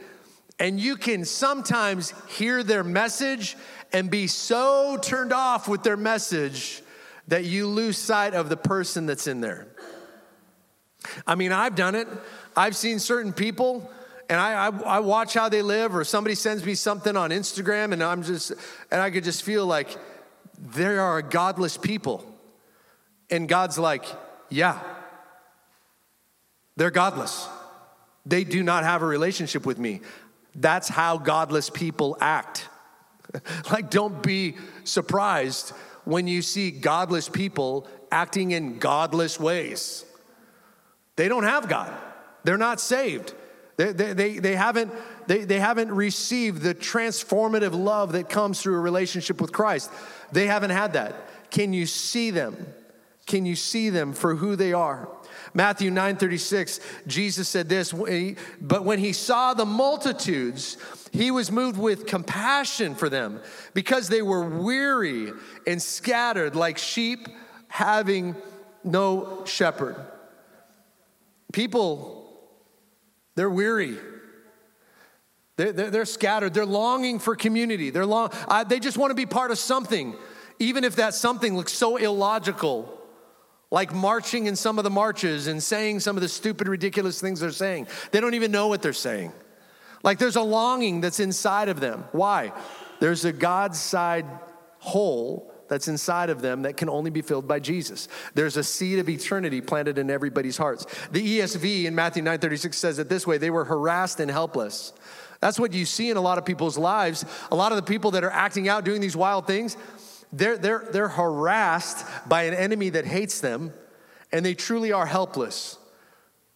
And 0.60 0.80
you 0.80 0.96
can 0.96 1.26
sometimes 1.26 2.14
hear 2.30 2.64
their 2.64 2.84
message 2.84 3.58
and 3.94 4.10
be 4.10 4.28
so 4.28 4.98
turned 5.02 5.34
off 5.34 5.68
with 5.68 5.84
their 5.84 5.98
message 5.98 6.82
that 7.28 7.46
you 7.46 7.68
lose 7.68 7.98
sight 7.98 8.34
of 8.34 8.50
the 8.50 8.58
person 8.58 9.06
that's 9.06 9.28
in 9.28 9.42
there. 9.42 9.68
I 11.26 11.36
mean, 11.36 11.52
I've 11.52 11.76
done 11.76 11.96
it. 11.96 12.08
I've 12.56 12.76
seen 12.76 13.00
certain 13.00 13.34
people 13.34 13.92
and 14.30 14.40
I, 14.40 14.68
I, 14.68 14.70
I, 14.70 15.00
watch 15.00 15.34
how 15.34 15.50
they 15.50 15.62
live, 15.62 15.94
or 15.94 16.06
somebody 16.06 16.36
sends 16.36 16.66
me 16.66 16.74
something 16.74 17.18
on 17.18 17.32
Instagram, 17.32 17.92
and 17.92 18.02
I'm 18.02 18.24
just, 18.24 18.54
and 18.90 19.02
I 19.02 19.12
could 19.12 19.26
just 19.26 19.44
feel 19.44 19.66
like 19.66 19.98
they 20.74 20.86
are 20.86 21.18
a 21.18 21.24
godless 21.24 21.76
people. 21.76 22.31
And 23.32 23.48
God's 23.48 23.80
like, 23.80 24.06
yeah, 24.50 24.80
they're 26.76 26.92
godless. 26.92 27.48
They 28.26 28.44
do 28.44 28.62
not 28.62 28.84
have 28.84 29.02
a 29.02 29.06
relationship 29.06 29.66
with 29.66 29.80
me. 29.80 30.02
That's 30.54 30.90
how 30.90 31.18
godless 31.18 31.70
people 31.70 32.18
act. 32.20 32.68
like, 33.72 33.90
don't 33.90 34.22
be 34.22 34.56
surprised 34.84 35.70
when 36.04 36.28
you 36.28 36.42
see 36.42 36.72
godless 36.72 37.30
people 37.30 37.88
acting 38.12 38.52
in 38.52 38.78
godless 38.78 39.40
ways. 39.40 40.06
They 41.16 41.28
don't 41.28 41.44
have 41.44 41.70
God, 41.70 41.94
they're 42.44 42.58
not 42.58 42.80
saved. 42.80 43.34
They, 43.78 43.94
they, 43.94 44.14
they, 44.14 44.38
they, 44.38 44.56
haven't, 44.56 44.92
they, 45.26 45.44
they 45.44 45.60
haven't 45.60 45.92
received 45.92 46.62
the 46.62 46.76
transformative 46.76 47.74
love 47.74 48.12
that 48.12 48.30
comes 48.30 48.62
through 48.62 48.76
a 48.76 48.80
relationship 48.80 49.42
with 49.42 49.52
Christ. 49.52 49.90
They 50.32 50.46
haven't 50.46 50.70
had 50.70 50.94
that. 50.94 51.16
Can 51.50 51.74
you 51.74 51.88
see 51.88 52.30
them? 52.30 52.68
Can 53.32 53.46
you 53.46 53.56
see 53.56 53.90
them 53.90 54.12
for 54.12 54.36
who 54.36 54.58
they 54.58 54.74
are? 54.74 55.08
Matthew 55.54 55.90
9:36 55.90 56.82
Jesus 57.08 57.48
said 57.48 57.70
this 57.70 57.94
but 58.60 58.84
when 58.84 59.00
he 59.00 59.14
saw 59.14 59.54
the 59.54 59.66
multitudes 59.66 60.76
he 61.14 61.32
was 61.32 61.50
moved 61.50 61.80
with 61.80 62.08
compassion 62.08 62.94
for 62.94 63.08
them 63.08 63.40
because 63.74 64.10
they 64.10 64.22
were 64.22 64.44
weary 64.44 65.32
and 65.66 65.82
scattered 65.82 66.58
like 66.58 66.78
sheep 66.78 67.30
having 67.70 68.36
no 68.84 69.46
shepherd. 69.46 69.96
People 71.54 72.36
they're 73.36 73.50
weary. 73.50 73.98
They're, 75.56 76.06
scattered. 76.06 76.54
They're 76.54 76.66
longing 76.66 77.20
for 77.20 77.38
community. 77.38 77.92
They're 77.92 78.06
long 78.06 78.34
they 78.68 78.82
just 78.82 78.98
want 78.98 79.12
to 79.12 79.16
be 79.16 79.26
part 79.26 79.52
of 79.52 79.58
something 79.58 80.16
even 80.60 80.84
if 80.84 80.98
that 80.98 81.14
something 81.14 81.56
looks 81.56 81.72
so 81.72 81.96
illogical 81.96 82.98
like 83.72 83.94
marching 83.94 84.46
in 84.46 84.56
some 84.56 84.78
of 84.78 84.84
the 84.84 84.90
marches 84.90 85.48
and 85.48 85.64
saying 85.64 86.02
some 86.02 86.18
of 86.18 86.22
the 86.22 86.30
stupid, 86.30 86.68
ridiculous 86.68 87.20
things 87.20 87.40
they're 87.40 87.52
saying. 87.52 87.88
They 88.12 88.20
don't 88.20 88.34
even 88.34 88.52
know 88.52 88.68
what 88.68 88.82
they're 88.82 88.94
saying. 88.94 89.32
Like 90.04 90.20
there's 90.20 90.36
a 90.36 90.42
longing 90.42 91.02
that's 91.02 91.20
inside 91.20 91.70
of 91.70 91.80
them. 91.80 92.04
Why? 92.12 92.52
There's 93.00 93.26
a 93.26 93.32
God 93.32 93.76
side 93.76 94.26
hole 94.80 95.52
that's 95.70 95.88
inside 95.88 96.30
of 96.30 96.42
them 96.42 96.64
that 96.64 96.76
can 96.76 96.90
only 96.90 97.10
be 97.10 97.22
filled 97.22 97.48
by 97.48 97.60
Jesus. 97.60 98.10
There's 98.34 98.58
a 98.58 98.64
seed 98.64 99.00
of 99.00 99.08
eternity 99.08 99.62
planted 99.62 99.98
in 99.98 100.10
everybody's 100.10 100.58
hearts. 100.58 100.86
The 101.12 101.40
ESV 101.40 101.86
in 101.86 101.96
Matthew 101.96 102.22
9:36 102.24 102.78
says 102.78 103.00
it 103.00 103.08
this 103.08 103.26
way, 103.26 103.38
they 103.38 103.50
were 103.50 103.64
harassed 103.64 104.20
and 104.20 104.30
helpless. 104.30 104.92
That's 105.40 105.58
what 105.58 105.72
you 105.74 105.86
see 105.86 106.10
in 106.10 106.18
a 106.18 106.22
lot 106.22 106.38
of 106.38 106.46
people's 106.46 106.78
lives. 106.78 107.24
A 107.52 107.56
lot 107.56 107.72
of 107.72 107.78
the 107.78 107.84
people 107.84 108.12
that 108.12 108.24
are 108.26 108.32
acting 108.32 108.68
out 108.68 108.84
doing 108.84 109.00
these 109.00 109.16
wild 109.16 109.48
things, 109.48 109.78
they're, 110.34 110.58
they're, 110.58 110.88
they're 110.92 111.10
harassed 111.10 112.06
by 112.28 112.44
an 112.44 112.54
enemy 112.54 112.90
that 112.90 113.06
hates 113.06 113.42
them, 113.42 113.74
and 114.32 114.46
they 114.46 114.54
truly 114.54 114.92
are 114.92 115.06
helpless 115.06 115.78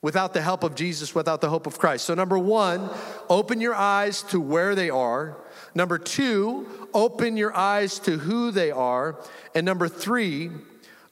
without 0.02 0.34
the 0.34 0.42
help 0.42 0.64
of 0.64 0.76
Jesus, 0.76 1.16
without 1.16 1.42
the 1.42 1.50
hope 1.50 1.68
of 1.68 1.80
Christ. 1.80 2.06
So, 2.06 2.14
number 2.14 2.38
one, 2.38 2.90
open 3.28 3.60
your 3.60 3.74
eyes 3.74 4.22
to 4.24 4.40
where 4.40 4.76
they 4.76 4.90
are. 4.90 5.38
Number 5.74 5.98
two, 5.98 6.68
open 6.94 7.38
your 7.38 7.56
eyes 7.56 8.00
to 8.00 8.18
who 8.18 8.52
they 8.52 8.72
are. 8.72 9.20
And 9.56 9.66
number 9.66 9.88
three, 9.88 10.52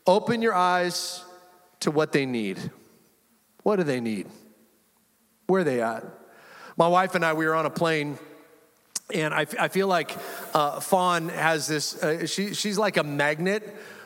open 0.06 0.42
your 0.42 0.54
eyes 0.54 1.26
to 1.80 1.92
what 1.92 2.12
they 2.12 2.26
need. 2.26 2.72
What 3.64 3.78
do 3.78 3.84
they 3.84 4.00
need? 4.00 4.28
Where 5.48 5.62
are 5.62 5.66
they 5.66 5.82
at? 5.82 6.04
My 6.78 6.88
wife 6.88 7.16
and 7.16 7.26
I, 7.26 7.34
we 7.34 7.46
were 7.46 7.56
on 7.56 7.66
a 7.66 7.70
plane 7.70 8.18
and 9.14 9.34
I, 9.34 9.46
I 9.60 9.68
feel 9.68 9.88
like 9.88 10.16
uh, 10.54 10.80
Fawn 10.80 11.30
has 11.30 11.68
this, 11.68 12.02
uh, 12.02 12.26
she, 12.26 12.54
she's 12.54 12.78
like 12.78 12.98
a 12.98 13.04
magnet 13.04 13.64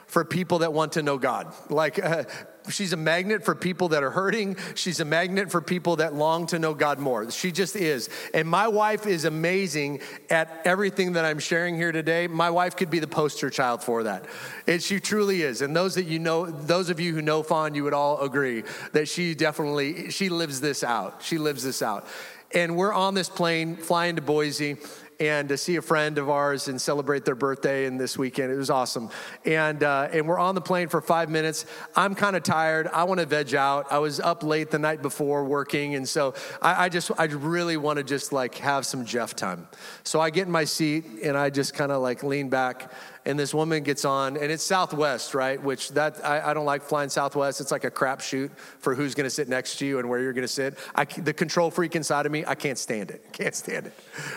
for 0.07 0.23
people 0.23 0.59
that 0.59 0.73
want 0.73 0.93
to 0.93 1.03
know 1.03 1.17
God. 1.17 1.53
Like, 1.69 2.03
uh, 2.03 2.23
she's 2.69 2.93
a 2.93 2.97
magnet 2.97 3.43
for 3.43 3.55
people 3.55 3.89
that 3.89 4.03
are 4.03 4.09
hurting. 4.09 4.55
She's 4.75 4.99
a 4.99 5.05
magnet 5.05 5.51
for 5.51 5.61
people 5.61 5.97
that 5.97 6.13
long 6.13 6.47
to 6.47 6.59
know 6.59 6.73
God 6.73 6.97
more. 6.99 7.29
She 7.29 7.51
just 7.51 7.75
is. 7.75 8.09
And 8.33 8.47
my 8.47 8.69
wife 8.69 9.05
is 9.05 9.25
amazing 9.25 9.99
at 10.29 10.61
everything 10.63 11.13
that 11.13 11.25
I'm 11.25 11.39
sharing 11.39 11.75
here 11.75 11.91
today. 11.91 12.27
My 12.27 12.49
wife 12.49 12.77
could 12.77 12.89
be 12.89 12.99
the 12.99 13.07
poster 13.07 13.49
child 13.49 13.83
for 13.83 14.03
that. 14.03 14.25
And 14.65 14.81
she 14.81 14.99
truly 14.99 15.41
is. 15.41 15.61
And 15.61 15.75
those 15.75 15.95
that 15.95 16.05
you 16.05 16.19
know, 16.19 16.45
those 16.45 16.89
of 16.89 16.99
you 16.99 17.13
who 17.13 17.21
know 17.21 17.43
Fawn, 17.43 17.75
you 17.75 17.83
would 17.83 17.93
all 17.93 18.21
agree 18.21 18.63
that 18.93 19.09
she 19.09 19.35
definitely, 19.35 20.09
she 20.09 20.29
lives 20.29 20.61
this 20.61 20.83
out. 20.83 21.21
She 21.21 21.37
lives 21.37 21.63
this 21.63 21.81
out. 21.81 22.07
And 22.53 22.75
we're 22.77 22.93
on 22.93 23.13
this 23.13 23.29
plane 23.29 23.75
flying 23.75 24.15
to 24.15 24.21
Boise 24.21 24.77
and 25.19 25.49
to 25.49 25.57
see 25.57 25.75
a 25.77 25.81
friend 25.81 26.17
of 26.17 26.29
ours 26.29 26.67
and 26.67 26.79
celebrate 26.79 27.25
their 27.25 27.35
birthday 27.35 27.85
and 27.85 27.99
this 27.99 28.17
weekend. 28.17 28.51
It 28.51 28.55
was 28.55 28.69
awesome. 28.69 29.09
And, 29.45 29.83
uh, 29.83 30.09
and 30.11 30.27
we're 30.27 30.39
on 30.39 30.55
the 30.55 30.61
plane 30.61 30.89
for 30.89 31.01
five 31.01 31.29
minutes. 31.29 31.65
I'm 31.95 32.15
kind 32.15 32.35
of 32.35 32.43
tired. 32.43 32.87
I 32.87 33.03
want 33.05 33.19
to 33.19 33.25
veg 33.25 33.55
out. 33.55 33.91
I 33.91 33.99
was 33.99 34.19
up 34.19 34.43
late 34.43 34.69
the 34.69 34.79
night 34.79 35.01
before 35.01 35.43
working. 35.43 35.95
And 35.95 36.07
so 36.07 36.35
I, 36.61 36.85
I 36.85 36.89
just, 36.89 37.11
I 37.17 37.25
really 37.25 37.77
want 37.77 37.97
to 37.97 38.03
just 38.03 38.31
like 38.31 38.55
have 38.55 38.85
some 38.85 39.05
Jeff 39.05 39.35
time. 39.35 39.67
So 40.03 40.19
I 40.19 40.29
get 40.29 40.45
in 40.45 40.51
my 40.51 40.65
seat 40.65 41.05
and 41.23 41.35
I 41.37 41.49
just 41.49 41.73
kind 41.73 41.91
of 41.91 42.01
like 42.01 42.23
lean 42.23 42.49
back 42.49 42.91
and 43.27 43.37
this 43.37 43.53
woman 43.53 43.83
gets 43.83 44.05
on, 44.05 44.37
and 44.37 44.49
it's 44.49 44.63
Southwest, 44.63 45.33
right? 45.33 45.61
Which 45.61 45.89
that 45.89 46.25
I, 46.25 46.51
I 46.51 46.53
don't 46.53 46.65
like 46.65 46.81
flying 46.81 47.09
Southwest. 47.09 47.59
It's 47.59 47.71
like 47.71 47.83
a 47.83 47.91
crapshoot 47.91 48.51
for 48.79 48.95
who's 48.95 49.15
going 49.15 49.25
to 49.25 49.29
sit 49.29 49.49
next 49.49 49.79
to 49.79 49.85
you 49.85 49.99
and 49.99 50.07
where 50.09 50.21
you're 50.21 50.31
going 50.31 50.47
to 50.47 50.53
sit. 50.53 50.77
I, 50.95 51.03
the 51.03 51.33
control 51.33 51.69
freak 51.69 51.97
inside 51.97 52.25
of 52.25 52.31
me, 52.31 52.45
I 52.47 52.55
can't 52.55 52.77
stand 52.77 53.11
it. 53.11 53.25
Can't 53.33 53.53
stand 53.53 53.85
it, 53.85 53.93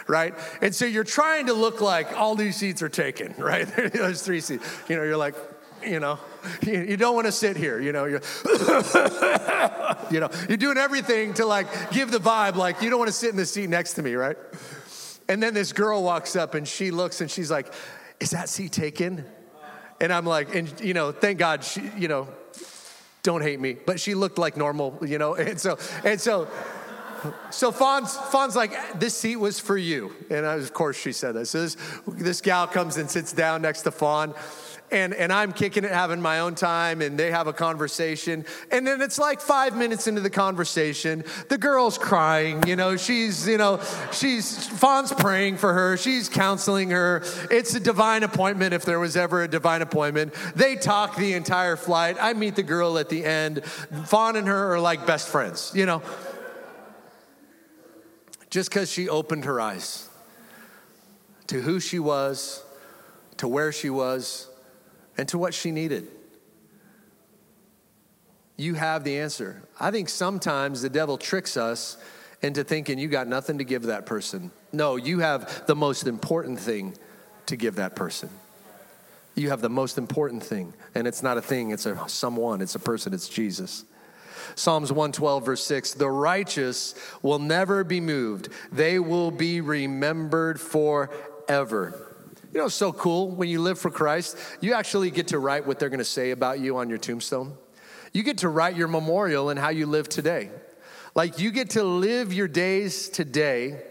right? 0.08 0.34
And 0.60 0.74
so 0.74 0.84
you're 0.84 1.04
trying 1.04 1.46
to 1.46 1.54
look 1.54 1.80
like 1.80 2.18
all 2.18 2.34
these 2.34 2.56
seats 2.56 2.82
are 2.82 2.88
taken, 2.88 3.32
right? 3.38 3.66
There's 3.66 4.22
three 4.22 4.40
seats. 4.40 4.68
You 4.88 4.96
know, 4.96 5.04
you're 5.04 5.16
like, 5.16 5.36
you 5.86 6.00
know, 6.00 6.18
you, 6.62 6.96
don't 6.96 7.14
want 7.14 7.26
to 7.26 7.32
sit 7.32 7.56
here. 7.56 7.80
You 7.80 7.92
know, 7.92 8.04
you're, 8.04 8.20
you 10.10 10.20
know, 10.20 10.28
you're 10.48 10.58
doing 10.58 10.76
everything 10.76 11.32
to 11.34 11.46
like 11.46 11.92
give 11.92 12.10
the 12.10 12.18
vibe 12.18 12.56
like 12.56 12.82
you 12.82 12.90
don't 12.90 12.98
want 12.98 13.08
to 13.08 13.16
sit 13.16 13.30
in 13.30 13.36
the 13.36 13.46
seat 13.46 13.70
next 13.70 13.94
to 13.94 14.02
me, 14.02 14.14
right? 14.14 14.36
And 15.28 15.40
then 15.40 15.54
this 15.54 15.72
girl 15.72 16.02
walks 16.02 16.34
up 16.34 16.54
and 16.54 16.66
she 16.66 16.90
looks 16.90 17.20
and 17.20 17.30
she's 17.30 17.50
like, 17.52 17.72
is 18.20 18.30
that 18.30 18.48
seat 18.48 18.72
taken? 18.72 19.24
And 20.00 20.12
I'm 20.12 20.24
like, 20.24 20.54
and 20.54 20.80
you 20.80 20.94
know, 20.94 21.12
thank 21.12 21.38
God, 21.38 21.64
she, 21.64 21.82
you 21.98 22.08
know, 22.08 22.28
don't 23.22 23.42
hate 23.42 23.60
me, 23.60 23.74
but 23.74 24.00
she 24.00 24.14
looked 24.14 24.38
like 24.38 24.56
normal, 24.56 24.98
you 25.02 25.18
know, 25.18 25.34
and 25.34 25.60
so, 25.60 25.78
and 26.04 26.20
so, 26.20 26.48
so 27.50 27.70
Fawn's, 27.70 28.16
Fawn's 28.16 28.56
like, 28.56 28.98
this 28.98 29.14
seat 29.14 29.36
was 29.36 29.60
for 29.60 29.76
you. 29.76 30.14
And 30.30 30.46
I, 30.46 30.54
of 30.54 30.72
course 30.72 30.98
she 30.98 31.12
said 31.12 31.34
that. 31.34 31.46
So 31.46 31.60
this, 31.62 31.76
this 32.06 32.40
gal 32.40 32.66
comes 32.66 32.96
and 32.96 33.10
sits 33.10 33.32
down 33.32 33.60
next 33.62 33.82
to 33.82 33.90
Fawn 33.90 34.34
and, 34.92 35.14
and 35.14 35.32
I'm 35.32 35.52
kicking 35.52 35.84
it, 35.84 35.90
having 35.90 36.20
my 36.20 36.40
own 36.40 36.54
time, 36.54 37.00
and 37.00 37.18
they 37.18 37.30
have 37.30 37.46
a 37.46 37.52
conversation. 37.52 38.44
And 38.70 38.86
then 38.86 39.00
it's 39.00 39.18
like 39.18 39.40
five 39.40 39.76
minutes 39.76 40.06
into 40.06 40.20
the 40.20 40.30
conversation, 40.30 41.24
the 41.48 41.58
girl's 41.58 41.98
crying, 41.98 42.66
you 42.66 42.76
know, 42.76 42.96
she's, 42.96 43.46
you 43.46 43.58
know, 43.58 43.80
she's, 44.12 44.66
Fawn's 44.66 45.12
praying 45.12 45.58
for 45.58 45.72
her, 45.72 45.96
she's 45.96 46.28
counseling 46.28 46.90
her. 46.90 47.22
It's 47.50 47.74
a 47.74 47.80
divine 47.80 48.22
appointment 48.22 48.74
if 48.74 48.84
there 48.84 48.98
was 48.98 49.16
ever 49.16 49.42
a 49.42 49.48
divine 49.48 49.82
appointment. 49.82 50.34
They 50.54 50.76
talk 50.76 51.16
the 51.16 51.34
entire 51.34 51.76
flight. 51.76 52.16
I 52.20 52.32
meet 52.32 52.56
the 52.56 52.62
girl 52.62 52.98
at 52.98 53.08
the 53.08 53.24
end. 53.24 53.64
Fawn 53.64 54.36
and 54.36 54.48
her 54.48 54.74
are 54.74 54.80
like 54.80 55.06
best 55.06 55.28
friends, 55.28 55.72
you 55.74 55.86
know, 55.86 56.02
just 58.50 58.70
because 58.70 58.90
she 58.90 59.08
opened 59.08 59.44
her 59.44 59.60
eyes 59.60 60.08
to 61.46 61.60
who 61.60 61.80
she 61.80 61.98
was, 61.98 62.62
to 63.36 63.48
where 63.48 63.72
she 63.72 63.90
was 63.90 64.49
and 65.20 65.28
to 65.28 65.36
what 65.36 65.52
she 65.52 65.70
needed. 65.70 66.08
You 68.56 68.72
have 68.72 69.04
the 69.04 69.18
answer. 69.18 69.62
I 69.78 69.90
think 69.90 70.08
sometimes 70.08 70.80
the 70.80 70.88
devil 70.88 71.18
tricks 71.18 71.58
us 71.58 71.98
into 72.40 72.64
thinking 72.64 72.98
you 72.98 73.06
got 73.08 73.28
nothing 73.28 73.58
to 73.58 73.64
give 73.64 73.82
that 73.82 74.06
person. 74.06 74.50
No, 74.72 74.96
you 74.96 75.18
have 75.18 75.66
the 75.66 75.76
most 75.76 76.06
important 76.06 76.58
thing 76.58 76.94
to 77.46 77.56
give 77.56 77.74
that 77.74 77.94
person. 77.94 78.30
You 79.34 79.50
have 79.50 79.60
the 79.60 79.68
most 79.68 79.98
important 79.98 80.42
thing, 80.42 80.72
and 80.94 81.06
it's 81.06 81.22
not 81.22 81.36
a 81.36 81.42
thing, 81.42 81.70
it's 81.70 81.84
a 81.84 82.02
someone, 82.08 82.62
it's 82.62 82.74
a 82.74 82.78
person, 82.78 83.12
it's 83.12 83.28
Jesus. 83.28 83.84
Psalms 84.54 84.90
112, 84.90 85.44
verse 85.44 85.62
6 85.66 85.92
The 85.92 86.08
righteous 86.08 86.94
will 87.20 87.38
never 87.38 87.84
be 87.84 88.00
moved, 88.00 88.48
they 88.72 88.98
will 88.98 89.30
be 89.30 89.60
remembered 89.60 90.58
forever. 90.58 92.09
You 92.52 92.58
know, 92.58 92.66
it's 92.66 92.74
so 92.74 92.92
cool 92.92 93.30
when 93.30 93.48
you 93.48 93.60
live 93.60 93.78
for 93.78 93.90
Christ, 93.90 94.36
you 94.60 94.74
actually 94.74 95.10
get 95.10 95.28
to 95.28 95.38
write 95.38 95.66
what 95.66 95.78
they're 95.78 95.88
going 95.88 95.98
to 95.98 96.04
say 96.04 96.32
about 96.32 96.58
you 96.58 96.78
on 96.78 96.88
your 96.88 96.98
tombstone. 96.98 97.54
You 98.12 98.24
get 98.24 98.38
to 98.38 98.48
write 98.48 98.76
your 98.76 98.88
memorial 98.88 99.50
and 99.50 99.58
how 99.58 99.68
you 99.68 99.86
live 99.86 100.08
today. 100.08 100.50
Like 101.14 101.38
you 101.38 101.52
get 101.52 101.70
to 101.70 101.84
live 101.84 102.32
your 102.32 102.48
days 102.48 103.08
today 103.08 103.82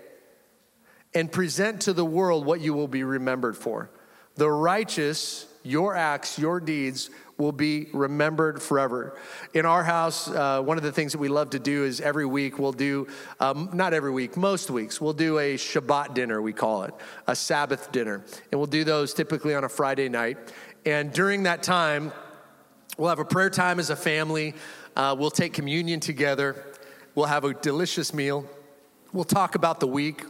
and 1.13 1.31
present 1.31 1.81
to 1.81 1.93
the 1.93 2.03
world 2.03 2.45
what 2.45 2.59
you 2.59 2.73
will 2.73 2.87
be 2.87 3.03
remembered 3.03 3.55
for. 3.55 3.89
The 4.35 4.49
righteous, 4.49 5.47
your 5.63 5.95
acts, 5.95 6.37
your 6.37 6.59
deeds 6.59 7.09
will 7.39 7.51
be 7.53 7.87
remembered 7.93 8.61
forever. 8.61 9.17
In 9.53 9.65
our 9.65 9.83
house, 9.83 10.29
uh, 10.29 10.61
one 10.61 10.77
of 10.77 10.83
the 10.83 10.91
things 10.91 11.13
that 11.13 11.19
we 11.19 11.29
love 11.29 11.51
to 11.51 11.59
do 11.59 11.85
is 11.85 12.01
every 12.01 12.25
week 12.25 12.59
we'll 12.59 12.73
do, 12.73 13.07
um, 13.39 13.69
not 13.73 13.93
every 13.93 14.11
week, 14.11 14.35
most 14.35 14.69
weeks, 14.69 14.99
we'll 14.99 15.13
do 15.13 15.39
a 15.39 15.55
Shabbat 15.55 16.13
dinner, 16.13 16.41
we 16.41 16.53
call 16.53 16.83
it, 16.83 16.93
a 17.27 17.35
Sabbath 17.35 17.91
dinner. 17.91 18.23
And 18.51 18.59
we'll 18.59 18.67
do 18.67 18.83
those 18.83 19.13
typically 19.13 19.55
on 19.55 19.63
a 19.63 19.69
Friday 19.69 20.09
night. 20.09 20.37
And 20.85 21.11
during 21.13 21.43
that 21.43 21.63
time, 21.63 22.11
we'll 22.97 23.09
have 23.09 23.19
a 23.19 23.25
prayer 23.25 23.49
time 23.49 23.79
as 23.79 23.89
a 23.89 23.95
family. 23.95 24.53
Uh, 24.95 25.15
we'll 25.17 25.31
take 25.31 25.53
communion 25.53 26.01
together. 26.01 26.65
We'll 27.15 27.27
have 27.27 27.45
a 27.45 27.53
delicious 27.53 28.13
meal. 28.13 28.45
We'll 29.13 29.23
talk 29.23 29.55
about 29.55 29.79
the 29.79 29.87
week. 29.87 30.23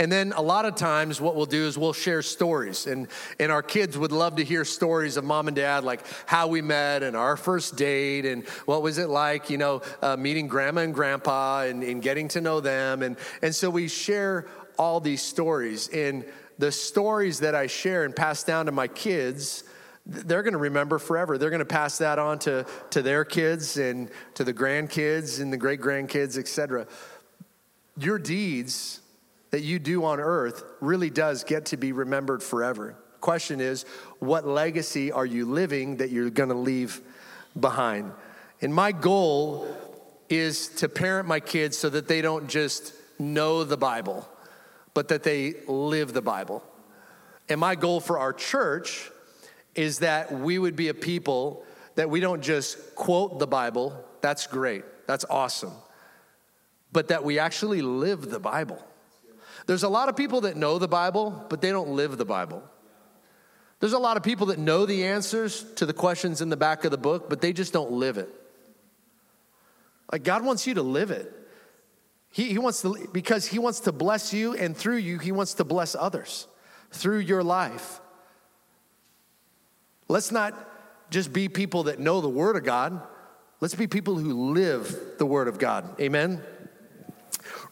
And 0.00 0.10
then 0.10 0.32
a 0.32 0.42
lot 0.42 0.64
of 0.64 0.74
times, 0.74 1.20
what 1.20 1.36
we'll 1.36 1.46
do 1.46 1.66
is 1.66 1.78
we'll 1.78 1.92
share 1.92 2.20
stories. 2.20 2.86
And, 2.86 3.06
and 3.38 3.52
our 3.52 3.62
kids 3.62 3.96
would 3.96 4.10
love 4.10 4.36
to 4.36 4.44
hear 4.44 4.64
stories 4.64 5.16
of 5.16 5.22
mom 5.22 5.46
and 5.46 5.54
dad, 5.56 5.84
like 5.84 6.04
how 6.26 6.48
we 6.48 6.62
met 6.62 7.04
and 7.04 7.16
our 7.16 7.36
first 7.36 7.76
date 7.76 8.26
and 8.26 8.44
what 8.66 8.82
was 8.82 8.98
it 8.98 9.08
like, 9.08 9.50
you 9.50 9.58
know, 9.58 9.82
uh, 10.02 10.16
meeting 10.16 10.48
grandma 10.48 10.80
and 10.80 10.94
grandpa 10.94 11.62
and, 11.62 11.84
and 11.84 12.02
getting 12.02 12.26
to 12.28 12.40
know 12.40 12.58
them. 12.58 13.02
And, 13.02 13.16
and 13.40 13.54
so 13.54 13.70
we 13.70 13.86
share 13.86 14.48
all 14.76 14.98
these 14.98 15.22
stories. 15.22 15.88
And 15.88 16.24
the 16.58 16.72
stories 16.72 17.40
that 17.40 17.54
I 17.54 17.68
share 17.68 18.04
and 18.04 18.16
pass 18.16 18.42
down 18.42 18.66
to 18.66 18.72
my 18.72 18.88
kids, 18.88 19.62
they're 20.06 20.42
going 20.42 20.54
to 20.54 20.58
remember 20.58 20.98
forever. 20.98 21.38
They're 21.38 21.50
going 21.50 21.60
to 21.60 21.64
pass 21.64 21.98
that 21.98 22.18
on 22.18 22.40
to, 22.40 22.66
to 22.90 23.00
their 23.00 23.24
kids 23.24 23.76
and 23.76 24.10
to 24.34 24.42
the 24.42 24.52
grandkids 24.52 25.40
and 25.40 25.52
the 25.52 25.56
great 25.56 25.80
grandkids, 25.80 26.36
etc. 26.36 26.88
Your 27.96 28.18
deeds 28.18 29.00
that 29.54 29.62
you 29.62 29.78
do 29.78 30.04
on 30.04 30.18
earth 30.18 30.64
really 30.80 31.10
does 31.10 31.44
get 31.44 31.66
to 31.66 31.76
be 31.76 31.92
remembered 31.92 32.42
forever. 32.42 32.96
Question 33.20 33.60
is, 33.60 33.84
what 34.18 34.44
legacy 34.44 35.12
are 35.12 35.24
you 35.24 35.46
living 35.46 35.98
that 35.98 36.10
you're 36.10 36.28
going 36.28 36.48
to 36.48 36.56
leave 36.56 37.00
behind? 37.60 38.10
And 38.60 38.74
my 38.74 38.90
goal 38.90 39.68
is 40.28 40.66
to 40.70 40.88
parent 40.88 41.28
my 41.28 41.38
kids 41.38 41.78
so 41.78 41.88
that 41.90 42.08
they 42.08 42.20
don't 42.20 42.48
just 42.48 42.94
know 43.20 43.62
the 43.62 43.76
Bible, 43.76 44.28
but 44.92 45.06
that 45.06 45.22
they 45.22 45.54
live 45.68 46.14
the 46.14 46.20
Bible. 46.20 46.60
And 47.48 47.60
my 47.60 47.76
goal 47.76 48.00
for 48.00 48.18
our 48.18 48.32
church 48.32 49.08
is 49.76 50.00
that 50.00 50.32
we 50.32 50.58
would 50.58 50.74
be 50.74 50.88
a 50.88 50.94
people 50.94 51.64
that 51.94 52.10
we 52.10 52.18
don't 52.18 52.42
just 52.42 52.96
quote 52.96 53.38
the 53.38 53.46
Bible, 53.46 54.04
that's 54.20 54.48
great, 54.48 54.82
that's 55.06 55.24
awesome, 55.30 55.74
but 56.90 57.06
that 57.06 57.22
we 57.22 57.38
actually 57.38 57.82
live 57.82 58.30
the 58.30 58.40
Bible. 58.40 58.84
There's 59.66 59.82
a 59.82 59.88
lot 59.88 60.08
of 60.08 60.16
people 60.16 60.42
that 60.42 60.56
know 60.56 60.78
the 60.78 60.88
Bible, 60.88 61.44
but 61.48 61.60
they 61.60 61.70
don't 61.70 61.90
live 61.90 62.18
the 62.18 62.24
Bible. 62.24 62.62
There's 63.80 63.92
a 63.92 63.98
lot 63.98 64.16
of 64.16 64.22
people 64.22 64.46
that 64.46 64.58
know 64.58 64.86
the 64.86 65.04
answers 65.04 65.64
to 65.74 65.86
the 65.86 65.92
questions 65.92 66.40
in 66.40 66.48
the 66.48 66.56
back 66.56 66.84
of 66.84 66.90
the 66.90 66.98
book, 66.98 67.28
but 67.28 67.40
they 67.40 67.52
just 67.52 67.72
don't 67.72 67.92
live 67.92 68.18
it. 68.18 68.28
Like 70.10 70.22
God 70.22 70.44
wants 70.44 70.66
you 70.66 70.74
to 70.74 70.82
live 70.82 71.10
it. 71.10 71.32
He, 72.30 72.48
he 72.48 72.58
wants 72.58 72.82
to, 72.82 73.08
because 73.12 73.46
He 73.46 73.58
wants 73.58 73.80
to 73.80 73.92
bless 73.92 74.32
you, 74.32 74.54
and 74.54 74.76
through 74.76 74.96
you, 74.96 75.18
He 75.18 75.32
wants 75.32 75.54
to 75.54 75.64
bless 75.64 75.94
others 75.94 76.46
through 76.90 77.18
your 77.18 77.42
life. 77.42 78.00
Let's 80.08 80.32
not 80.32 80.52
just 81.10 81.32
be 81.32 81.48
people 81.48 81.84
that 81.84 81.98
know 81.98 82.20
the 82.20 82.28
Word 82.28 82.56
of 82.56 82.64
God. 82.64 83.00
Let's 83.60 83.74
be 83.74 83.86
people 83.86 84.16
who 84.16 84.52
live 84.52 84.98
the 85.18 85.26
Word 85.26 85.46
of 85.46 85.58
God. 85.58 86.00
Amen. 86.00 86.42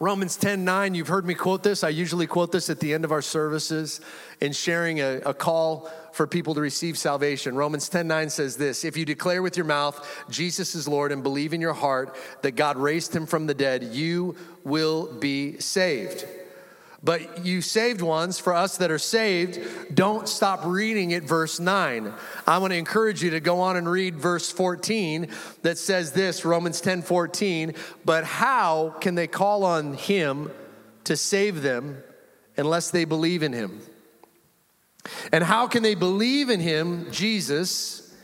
Romans 0.00 0.36
10 0.36 0.64
9, 0.64 0.94
you've 0.94 1.08
heard 1.08 1.24
me 1.26 1.34
quote 1.34 1.62
this. 1.62 1.84
I 1.84 1.88
usually 1.90 2.26
quote 2.26 2.52
this 2.52 2.70
at 2.70 2.80
the 2.80 2.94
end 2.94 3.04
of 3.04 3.12
our 3.12 3.22
services 3.22 4.00
in 4.40 4.52
sharing 4.52 5.00
a, 5.00 5.20
a 5.24 5.34
call 5.34 5.90
for 6.12 6.26
people 6.26 6.54
to 6.54 6.60
receive 6.60 6.98
salvation. 6.98 7.56
Romans 7.56 7.88
10 7.88 8.06
9 8.06 8.30
says 8.30 8.56
this 8.56 8.84
If 8.84 8.96
you 8.96 9.04
declare 9.04 9.42
with 9.42 9.56
your 9.56 9.66
mouth 9.66 10.24
Jesus 10.28 10.74
is 10.74 10.88
Lord 10.88 11.12
and 11.12 11.22
believe 11.22 11.52
in 11.52 11.60
your 11.60 11.72
heart 11.72 12.16
that 12.42 12.52
God 12.52 12.76
raised 12.76 13.14
him 13.14 13.26
from 13.26 13.46
the 13.46 13.54
dead, 13.54 13.84
you 13.84 14.36
will 14.64 15.12
be 15.12 15.58
saved. 15.58 16.26
But 17.04 17.44
you 17.44 17.62
saved 17.62 18.00
ones, 18.00 18.38
for 18.38 18.54
us 18.54 18.76
that 18.76 18.92
are 18.92 18.98
saved, 18.98 19.60
don't 19.92 20.28
stop 20.28 20.64
reading 20.64 21.12
at 21.14 21.24
verse 21.24 21.58
9. 21.58 22.12
I 22.46 22.58
want 22.58 22.72
to 22.72 22.76
encourage 22.76 23.24
you 23.24 23.30
to 23.30 23.40
go 23.40 23.60
on 23.60 23.76
and 23.76 23.90
read 23.90 24.16
verse 24.16 24.52
14 24.52 25.28
that 25.62 25.78
says 25.78 26.12
this 26.12 26.44
Romans 26.44 26.80
10 26.80 27.02
14. 27.02 27.74
But 28.04 28.22
how 28.22 28.94
can 29.00 29.16
they 29.16 29.26
call 29.26 29.64
on 29.64 29.94
him 29.94 30.52
to 31.04 31.16
save 31.16 31.62
them 31.62 32.00
unless 32.56 32.92
they 32.92 33.04
believe 33.04 33.42
in 33.42 33.52
him? 33.52 33.80
And 35.32 35.42
how 35.42 35.66
can 35.66 35.82
they 35.82 35.96
believe 35.96 36.50
in 36.50 36.60
him, 36.60 37.10
Jesus, 37.10 38.14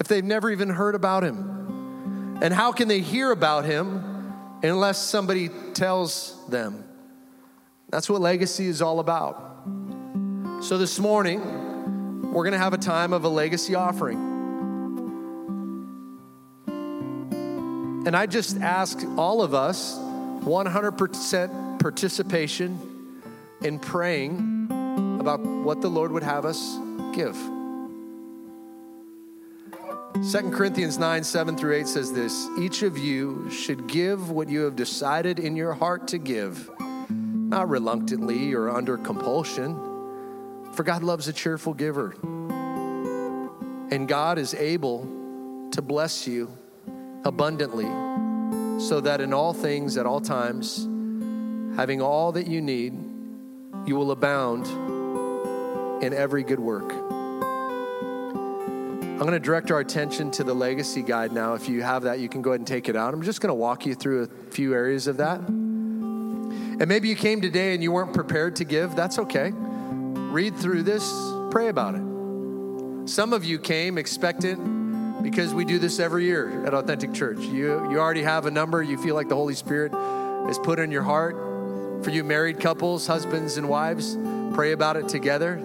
if 0.00 0.08
they've 0.08 0.24
never 0.24 0.50
even 0.50 0.70
heard 0.70 0.96
about 0.96 1.22
him? 1.22 2.38
And 2.42 2.52
how 2.52 2.72
can 2.72 2.88
they 2.88 2.98
hear 2.98 3.30
about 3.30 3.64
him 3.64 4.34
unless 4.64 4.98
somebody 4.98 5.50
tells 5.72 6.36
them? 6.48 6.84
That's 7.94 8.10
what 8.10 8.20
legacy 8.20 8.66
is 8.66 8.82
all 8.82 8.98
about. 8.98 9.36
So 10.60 10.78
this 10.78 10.98
morning, 10.98 12.32
we're 12.32 12.42
going 12.42 12.50
to 12.50 12.58
have 12.58 12.72
a 12.72 12.78
time 12.78 13.12
of 13.12 13.22
a 13.22 13.28
legacy 13.28 13.76
offering. 13.76 14.18
And 18.04 18.16
I 18.16 18.26
just 18.26 18.56
ask 18.56 18.98
all 19.16 19.42
of 19.42 19.54
us 19.54 19.96
100% 19.96 21.78
participation 21.78 23.22
in 23.62 23.78
praying 23.78 24.66
about 25.20 25.38
what 25.38 25.80
the 25.80 25.88
Lord 25.88 26.10
would 26.10 26.24
have 26.24 26.44
us 26.44 26.76
give. 27.14 27.36
2 30.32 30.50
Corinthians 30.50 30.98
9, 30.98 31.22
7 31.22 31.56
through 31.56 31.76
8 31.76 31.86
says 31.86 32.12
this 32.12 32.48
Each 32.58 32.82
of 32.82 32.98
you 32.98 33.48
should 33.50 33.86
give 33.86 34.32
what 34.32 34.48
you 34.48 34.62
have 34.62 34.74
decided 34.74 35.38
in 35.38 35.54
your 35.54 35.74
heart 35.74 36.08
to 36.08 36.18
give 36.18 36.68
not 37.48 37.68
reluctantly 37.68 38.54
or 38.54 38.70
under 38.70 38.96
compulsion, 38.96 39.74
for 40.72 40.82
God 40.82 41.02
loves 41.02 41.28
a 41.28 41.32
cheerful 41.32 41.74
giver. 41.74 42.14
And 43.90 44.08
God 44.08 44.38
is 44.38 44.54
able 44.54 45.68
to 45.72 45.82
bless 45.82 46.26
you 46.26 46.50
abundantly, 47.24 47.86
so 48.80 49.00
that 49.00 49.20
in 49.20 49.32
all 49.32 49.52
things, 49.52 49.96
at 49.96 50.06
all 50.06 50.20
times, 50.20 50.88
having 51.76 52.02
all 52.02 52.32
that 52.32 52.46
you 52.46 52.60
need, 52.60 52.92
you 53.86 53.94
will 53.96 54.10
abound 54.10 54.66
in 56.02 56.12
every 56.12 56.42
good 56.42 56.60
work. 56.60 56.92
I'm 59.14 59.20
going 59.20 59.32
to 59.32 59.38
direct 59.38 59.70
our 59.70 59.78
attention 59.78 60.30
to 60.32 60.44
the 60.44 60.54
legacy 60.54 61.02
guide 61.02 61.32
now. 61.32 61.54
If 61.54 61.68
you 61.68 61.82
have 61.82 62.02
that, 62.02 62.18
you 62.18 62.28
can 62.28 62.42
go 62.42 62.50
ahead 62.50 62.60
and 62.60 62.66
take 62.66 62.88
it 62.88 62.96
out. 62.96 63.14
I'm 63.14 63.22
just 63.22 63.40
going 63.40 63.50
to 63.50 63.54
walk 63.54 63.86
you 63.86 63.94
through 63.94 64.24
a 64.24 64.26
few 64.50 64.74
areas 64.74 65.06
of 65.06 65.18
that. 65.18 65.40
And 66.80 66.88
maybe 66.88 67.08
you 67.08 67.14
came 67.14 67.40
today 67.40 67.72
and 67.74 67.82
you 67.82 67.92
weren't 67.92 68.12
prepared 68.12 68.56
to 68.56 68.64
give. 68.64 68.96
That's 68.96 69.18
okay. 69.20 69.52
Read 69.54 70.56
through 70.56 70.82
this, 70.82 71.08
pray 71.50 71.68
about 71.68 71.94
it. 71.94 73.08
Some 73.08 73.32
of 73.32 73.44
you 73.44 73.58
came 73.58 73.98
expectant 73.98 75.22
because 75.22 75.54
we 75.54 75.64
do 75.64 75.78
this 75.78 76.00
every 76.00 76.24
year 76.24 76.66
at 76.66 76.74
Authentic 76.74 77.14
Church. 77.14 77.38
You, 77.38 77.90
you 77.90 78.00
already 78.00 78.22
have 78.22 78.46
a 78.46 78.50
number 78.50 78.82
you 78.82 78.98
feel 78.98 79.14
like 79.14 79.28
the 79.28 79.36
Holy 79.36 79.54
Spirit 79.54 79.92
has 79.92 80.58
put 80.58 80.78
in 80.78 80.90
your 80.90 81.02
heart. 81.02 81.36
For 82.04 82.10
you 82.10 82.24
married 82.24 82.60
couples, 82.60 83.06
husbands 83.06 83.56
and 83.56 83.68
wives, 83.68 84.18
pray 84.54 84.72
about 84.72 84.96
it 84.96 85.08
together. 85.08 85.58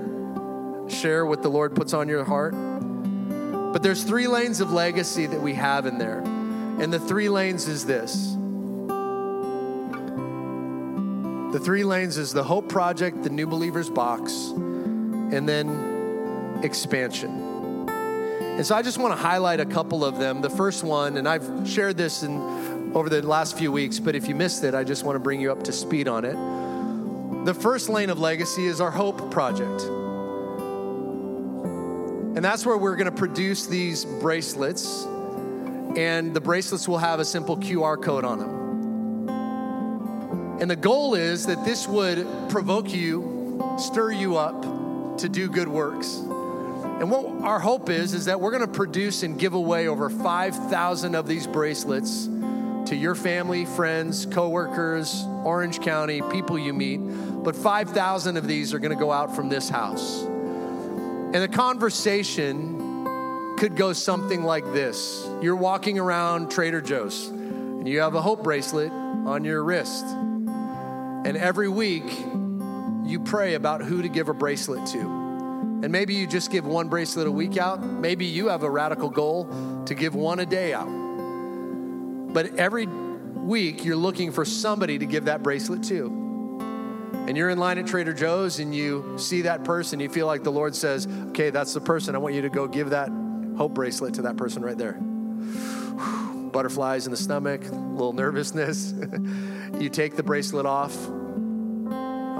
Share 0.88 1.26
what 1.26 1.42
the 1.42 1.50
Lord 1.50 1.76
puts 1.76 1.94
on 1.94 2.08
your 2.08 2.24
heart. 2.24 2.54
But 2.54 3.84
there's 3.84 4.04
three 4.04 4.28
lanes 4.28 4.62
of 4.62 4.72
legacy 4.72 5.26
that 5.26 5.42
we 5.42 5.56
have 5.56 5.86
in 5.86 5.98
there. 5.98 6.20
And 6.20 6.94
the 6.94 7.00
three 7.00 7.30
lanes 7.30 7.68
is 7.68 7.86
this 7.86 8.38
the 11.52 11.60
three 11.60 11.84
lanes 11.84 12.18
is 12.18 12.32
the 12.32 12.44
Hope 12.44 12.70
Project, 12.70 13.24
the 13.24 13.30
New 13.30 13.48
Believers 13.48 13.90
Box, 13.90 14.52
and 14.52 15.50
then 15.50 16.60
expansion. 16.64 17.88
And 17.90 18.66
so 18.66 18.76
I 18.76 18.82
just 18.82 18.98
want 18.98 19.16
to 19.16 19.20
highlight 19.20 19.60
a 19.60 19.66
couple 19.66 20.06
of 20.06 20.20
them. 20.20 20.42
The 20.42 20.50
first 20.50 20.84
one, 20.84 21.18
and 21.18 21.28
I've 21.28 21.68
shared 21.68 21.98
this 21.98 22.22
in, 22.24 22.92
over 22.94 23.10
the 23.10 23.26
last 23.26 23.58
few 23.58 23.72
weeks, 23.72 24.00
but 24.00 24.16
if 24.16 24.28
you 24.28 24.36
missed 24.36 24.64
it, 24.64 24.76
I 24.76 24.84
just 24.84 25.04
want 25.04 25.16
to 25.16 25.20
bring 25.20 25.42
you 25.42 25.52
up 25.52 25.64
to 25.64 25.72
speed 25.72 26.08
on 26.08 26.24
it. 26.24 26.36
The 27.46 27.54
first 27.54 27.90
lane 27.90 28.12
of 28.12 28.20
legacy 28.20 28.66
is 28.66 28.80
our 28.80 28.92
Hope 28.92 29.32
Project. 29.32 29.82
And 32.36 32.46
that's 32.46 32.64
where 32.66 32.78
we're 32.78 32.96
going 32.96 33.10
to 33.10 33.12
produce 33.12 33.66
these 33.66 34.06
bracelets. 34.06 35.04
And 35.98 36.34
the 36.34 36.42
bracelets 36.42 36.88
will 36.88 37.00
have 37.00 37.20
a 37.20 37.26
simple 37.26 37.58
QR 37.58 38.00
code 38.02 38.24
on 38.24 38.38
them. 38.40 38.69
And 40.62 40.70
the 40.70 40.76
goal 40.76 41.16
is 41.16 41.46
that 41.46 41.64
this 41.64 41.88
would 41.88 42.28
provoke 42.50 42.94
you, 42.94 43.78
stir 43.78 44.12
you 44.12 44.38
up 44.38 45.18
to 45.20 45.30
do 45.30 45.50
good 45.50 45.68
works. 45.68 46.18
And 46.18 47.10
what 47.10 47.44
our 47.44 47.62
hope 47.62 47.90
is, 47.90 48.14
is 48.14 48.26
that 48.26 48.42
we're 48.42 48.52
going 48.52 48.66
to 48.66 48.68
produce 48.68 49.24
and 49.24 49.40
give 49.40 49.54
away 49.54 49.88
over 49.88 50.10
5,000 50.10 51.16
of 51.16 51.28
these 51.28 51.48
bracelets 51.48 52.26
to 52.26 52.96
your 52.96 53.16
family, 53.16 53.66
friends, 53.66 54.26
coworkers, 54.26 55.24
Orange 55.46 55.80
County, 55.80 56.22
people 56.24 56.60
you 56.60 56.74
meet. 56.74 56.98
But 56.98 57.56
5,000 57.56 58.36
of 58.36 58.46
these 58.46 58.74
are 58.74 58.80
going 58.80 58.92
to 58.92 59.02
go 59.02 59.14
out 59.14 59.36
from 59.36 59.48
this 59.48 59.70
house. 59.70 60.24
And 60.24 61.36
the 61.36 61.48
conversation 61.48 63.56
could 63.58 63.78
go 63.78 63.94
something 63.94 64.44
like 64.44 64.66
this 64.74 65.26
You're 65.42 65.56
walking 65.56 66.00
around 66.00 66.52
Trader 66.52 66.82
Joe's, 66.82 67.28
and 67.28 67.88
you 67.88 68.02
have 68.02 68.16
a 68.16 68.22
hope 68.22 68.44
bracelet 68.44 68.92
on 68.92 69.46
your 69.46 69.64
wrist. 69.64 70.06
And 71.26 71.36
every 71.38 71.70
week, 71.70 72.06
you 73.04 73.20
pray 73.20 73.56
about 73.56 73.82
who 73.82 74.02
to 74.02 74.08
give 74.08 74.30
a 74.30 74.34
bracelet 74.34 74.86
to. 74.88 75.00
And 75.00 75.92
maybe 75.92 76.14
you 76.14 76.28
just 76.28 76.52
give 76.52 76.66
one 76.66 76.90
bracelet 76.90 77.28
a 77.28 77.32
week 77.32 77.58
out. 77.58 77.82
Maybe 77.84 78.26
you 78.26 78.48
have 78.50 78.64
a 78.64 78.70
radical 78.70 79.10
goal 79.10 79.84
to 79.86 79.96
give 79.96 80.14
one 80.16 80.40
a 80.40 80.46
day 80.46 80.74
out. 80.74 80.88
But 80.88 82.56
every 82.56 82.86
week, 82.86 83.84
you're 83.84 83.96
looking 83.96 84.32
for 84.32 84.46
somebody 84.46 84.98
to 85.00 85.06
give 85.06 85.26
that 85.26 85.42
bracelet 85.42 85.84
to. 85.86 86.30
And 87.28 87.38
you're 87.38 87.50
in 87.50 87.60
line 87.60 87.78
at 87.78 87.88
Trader 87.88 88.14
Joe's 88.14 88.60
and 88.60 88.74
you 88.74 89.16
see 89.18 89.44
that 89.44 89.64
person, 89.64 90.00
you 90.00 90.10
feel 90.10 90.26
like 90.26 90.44
the 90.44 90.52
Lord 90.52 90.76
says, 90.76 91.08
Okay, 91.30 91.50
that's 91.50 91.74
the 91.74 91.82
person. 91.82 92.16
I 92.16 92.18
want 92.18 92.36
you 92.36 92.42
to 92.42 92.50
go 92.50 92.68
give 92.68 92.92
that 92.92 93.10
hope 93.58 93.74
bracelet 93.74 94.16
to 94.16 94.24
that 94.24 94.38
person 94.38 94.64
right 94.64 94.78
there. 94.78 95.00
Butterflies 96.50 97.06
in 97.06 97.12
the 97.12 97.18
stomach, 97.18 97.66
a 97.68 97.76
little 97.76 98.14
nervousness. 98.14 98.94
you 99.80 99.90
take 99.90 100.16
the 100.16 100.24
bracelet 100.24 100.66
off. 100.66 100.96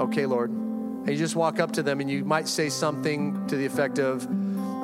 Okay, 0.00 0.26
Lord. 0.26 0.50
And 0.50 1.08
you 1.08 1.16
just 1.16 1.36
walk 1.36 1.60
up 1.60 1.72
to 1.72 1.82
them 1.82 2.00
and 2.00 2.10
you 2.10 2.24
might 2.24 2.48
say 2.48 2.68
something 2.68 3.46
to 3.48 3.56
the 3.56 3.64
effect 3.64 3.98
of, 3.98 4.22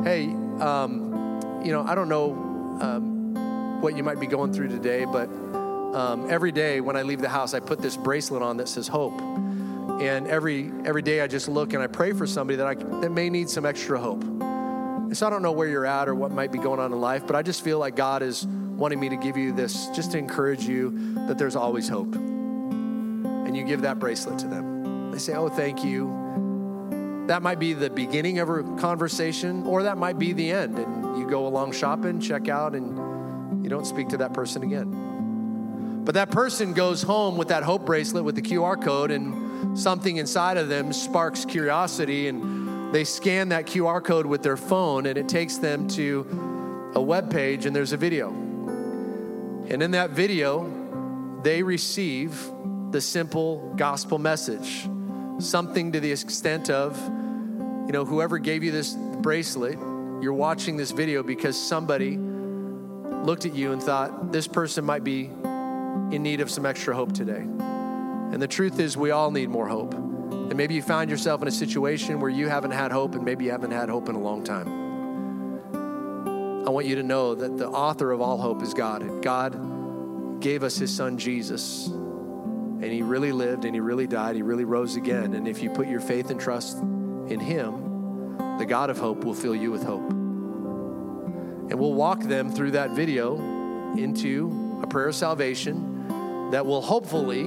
Hey, 0.04 0.26
um, 0.60 1.60
you 1.64 1.72
know, 1.72 1.82
I 1.82 1.94
don't 1.94 2.08
know 2.08 2.32
um, 2.80 3.80
what 3.80 3.96
you 3.96 4.02
might 4.02 4.20
be 4.20 4.26
going 4.26 4.52
through 4.52 4.68
today, 4.68 5.04
but 5.04 5.28
um, 5.96 6.30
every 6.30 6.52
day 6.52 6.80
when 6.80 6.96
I 6.96 7.02
leave 7.02 7.20
the 7.20 7.28
house, 7.28 7.54
I 7.54 7.60
put 7.60 7.80
this 7.80 7.96
bracelet 7.96 8.42
on 8.42 8.58
that 8.58 8.68
says 8.68 8.88
hope. 8.88 9.18
And 10.00 10.26
every 10.26 10.70
every 10.84 11.00
day 11.00 11.22
I 11.22 11.26
just 11.26 11.48
look 11.48 11.72
and 11.72 11.82
I 11.82 11.86
pray 11.86 12.12
for 12.12 12.26
somebody 12.26 12.56
that 12.56 12.66
I 12.66 12.74
that 12.74 13.10
may 13.10 13.30
need 13.30 13.48
some 13.48 13.64
extra 13.64 13.98
hope. 13.98 14.22
So 15.14 15.26
I 15.26 15.30
don't 15.30 15.42
know 15.42 15.52
where 15.52 15.68
you're 15.68 15.86
at 15.86 16.08
or 16.08 16.14
what 16.14 16.32
might 16.32 16.52
be 16.52 16.58
going 16.58 16.80
on 16.80 16.92
in 16.92 17.00
life, 17.00 17.26
but 17.26 17.34
I 17.34 17.42
just 17.42 17.64
feel 17.64 17.78
like 17.78 17.96
God 17.96 18.22
is 18.22 18.46
wanting 18.76 19.00
me 19.00 19.08
to 19.08 19.16
give 19.16 19.36
you 19.36 19.52
this 19.52 19.88
just 19.88 20.12
to 20.12 20.18
encourage 20.18 20.64
you 20.64 21.14
that 21.26 21.38
there's 21.38 21.56
always 21.56 21.88
hope. 21.88 22.14
And 22.14 23.56
you 23.56 23.64
give 23.64 23.82
that 23.82 23.98
bracelet 23.98 24.38
to 24.40 24.46
them. 24.48 25.10
They 25.10 25.18
say, 25.18 25.34
"Oh, 25.34 25.48
thank 25.48 25.84
you." 25.84 27.24
That 27.26 27.42
might 27.42 27.58
be 27.58 27.72
the 27.72 27.90
beginning 27.90 28.38
of 28.38 28.48
a 28.48 28.62
conversation, 28.76 29.66
or 29.66 29.82
that 29.84 29.98
might 29.98 30.18
be 30.18 30.32
the 30.32 30.50
end. 30.50 30.78
And 30.78 31.18
you 31.18 31.28
go 31.28 31.46
along 31.46 31.72
shopping, 31.72 32.20
check 32.20 32.48
out, 32.48 32.74
and 32.74 33.64
you 33.64 33.70
don't 33.70 33.86
speak 33.86 34.08
to 34.10 34.18
that 34.18 34.32
person 34.32 34.62
again. 34.62 36.02
But 36.04 36.14
that 36.14 36.30
person 36.30 36.72
goes 36.72 37.02
home 37.02 37.36
with 37.36 37.48
that 37.48 37.64
hope 37.64 37.84
bracelet 37.84 38.22
with 38.22 38.36
the 38.36 38.42
QR 38.42 38.76
code, 38.76 39.10
and 39.10 39.76
something 39.76 40.18
inside 40.18 40.56
of 40.56 40.68
them 40.68 40.92
sparks 40.92 41.44
curiosity, 41.44 42.28
and 42.28 42.94
they 42.94 43.02
scan 43.02 43.48
that 43.48 43.66
QR 43.66 44.00
code 44.00 44.26
with 44.26 44.42
their 44.42 44.56
phone, 44.56 45.06
and 45.06 45.18
it 45.18 45.28
takes 45.28 45.56
them 45.56 45.88
to 45.88 46.24
a 46.94 47.02
web 47.02 47.28
page, 47.28 47.66
and 47.66 47.74
there's 47.74 47.92
a 47.92 47.96
video. 47.96 48.32
And 49.68 49.82
in 49.82 49.90
that 49.92 50.10
video, 50.10 51.40
they 51.42 51.62
receive 51.62 52.50
the 52.90 53.00
simple 53.00 53.74
gospel 53.76 54.18
message 54.18 54.88
something 55.38 55.92
to 55.92 56.00
the 56.00 56.10
extent 56.10 56.70
of, 56.70 56.98
you 57.86 57.92
know, 57.92 58.04
whoever 58.04 58.38
gave 58.38 58.64
you 58.64 58.72
this 58.72 58.94
bracelet, 59.20 59.78
you're 60.22 60.32
watching 60.32 60.76
this 60.76 60.92
video 60.92 61.22
because 61.22 61.60
somebody 61.60 62.16
looked 62.16 63.44
at 63.44 63.54
you 63.54 63.72
and 63.72 63.82
thought, 63.82 64.32
this 64.32 64.48
person 64.48 64.84
might 64.84 65.04
be 65.04 65.24
in 65.24 66.22
need 66.22 66.40
of 66.40 66.50
some 66.50 66.64
extra 66.64 66.94
hope 66.94 67.12
today. 67.12 67.40
And 67.40 68.40
the 68.40 68.48
truth 68.48 68.80
is, 68.80 68.96
we 68.96 69.10
all 69.10 69.30
need 69.30 69.50
more 69.50 69.68
hope. 69.68 69.94
And 69.94 70.56
maybe 70.56 70.74
you 70.74 70.82
found 70.82 71.10
yourself 71.10 71.42
in 71.42 71.48
a 71.48 71.52
situation 71.52 72.20
where 72.20 72.30
you 72.30 72.48
haven't 72.48 72.70
had 72.70 72.92
hope, 72.92 73.14
and 73.14 73.24
maybe 73.24 73.44
you 73.44 73.50
haven't 73.50 73.72
had 73.72 73.88
hope 73.88 74.08
in 74.08 74.14
a 74.14 74.20
long 74.20 74.42
time. 74.42 74.86
I 76.66 76.70
want 76.70 76.86
you 76.86 76.96
to 76.96 77.04
know 77.04 77.36
that 77.36 77.56
the 77.56 77.68
author 77.68 78.10
of 78.10 78.20
all 78.20 78.38
hope 78.38 78.60
is 78.60 78.74
God. 78.74 79.22
God 79.22 80.40
gave 80.40 80.64
us 80.64 80.76
his 80.76 80.92
son 80.92 81.16
Jesus 81.16 81.86
and 81.86 82.84
he 82.84 83.02
really 83.02 83.30
lived 83.30 83.64
and 83.64 83.72
he 83.72 83.80
really 83.80 84.08
died. 84.08 84.34
He 84.34 84.42
really 84.42 84.64
rose 84.64 84.96
again. 84.96 85.34
And 85.34 85.46
if 85.46 85.62
you 85.62 85.70
put 85.70 85.86
your 85.86 86.00
faith 86.00 86.30
and 86.30 86.40
trust 86.40 86.78
in 86.78 87.38
him, 87.38 88.36
the 88.58 88.66
God 88.66 88.90
of 88.90 88.98
hope 88.98 89.22
will 89.22 89.34
fill 89.34 89.54
you 89.54 89.70
with 89.70 89.84
hope. 89.84 90.10
And 90.10 91.74
we'll 91.74 91.94
walk 91.94 92.22
them 92.22 92.50
through 92.50 92.72
that 92.72 92.90
video 92.90 93.36
into 93.96 94.80
a 94.82 94.88
prayer 94.88 95.08
of 95.08 95.14
salvation 95.14 96.50
that 96.50 96.66
will 96.66 96.82
hopefully 96.82 97.44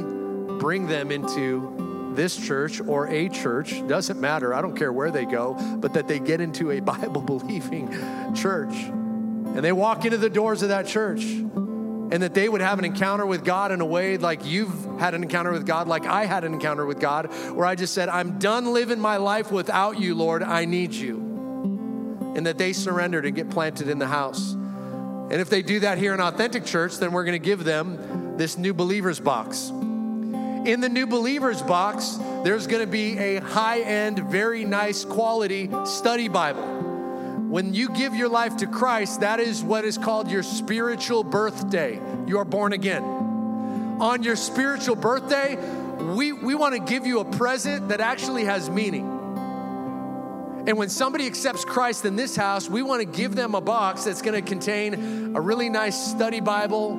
bring 0.59 0.87
them 0.87 1.11
into 1.11 2.13
this 2.15 2.37
church 2.37 2.81
or 2.81 3.07
a 3.07 3.27
church, 3.29 3.85
doesn't 3.87 4.19
matter, 4.19 4.53
I 4.53 4.61
don't 4.61 4.75
care 4.75 4.91
where 4.91 5.11
they 5.11 5.25
go, 5.25 5.55
but 5.77 5.93
that 5.93 6.07
they 6.07 6.19
get 6.19 6.41
into 6.41 6.71
a 6.71 6.79
Bible 6.81 7.21
believing 7.21 7.89
church. 8.33 8.91
And 9.55 9.63
they 9.63 9.71
walk 9.71 10.05
into 10.05 10.17
the 10.17 10.29
doors 10.29 10.61
of 10.61 10.69
that 10.69 10.87
church 10.87 11.23
and 12.11 12.23
that 12.23 12.33
they 12.33 12.49
would 12.49 12.61
have 12.61 12.79
an 12.79 12.85
encounter 12.85 13.25
with 13.25 13.43
God 13.43 13.71
in 13.71 13.81
a 13.81 13.85
way 13.85 14.17
like 14.17 14.45
you've 14.45 14.73
had 14.99 15.13
an 15.13 15.21
encounter 15.21 15.51
with 15.51 15.65
God, 15.65 15.87
like 15.87 16.05
I 16.05 16.25
had 16.25 16.43
an 16.43 16.53
encounter 16.53 16.85
with 16.85 16.99
God, 16.99 17.27
where 17.53 17.65
I 17.65 17.75
just 17.75 17.93
said, 17.93 18.09
I'm 18.09 18.39
done 18.39 18.73
living 18.73 18.99
my 18.99 19.17
life 19.17 19.51
without 19.51 19.99
you, 19.99 20.15
Lord. 20.15 20.41
I 20.41 20.65
need 20.65 20.93
you. 20.93 21.17
And 22.35 22.45
that 22.47 22.57
they 22.57 22.73
surrendered 22.73 23.25
and 23.25 23.35
get 23.35 23.49
planted 23.49 23.89
in 23.89 23.99
the 23.99 24.07
house. 24.07 24.53
And 24.53 25.33
if 25.33 25.49
they 25.49 25.61
do 25.61 25.81
that 25.81 25.99
here 25.99 26.13
in 26.13 26.19
Authentic 26.19 26.65
Church, 26.65 26.97
then 26.97 27.11
we're 27.11 27.25
going 27.25 27.39
to 27.39 27.45
give 27.45 27.63
them 27.63 28.37
this 28.37 28.57
new 28.57 28.73
believers 28.73 29.19
box. 29.19 29.69
In 29.69 30.81
the 30.81 30.89
new 30.89 31.05
believers 31.05 31.61
box, 31.61 32.17
there's 32.43 32.65
going 32.65 32.81
to 32.81 32.91
be 32.91 33.17
a 33.17 33.39
high 33.39 33.81
end, 33.81 34.19
very 34.19 34.65
nice 34.65 35.05
quality 35.05 35.69
study 35.85 36.27
Bible. 36.27 36.78
When 37.49 37.73
you 37.73 37.89
give 37.89 38.13
your 38.13 38.29
life 38.29 38.57
to 38.57 38.67
Christ, 38.67 39.21
that 39.21 39.39
is 39.39 39.63
what 39.63 39.83
is 39.83 39.97
called 39.97 40.29
your 40.29 40.43
spiritual 40.43 41.23
birthday. 41.23 41.99
You 42.27 42.37
are 42.37 42.45
born 42.45 42.73
again. 42.73 43.01
On 43.99 44.21
your 44.21 44.35
spiritual 44.35 44.95
birthday, 44.95 45.55
we, 46.13 46.31
we 46.31 46.53
want 46.53 46.75
to 46.75 46.79
give 46.79 47.07
you 47.07 47.21
a 47.21 47.25
present 47.25 47.89
that 47.89 48.01
actually 48.01 48.45
has 48.45 48.69
meaning. 48.69 49.07
And 50.67 50.77
when 50.77 50.89
somebody 50.89 51.25
accepts 51.25 51.65
Christ 51.65 52.05
in 52.05 52.15
this 52.15 52.35
house, 52.35 52.69
we 52.69 52.83
want 52.83 53.01
to 53.01 53.17
give 53.17 53.33
them 53.33 53.55
a 53.55 53.61
box 53.61 54.03
that's 54.03 54.21
going 54.21 54.39
to 54.39 54.47
contain 54.47 55.35
a 55.35 55.41
really 55.41 55.69
nice 55.69 56.11
study 56.11 56.41
Bible, 56.41 56.91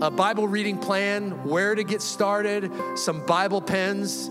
a 0.00 0.10
Bible 0.10 0.48
reading 0.48 0.78
plan, 0.78 1.44
where 1.44 1.74
to 1.74 1.84
get 1.84 2.00
started, 2.00 2.72
some 2.96 3.26
Bible 3.26 3.60
pens, 3.60 4.30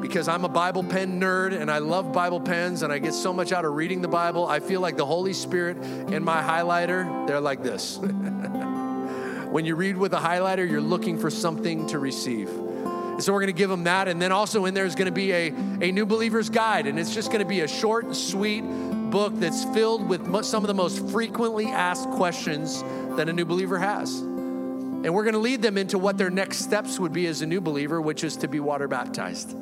because 0.00 0.28
I'm 0.28 0.44
a 0.44 0.48
Bible 0.48 0.82
pen 0.82 1.20
nerd 1.20 1.58
and 1.58 1.70
I 1.70 1.78
love 1.78 2.12
Bible 2.12 2.40
pens 2.40 2.82
and 2.82 2.92
I 2.92 2.98
get 2.98 3.14
so 3.14 3.32
much 3.32 3.52
out 3.52 3.64
of 3.64 3.74
reading 3.74 4.00
the 4.00 4.08
Bible. 4.08 4.46
I 4.46 4.60
feel 4.60 4.80
like 4.80 4.96
the 4.96 5.06
Holy 5.06 5.32
Spirit 5.32 5.76
in 5.76 6.24
my 6.24 6.42
highlighter, 6.42 7.26
they're 7.26 7.40
like 7.40 7.62
this. 7.62 7.98
when 9.50 9.64
you 9.64 9.76
read 9.76 9.96
with 9.96 10.12
a 10.14 10.18
highlighter, 10.18 10.68
you're 10.68 10.80
looking 10.80 11.18
for 11.18 11.30
something 11.30 11.86
to 11.88 11.98
receive. 11.98 12.48
And 12.48 13.22
so 13.22 13.32
we're 13.32 13.40
going 13.40 13.52
to 13.54 13.58
give 13.58 13.68
them 13.68 13.84
that. 13.84 14.08
And 14.08 14.20
then 14.20 14.32
also 14.32 14.64
in 14.64 14.74
there 14.74 14.86
is 14.86 14.94
going 14.94 15.06
to 15.06 15.12
be 15.12 15.32
a, 15.32 15.48
a 15.80 15.92
new 15.92 16.06
believer's 16.06 16.48
guide. 16.48 16.86
And 16.86 16.98
it's 16.98 17.14
just 17.14 17.28
going 17.30 17.42
to 17.42 17.48
be 17.48 17.60
a 17.60 17.68
short 17.68 18.06
and 18.06 18.16
sweet 18.16 18.62
book 18.62 19.34
that's 19.36 19.64
filled 19.64 20.08
with 20.08 20.44
some 20.44 20.62
of 20.62 20.68
the 20.68 20.74
most 20.74 21.06
frequently 21.10 21.66
asked 21.66 22.08
questions 22.10 22.82
that 23.16 23.28
a 23.28 23.32
new 23.32 23.44
believer 23.44 23.78
has. 23.78 24.18
And 24.18 25.14
we're 25.14 25.24
going 25.24 25.34
to 25.34 25.40
lead 25.40 25.62
them 25.62 25.76
into 25.76 25.98
what 25.98 26.16
their 26.16 26.30
next 26.30 26.58
steps 26.58 26.98
would 26.98 27.12
be 27.12 27.26
as 27.26 27.42
a 27.42 27.46
new 27.46 27.60
believer, 27.60 28.00
which 28.00 28.24
is 28.24 28.36
to 28.38 28.48
be 28.48 28.60
water 28.60 28.88
baptized 28.88 29.56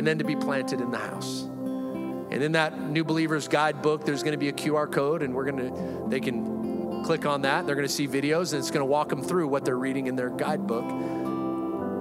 and 0.00 0.06
then 0.06 0.16
to 0.16 0.24
be 0.24 0.34
planted 0.34 0.80
in 0.80 0.90
the 0.90 0.96
house. 0.96 1.42
And 1.42 2.42
in 2.42 2.52
that 2.52 2.80
new 2.80 3.04
believer's 3.04 3.48
guidebook, 3.48 4.06
there's 4.06 4.22
going 4.22 4.32
to 4.32 4.38
be 4.38 4.48
a 4.48 4.52
QR 4.52 4.90
code, 4.90 5.20
and 5.20 5.34
we're 5.34 5.44
going 5.44 5.58
to, 5.58 6.08
they 6.08 6.20
can 6.20 7.04
click 7.04 7.26
on 7.26 7.42
that. 7.42 7.66
They're 7.66 7.74
going 7.74 7.86
to 7.86 7.92
see 7.92 8.08
videos, 8.08 8.54
and 8.54 8.60
it's 8.60 8.70
going 8.70 8.80
to 8.80 8.86
walk 8.86 9.10
them 9.10 9.22
through 9.22 9.48
what 9.48 9.66
they're 9.66 9.76
reading 9.76 10.06
in 10.06 10.16
their 10.16 10.30
guidebook 10.30 10.86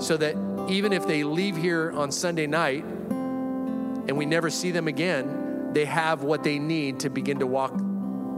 so 0.02 0.16
that 0.16 0.38
even 0.70 0.94
if 0.94 1.08
they 1.08 1.26
leave 1.26 1.58
here 1.58 1.92
on 1.92 2.10
Sunday 2.10 2.48
night 2.48 2.86
and 2.86 4.18
we 4.18 4.26
never 4.26 4.50
see 4.50 4.72
them 4.72 4.88
again, 4.88 5.74
they 5.74 5.84
have 5.84 6.24
what 6.24 6.42
they 6.42 6.58
need 6.58 7.02
to 7.02 7.10
begin 7.10 7.40
to 7.40 7.48
walk 7.48 7.74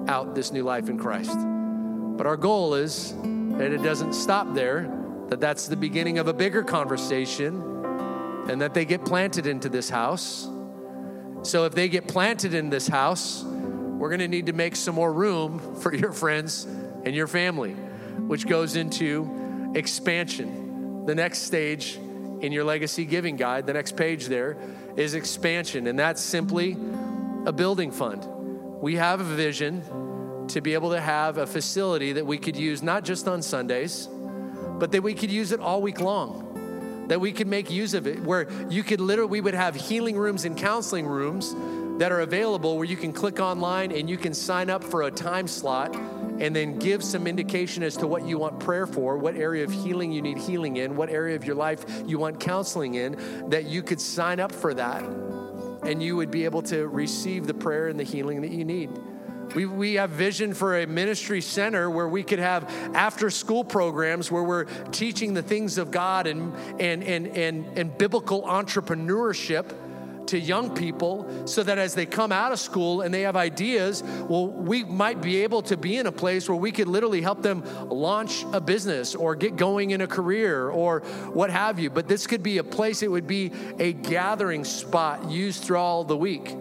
out 0.08 0.34
this 0.34 0.52
new 0.52 0.64
life 0.64 0.90
in 0.90 0.98
Christ. 0.98 1.38
But 2.18 2.26
our 2.26 2.36
goal 2.36 2.74
is 2.74 3.14
that 3.60 3.72
it 3.72 3.84
doesn't 3.84 4.14
stop 4.14 4.56
there, 4.56 4.92
that 5.28 5.40
that's 5.40 5.68
the 5.68 5.76
beginning 5.76 6.18
of 6.18 6.28
a 6.28 6.34
bigger 6.34 6.64
conversation, 6.64 7.71
and 8.52 8.62
that 8.62 8.74
they 8.74 8.86
get 8.86 9.06
planted 9.06 9.48
into 9.48 9.70
this 9.70 9.90
house 9.90 10.48
so 11.44 11.66
if 11.66 11.74
they 11.74 11.90
get 11.90 12.08
planted 12.08 12.54
in 12.54 12.70
this 12.70 12.88
house, 12.88 13.44
we're 13.44 14.10
going 14.10 14.20
to 14.20 14.28
need 14.28 14.46
to 14.46 14.54
make 14.54 14.76
some 14.76 14.94
more 14.94 15.12
room 15.12 15.76
for 15.82 15.94
your 15.94 16.12
friends 16.12 16.66
and 16.66 17.16
your 17.16 17.28
family, 17.28 17.72
which 17.72 18.48
goes 18.48 18.76
into 18.76 19.72
expansion. 19.76 21.06
The 21.06 21.16
next 21.16 21.40
stage 21.40 21.96
in 22.42 22.52
your 22.52 22.64
legacy 22.64 23.06
giving 23.06 23.36
guide, 23.38 23.66
the 23.66 23.74
next 23.74 23.96
page 23.96 24.28
there 24.28 24.58
is 24.96 25.14
expansion, 25.16 25.88
and 25.88 25.98
that's 25.98 26.22
simply 26.22 26.78
a 27.46 27.52
building 27.52 27.92
fund. 27.92 28.26
We 28.82 28.96
have 28.96 29.20
a 29.20 29.24
vision 29.24 30.48
to 30.50 30.62
be 30.62 30.74
able 30.74 30.92
to 30.92 31.02
have 31.02 31.38
a 31.38 31.48
facility 31.48 32.14
that 32.14 32.26
we 32.26 32.38
could 32.38 32.56
use 32.56 32.84
not 32.84 33.04
just 33.04 33.28
on 33.28 33.42
Sundays, 33.42 34.08
but 34.80 34.92
that 34.92 35.02
we 35.02 35.14
could 35.14 35.32
use 35.32 35.52
it 35.52 35.60
all 35.60 35.82
week 35.82 36.02
long 36.02 36.51
that 37.12 37.20
we 37.20 37.34
could 37.34 37.48
make 37.48 37.70
use 37.70 37.94
of 37.94 38.08
it, 38.08 38.22
where 38.22 38.48
you 38.70 38.84
could 38.84 39.02
literally, 39.02 39.30
we 39.30 39.42
would 39.42 39.54
have 39.54 39.76
healing 39.76 40.18
rooms 40.18 40.46
and 40.46 40.56
counseling 40.58 41.06
rooms 41.06 41.54
that 42.00 42.10
are 42.10 42.22
available 42.22 42.78
where 42.78 42.86
you 42.86 42.96
can 42.96 43.12
click 43.12 43.42
online 43.42 43.92
and 43.92 44.10
you 44.10 44.16
can 44.16 44.34
sign 44.34 44.70
up 44.70 44.82
for 44.82 45.02
a 45.02 45.12
time 45.12 45.46
slot 45.46 45.94
and 45.94 46.56
then 46.56 46.80
give 46.80 47.04
some 47.04 47.28
indication 47.28 47.84
as 47.84 47.98
to 47.98 48.08
what 48.08 48.26
you 48.26 48.38
want 48.38 48.62
prayer 48.62 48.88
for, 48.88 49.18
what 49.18 49.36
area 49.36 49.62
of 49.62 49.72
healing 49.74 50.14
you 50.14 50.22
need 50.22 50.38
healing 50.38 50.78
in, 50.78 50.96
what 50.96 51.10
area 51.10 51.36
of 51.36 51.44
your 51.44 51.56
life 51.56 51.84
you 52.08 52.18
want 52.18 52.40
counseling 52.40 52.94
in, 52.94 53.50
that 53.50 53.66
you 53.66 53.84
could 53.84 54.00
sign 54.00 54.40
up 54.40 54.54
for 54.54 54.74
that 54.74 55.04
and 55.84 56.02
you 56.02 56.16
would 56.16 56.32
be 56.32 56.46
able 56.46 56.62
to 56.62 56.88
receive 56.88 57.46
the 57.46 57.54
prayer 57.54 57.90
and 57.90 58.00
the 58.00 58.06
healing 58.06 58.40
that 58.40 58.52
you 58.52 58.64
need. 58.64 58.90
We, 59.56 59.66
we 59.66 59.94
have 59.96 60.12
vision 60.12 60.54
for 60.54 60.80
a 60.80 60.88
ministry 60.88 61.42
center 61.42 61.90
where 61.90 62.08
we 62.08 62.24
could 62.24 62.40
have 62.40 62.70
after 62.96 63.30
school 63.30 63.64
programs 63.64 64.32
where 64.32 64.44
we're 64.44 64.66
teaching 64.92 65.34
the 65.34 65.44
things 65.44 65.78
of 65.78 65.92
God 65.92 66.28
and, 66.28 66.54
and, 66.80 67.04
and, 67.04 67.28
and, 67.28 67.78
and 67.78 67.98
biblical 67.98 68.44
entrepreneurship 68.44 69.74
to 70.32 70.40
young 70.40 70.74
people 70.74 71.46
so 71.46 71.62
that 71.62 71.78
as 71.78 71.94
they 71.94 72.06
come 72.06 72.32
out 72.32 72.54
of 72.54 72.60
school 72.60 73.02
and 73.02 73.14
they 73.14 73.22
have 73.22 73.36
ideas, 73.36 74.02
well, 74.30 74.48
we 74.48 74.84
might 74.86 75.22
be 75.22 75.44
able 75.44 75.62
to 75.62 75.76
be 75.76 75.98
in 75.98 76.08
a 76.08 76.12
place 76.12 76.48
where 76.48 76.56
we 76.56 76.72
could 76.72 76.88
literally 76.88 77.22
help 77.22 77.42
them 77.42 77.64
launch 77.90 78.46
a 78.54 78.62
business 78.62 79.14
or 79.14 79.36
get 79.36 79.58
going 79.58 79.92
in 79.92 80.00
a 80.00 80.08
career 80.08 80.70
or 80.70 81.02
what 81.34 81.50
have 81.50 81.80
you. 81.80 81.90
But 81.90 82.08
this 82.08 82.28
could 82.28 82.44
be 82.44 82.60
a 82.60 82.64
place, 82.64 83.04
it 83.04 83.12
would 83.12 83.28
be 83.28 83.52
a 83.78 83.92
gathering 83.92 84.64
spot 84.64 85.30
used 85.30 85.64
through 85.66 85.78
all 85.78 86.06
the 86.06 86.18
week. 86.18 86.56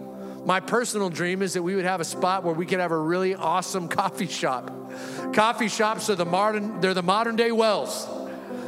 My 0.45 0.59
personal 0.59 1.09
dream 1.09 1.41
is 1.41 1.53
that 1.53 1.61
we 1.61 1.75
would 1.75 1.85
have 1.85 2.01
a 2.01 2.05
spot 2.05 2.43
where 2.43 2.53
we 2.53 2.65
could 2.65 2.79
have 2.79 2.91
a 2.91 2.97
really 2.97 3.35
awesome 3.35 3.87
coffee 3.87 4.27
shop. 4.27 4.71
Coffee 5.33 5.67
shops 5.67 6.09
are 6.09 6.15
the 6.15 6.25
modern, 6.25 6.81
they're 6.81 6.93
the 6.93 7.03
modern 7.03 7.35
day 7.35 7.51
wells 7.51 8.07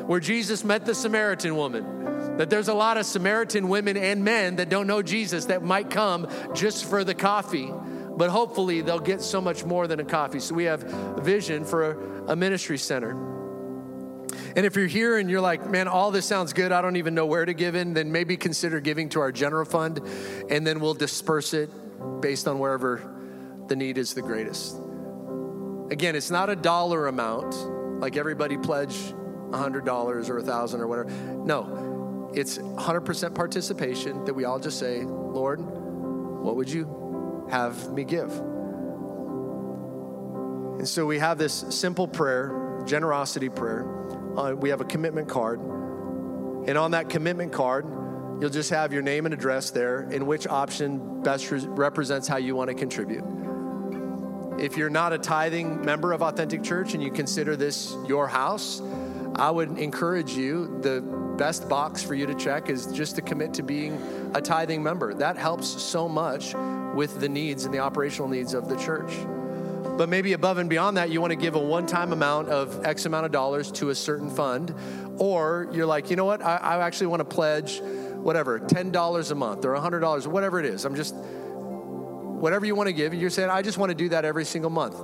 where 0.06 0.20
Jesus 0.20 0.64
met 0.64 0.86
the 0.86 0.94
Samaritan 0.94 1.56
woman. 1.56 2.38
That 2.38 2.50
there's 2.50 2.68
a 2.68 2.74
lot 2.74 2.98
of 2.98 3.06
Samaritan 3.06 3.70
women 3.70 3.98
and 3.98 4.24
men 4.24 4.58
that 4.58 4.70
don't 4.70 4.88
know 4.88 5.02
Jesus 5.02 5.46
that 5.46 5.64
might 5.64 5.90
come 5.90 6.28
just 6.54 6.86
for 6.86 7.04
the 7.04 7.14
coffee, 7.14 7.72
but 8.18 8.30
hopefully 8.30 8.82
they'll 8.82 9.00
get 9.00 9.22
so 9.22 9.40
much 9.40 9.66
more 9.66 9.88
than 9.88 10.00
a 10.00 10.06
coffee. 10.06 10.40
So 10.40 10.56
we 10.56 10.66
have 10.66 10.84
a 10.84 11.22
vision 11.22 11.64
for 11.64 11.92
a, 11.92 12.32
a 12.34 12.36
ministry 12.36 12.78
center. 12.78 13.34
And 14.56 14.66
if 14.66 14.76
you're 14.76 14.88
here 14.88 15.18
and 15.18 15.30
you're 15.30 15.42
like, 15.42 15.68
man, 15.70 15.88
all 15.88 16.12
this 16.12 16.26
sounds 16.26 16.54
good, 16.54 16.72
I 16.72 16.82
don't 16.82 16.96
even 16.96 17.16
know 17.16 17.26
where 17.26 17.46
to 17.46 17.54
give 17.54 17.76
in, 17.76 17.94
then 17.94 18.12
maybe 18.12 18.38
consider 18.38 18.80
giving 18.80 19.10
to 19.10 19.20
our 19.20 19.32
general 19.32 19.66
fund 19.66 20.00
and 20.50 20.66
then 20.66 20.80
we'll 20.80 20.94
disperse 20.94 21.54
it 21.54 21.70
based 22.22 22.48
on 22.48 22.60
wherever 22.60 23.02
the 23.68 23.76
need 23.76 23.98
is 23.98 24.14
the 24.14 24.22
greatest. 24.22 24.78
Again, 25.90 26.16
it's 26.16 26.32
not 26.32 26.50
a 26.50 26.56
dollar 26.56 27.08
amount 27.08 27.56
like 28.00 28.16
everybody 28.18 28.58
pledge 28.58 28.96
$100 29.50 30.30
or 30.30 30.36
1000 30.36 30.82
or 30.82 30.88
whatever. 30.88 31.10
No, 31.10 32.32
it's 32.34 32.58
100% 32.58 33.36
participation 33.36 34.26
that 34.26 34.34
we 34.34 34.46
all 34.46 34.60
just 34.60 34.80
say, 34.80 35.04
Lord, 35.04 35.60
what 35.60 36.56
would 36.56 36.70
you 36.70 37.48
have 37.50 37.92
me 37.92 38.04
give? 38.04 38.32
And 40.80 40.88
so 40.88 41.06
we 41.06 41.20
have 41.20 41.38
this 41.38 41.54
simple 41.70 42.08
prayer, 42.08 42.50
generosity 42.86 43.50
prayer 43.50 43.88
uh, 44.38 44.54
we 44.56 44.70
have 44.70 44.82
a 44.82 44.86
commitment 44.86 45.28
card. 45.28 45.60
And 45.60 46.78
on 46.78 46.92
that 46.92 47.10
commitment 47.10 47.52
card, 47.52 47.86
you'll 48.40 48.50
just 48.50 48.70
have 48.70 48.94
your 48.94 49.02
name 49.02 49.26
and 49.26 49.34
address 49.34 49.70
there, 49.70 50.10
in 50.10 50.26
which 50.26 50.48
option 50.48 51.22
best 51.22 51.52
re- 51.52 51.66
represents 51.68 52.28
how 52.28 52.38
you 52.38 52.56
want 52.56 52.70
to 52.70 52.74
contribute. 52.74 53.24
If 54.60 54.78
you're 54.78 54.90
not 54.90 55.14
a 55.14 55.18
tithing 55.18 55.84
member 55.84 56.14
of 56.14 56.22
Authentic 56.22 56.64
Church 56.64 56.94
and 56.94 57.04
you 57.04 57.12
consider 57.12 57.56
this 57.56 57.96
your 58.08 58.28
house, 58.28 58.82
I 59.36 59.50
would 59.50 59.78
encourage 59.78 60.34
you, 60.34 60.80
the 60.82 61.02
best 61.38 61.68
box 61.68 62.04
for 62.04 62.14
you 62.14 62.26
to 62.28 62.36
check 62.36 62.70
is 62.70 62.86
just 62.88 63.16
to 63.16 63.22
commit 63.22 63.56
to 63.56 63.64
being 63.64 64.32
a 64.36 64.42
tithing 64.42 64.84
member. 64.84 65.14
That 65.14 65.38
helps 65.38 65.68
so 65.68 66.08
much 66.08 66.54
with 66.96 67.20
the 67.20 67.30
needs 67.30 67.66
and 67.66 67.74
the 67.74 67.80
operational 67.80 68.30
needs 68.30 68.54
of 68.54 68.70
the 68.70 68.78
church. 68.78 69.12
But 69.98 70.10
maybe 70.10 70.34
above 70.34 70.58
and 70.58 70.70
beyond 70.70 70.98
that, 70.98 71.12
you 71.12 71.22
want 71.22 71.32
to 71.32 71.36
give 71.36 71.54
a 71.56 71.60
one 71.60 71.86
time 71.86 72.14
amount 72.14 72.50
of 72.50 72.84
X 72.84 73.06
amount 73.06 73.28
of 73.28 73.32
dollars 73.32 73.72
to 73.74 73.90
a 73.90 73.96
certain 73.96 74.30
fund. 74.30 74.74
Or 75.18 75.70
you're 75.72 75.86
like, 75.86 76.10
you 76.10 76.16
know 76.16 76.26
what, 76.26 76.44
I, 76.44 76.58
I 76.58 76.86
actually 76.86 77.08
want 77.08 77.20
to 77.20 77.26
pledge 77.26 77.80
whatever, 77.80 78.60
$10 78.60 79.32
a 79.32 79.36
month 79.36 79.66
or 79.66 79.76
$100, 79.76 80.28
whatever 80.28 80.60
it 80.60 80.66
is. 80.66 80.86
I'm 80.86 80.96
just, 80.96 81.14
whatever 81.14 82.66
you 82.66 82.76
want 82.76 82.88
to 82.88 82.94
give, 82.94 83.14
you're 83.14 83.30
saying, 83.30 83.50
I 83.50 83.62
just 83.62 83.78
want 83.78 83.90
to 83.90 83.96
do 83.96 84.10
that 84.10 84.26
every 84.26 84.46
single 84.46 84.72
month. 84.72 84.96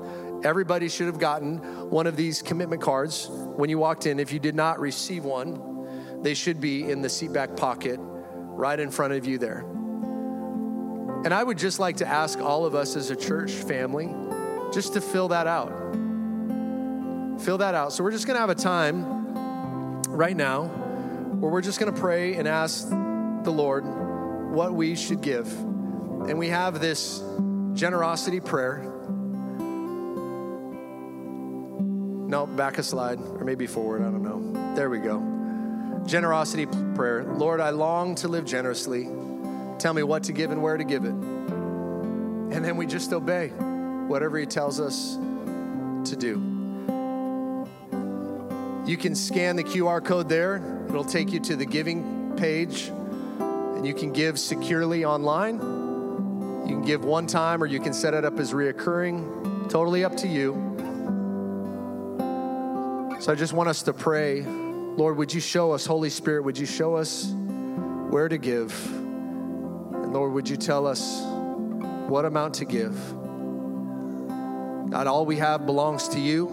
Everybody 0.44 0.90
should 0.90 1.08
have 1.08 1.20
gotten 1.20 1.58
one 1.90 2.08
of 2.08 2.16
these 2.16 2.42
commitment 2.42 2.82
cards 2.82 3.28
when 3.30 3.70
you 3.70 3.78
walked 3.78 4.06
in. 4.06 4.20
If 4.20 4.32
you 4.32 4.40
did 4.40 4.56
not 4.56 4.80
receive 4.80 5.24
one, 5.24 6.24
they 6.24 6.34
should 6.34 6.60
be 6.60 6.90
in 6.90 7.02
the 7.02 7.10
seat 7.10 7.34
back 7.34 7.56
pocket 7.56 8.00
right 8.02 8.80
in 8.80 8.90
front 8.90 9.14
of 9.14 9.26
you 9.26 9.38
there. 9.38 9.66
And 11.26 11.34
I 11.34 11.44
would 11.44 11.58
just 11.58 11.80
like 11.80 11.98
to 11.98 12.08
ask 12.08 12.40
all 12.40 12.66
of 12.66 12.76
us 12.76 12.96
as 12.96 13.10
a 13.10 13.16
church 13.16 13.52
family 13.52 14.06
just 14.74 14.94
to 14.94 15.02
fill 15.02 15.30
that 15.30 15.48
out. 15.48 15.70
Fill 17.42 17.60
that 17.60 17.76
out. 17.76 17.94
So 17.94 18.04
we're 18.04 18.12
just 18.12 18.28
going 18.28 18.36
to 18.36 18.42
have 18.42 18.50
a 18.50 18.56
time 18.56 20.04
right 20.04 20.36
now 20.36 20.66
where 20.66 21.52
we're 21.52 21.62
just 21.62 21.80
going 21.80 21.94
to 21.94 22.00
pray 22.00 22.36
and 22.36 22.48
ask 22.48 22.90
the 22.90 23.52
Lord 23.52 23.86
what 24.52 24.74
we 24.74 24.96
should 24.96 25.22
give. 25.22 25.48
And 25.52 26.38
we 26.38 26.50
have 26.50 26.82
this 26.82 27.24
generosity 27.74 28.40
prayer. 28.42 28.84
No, 32.28 32.46
back 32.46 32.78
a 32.78 32.84
slide, 32.84 33.20
or 33.20 33.44
maybe 33.46 33.66
forward, 33.66 34.02
I 34.02 34.12
don't 34.12 34.22
know. 34.22 34.76
There 34.76 34.90
we 34.90 35.00
go. 35.00 36.04
Generosity 36.06 36.68
prayer. 36.96 37.24
Lord, 37.24 37.62
I 37.62 37.70
long 37.72 38.16
to 38.16 38.28
live 38.28 38.46
generously. 38.46 39.10
Tell 39.80 39.94
me 39.94 40.04
what 40.04 40.24
to 40.24 40.34
give 40.34 40.52
and 40.52 40.62
where 40.62 40.78
to 40.78 40.84
give 40.84 41.06
it. 41.06 41.14
And 41.14 42.66
then 42.66 42.76
we 42.78 42.86
just 42.86 43.14
obey 43.14 43.54
whatever 44.10 44.38
He 44.38 44.46
tells 44.46 44.80
us 44.80 45.16
to 46.10 46.16
do. 46.18 46.42
You 48.86 48.98
can 48.98 49.16
scan 49.16 49.56
the 49.56 49.64
QR 49.64 50.04
code 50.04 50.28
there, 50.28 50.86
it'll 50.90 51.06
take 51.06 51.32
you 51.32 51.40
to 51.42 51.56
the 51.56 51.66
giving 51.66 52.36
page, 52.36 52.88
and 52.90 53.86
you 53.86 53.94
can 53.94 54.12
give 54.12 54.40
securely 54.40 55.06
online. 55.06 55.56
You 56.68 56.76
can 56.76 56.84
give 56.84 57.06
one 57.06 57.28
time, 57.28 57.64
or 57.64 57.68
you 57.68 57.80
can 57.80 57.94
set 57.94 58.14
it 58.14 58.26
up 58.26 58.40
as 58.40 58.52
reoccurring. 58.52 59.70
Totally 59.70 60.04
up 60.04 60.18
to 60.18 60.28
you. 60.28 60.54
So 63.22 63.32
I 63.32 63.36
just 63.36 63.54
want 63.54 63.70
us 63.70 63.84
to 63.84 63.94
pray 63.94 64.46
Lord, 65.00 65.16
would 65.16 65.34
you 65.34 65.40
show 65.40 65.72
us, 65.72 65.86
Holy 65.86 66.10
Spirit, 66.10 66.44
would 66.44 66.58
you 66.58 66.66
show 66.66 66.96
us 66.96 67.32
where 68.10 68.28
to 68.28 68.38
give? 68.38 68.74
And 68.94 70.12
Lord, 70.12 70.34
would 70.34 70.50
you 70.50 70.58
tell 70.58 70.86
us 70.86 71.22
what 72.10 72.26
amount 72.26 72.56
to 72.56 72.66
give? 72.66 73.19
God, 74.90 75.08
all 75.08 75.26
we 75.26 75.38
have 75.38 75.66
belongs 75.66 76.08
to 76.10 76.20
you. 76.20 76.46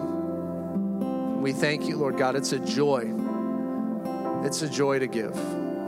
We 1.41 1.53
thank 1.53 1.87
you, 1.87 1.97
Lord 1.97 2.19
God. 2.19 2.37
It's 2.37 2.53
a 2.53 2.59
joy. 2.59 3.13
It's 4.45 4.63
a 4.63 4.69
joy 4.69 4.99
to 4.99 5.07
give. 5.07 5.35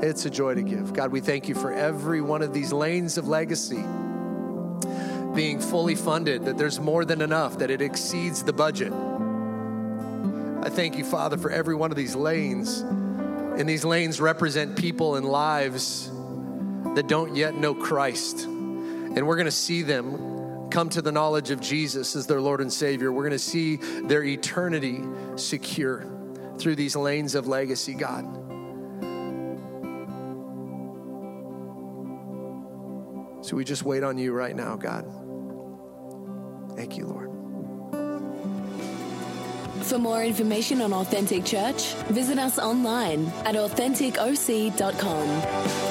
It's 0.03 0.24
a 0.24 0.30
joy 0.30 0.55
to 0.55 0.62
give. 0.62 0.92
God, 0.92 1.12
we 1.12 1.20
thank 1.20 1.49
you 1.49 1.55
for 1.55 1.72
every 1.72 2.20
one 2.20 2.42
of 2.42 2.55
these 2.55 2.72
lanes 2.72 3.18
of 3.18 3.28
legacy. 3.28 3.84
being 5.38 5.61
fully 5.61 5.94
funded, 5.94 6.46
that 6.46 6.59
there's 6.59 6.80
more 6.80 7.05
than 7.05 7.20
enough, 7.20 7.59
that 7.59 7.70
it 7.70 7.80
exceeds 7.80 8.42
the 8.42 8.53
budget. 8.53 8.92
I 8.92 10.68
thank 10.68 10.99
you, 10.99 11.05
Father, 11.05 11.36
for 11.36 11.49
every 11.49 11.76
one 11.76 11.92
of 11.92 11.96
these 11.96 12.16
lanes. 12.16 12.80
And 12.80 13.68
these 13.68 13.84
lanes 13.84 14.20
represent 14.20 14.76
people 14.76 15.14
and 15.14 15.24
lives 15.24 16.11
that 16.96 17.07
don't 17.07 17.36
yet 17.36 17.55
know 17.55 17.72
Christ. 17.72 18.46
And 18.46 19.28
we're 19.28 19.36
going 19.36 19.46
to 19.46 19.53
see 19.53 19.82
them 19.82 20.28
come 20.71 20.89
to 20.91 21.03
the 21.03 21.12
knowledge 21.12 21.51
of 21.51 21.61
Jesus 21.61 22.16
as 22.16 22.27
their 22.27 22.41
Lord 22.41 22.61
and 22.61 22.73
Savior. 22.73 23.12
We're 23.12 23.23
going 23.23 23.33
to 23.33 23.39
see 23.39 23.77
their 23.77 24.23
eternity 24.23 25.01
secure 25.37 26.07
through 26.59 26.77
these 26.77 26.97
lanes 26.97 27.35
of 27.35 27.47
legacy, 27.47 27.95
God. 27.95 28.25
So 33.45 33.57
we 33.57 33.64
just 33.64 33.83
wait 33.83 34.03
on 34.03 34.19
you 34.19 34.33
right 34.33 34.55
now, 34.55 34.77
God. 34.77 35.05
Thank 36.77 36.99
you, 36.99 37.07
Lord. 37.07 37.29
For 39.85 39.99
more 39.99 40.23
information 40.23 40.83
on 40.83 40.93
Authentic 40.93 41.47
Church, 41.47 41.95
visit 42.11 42.39
us 42.39 42.59
online 42.59 43.27
at 43.47 43.55
AuthenticOC.com. 43.55 45.88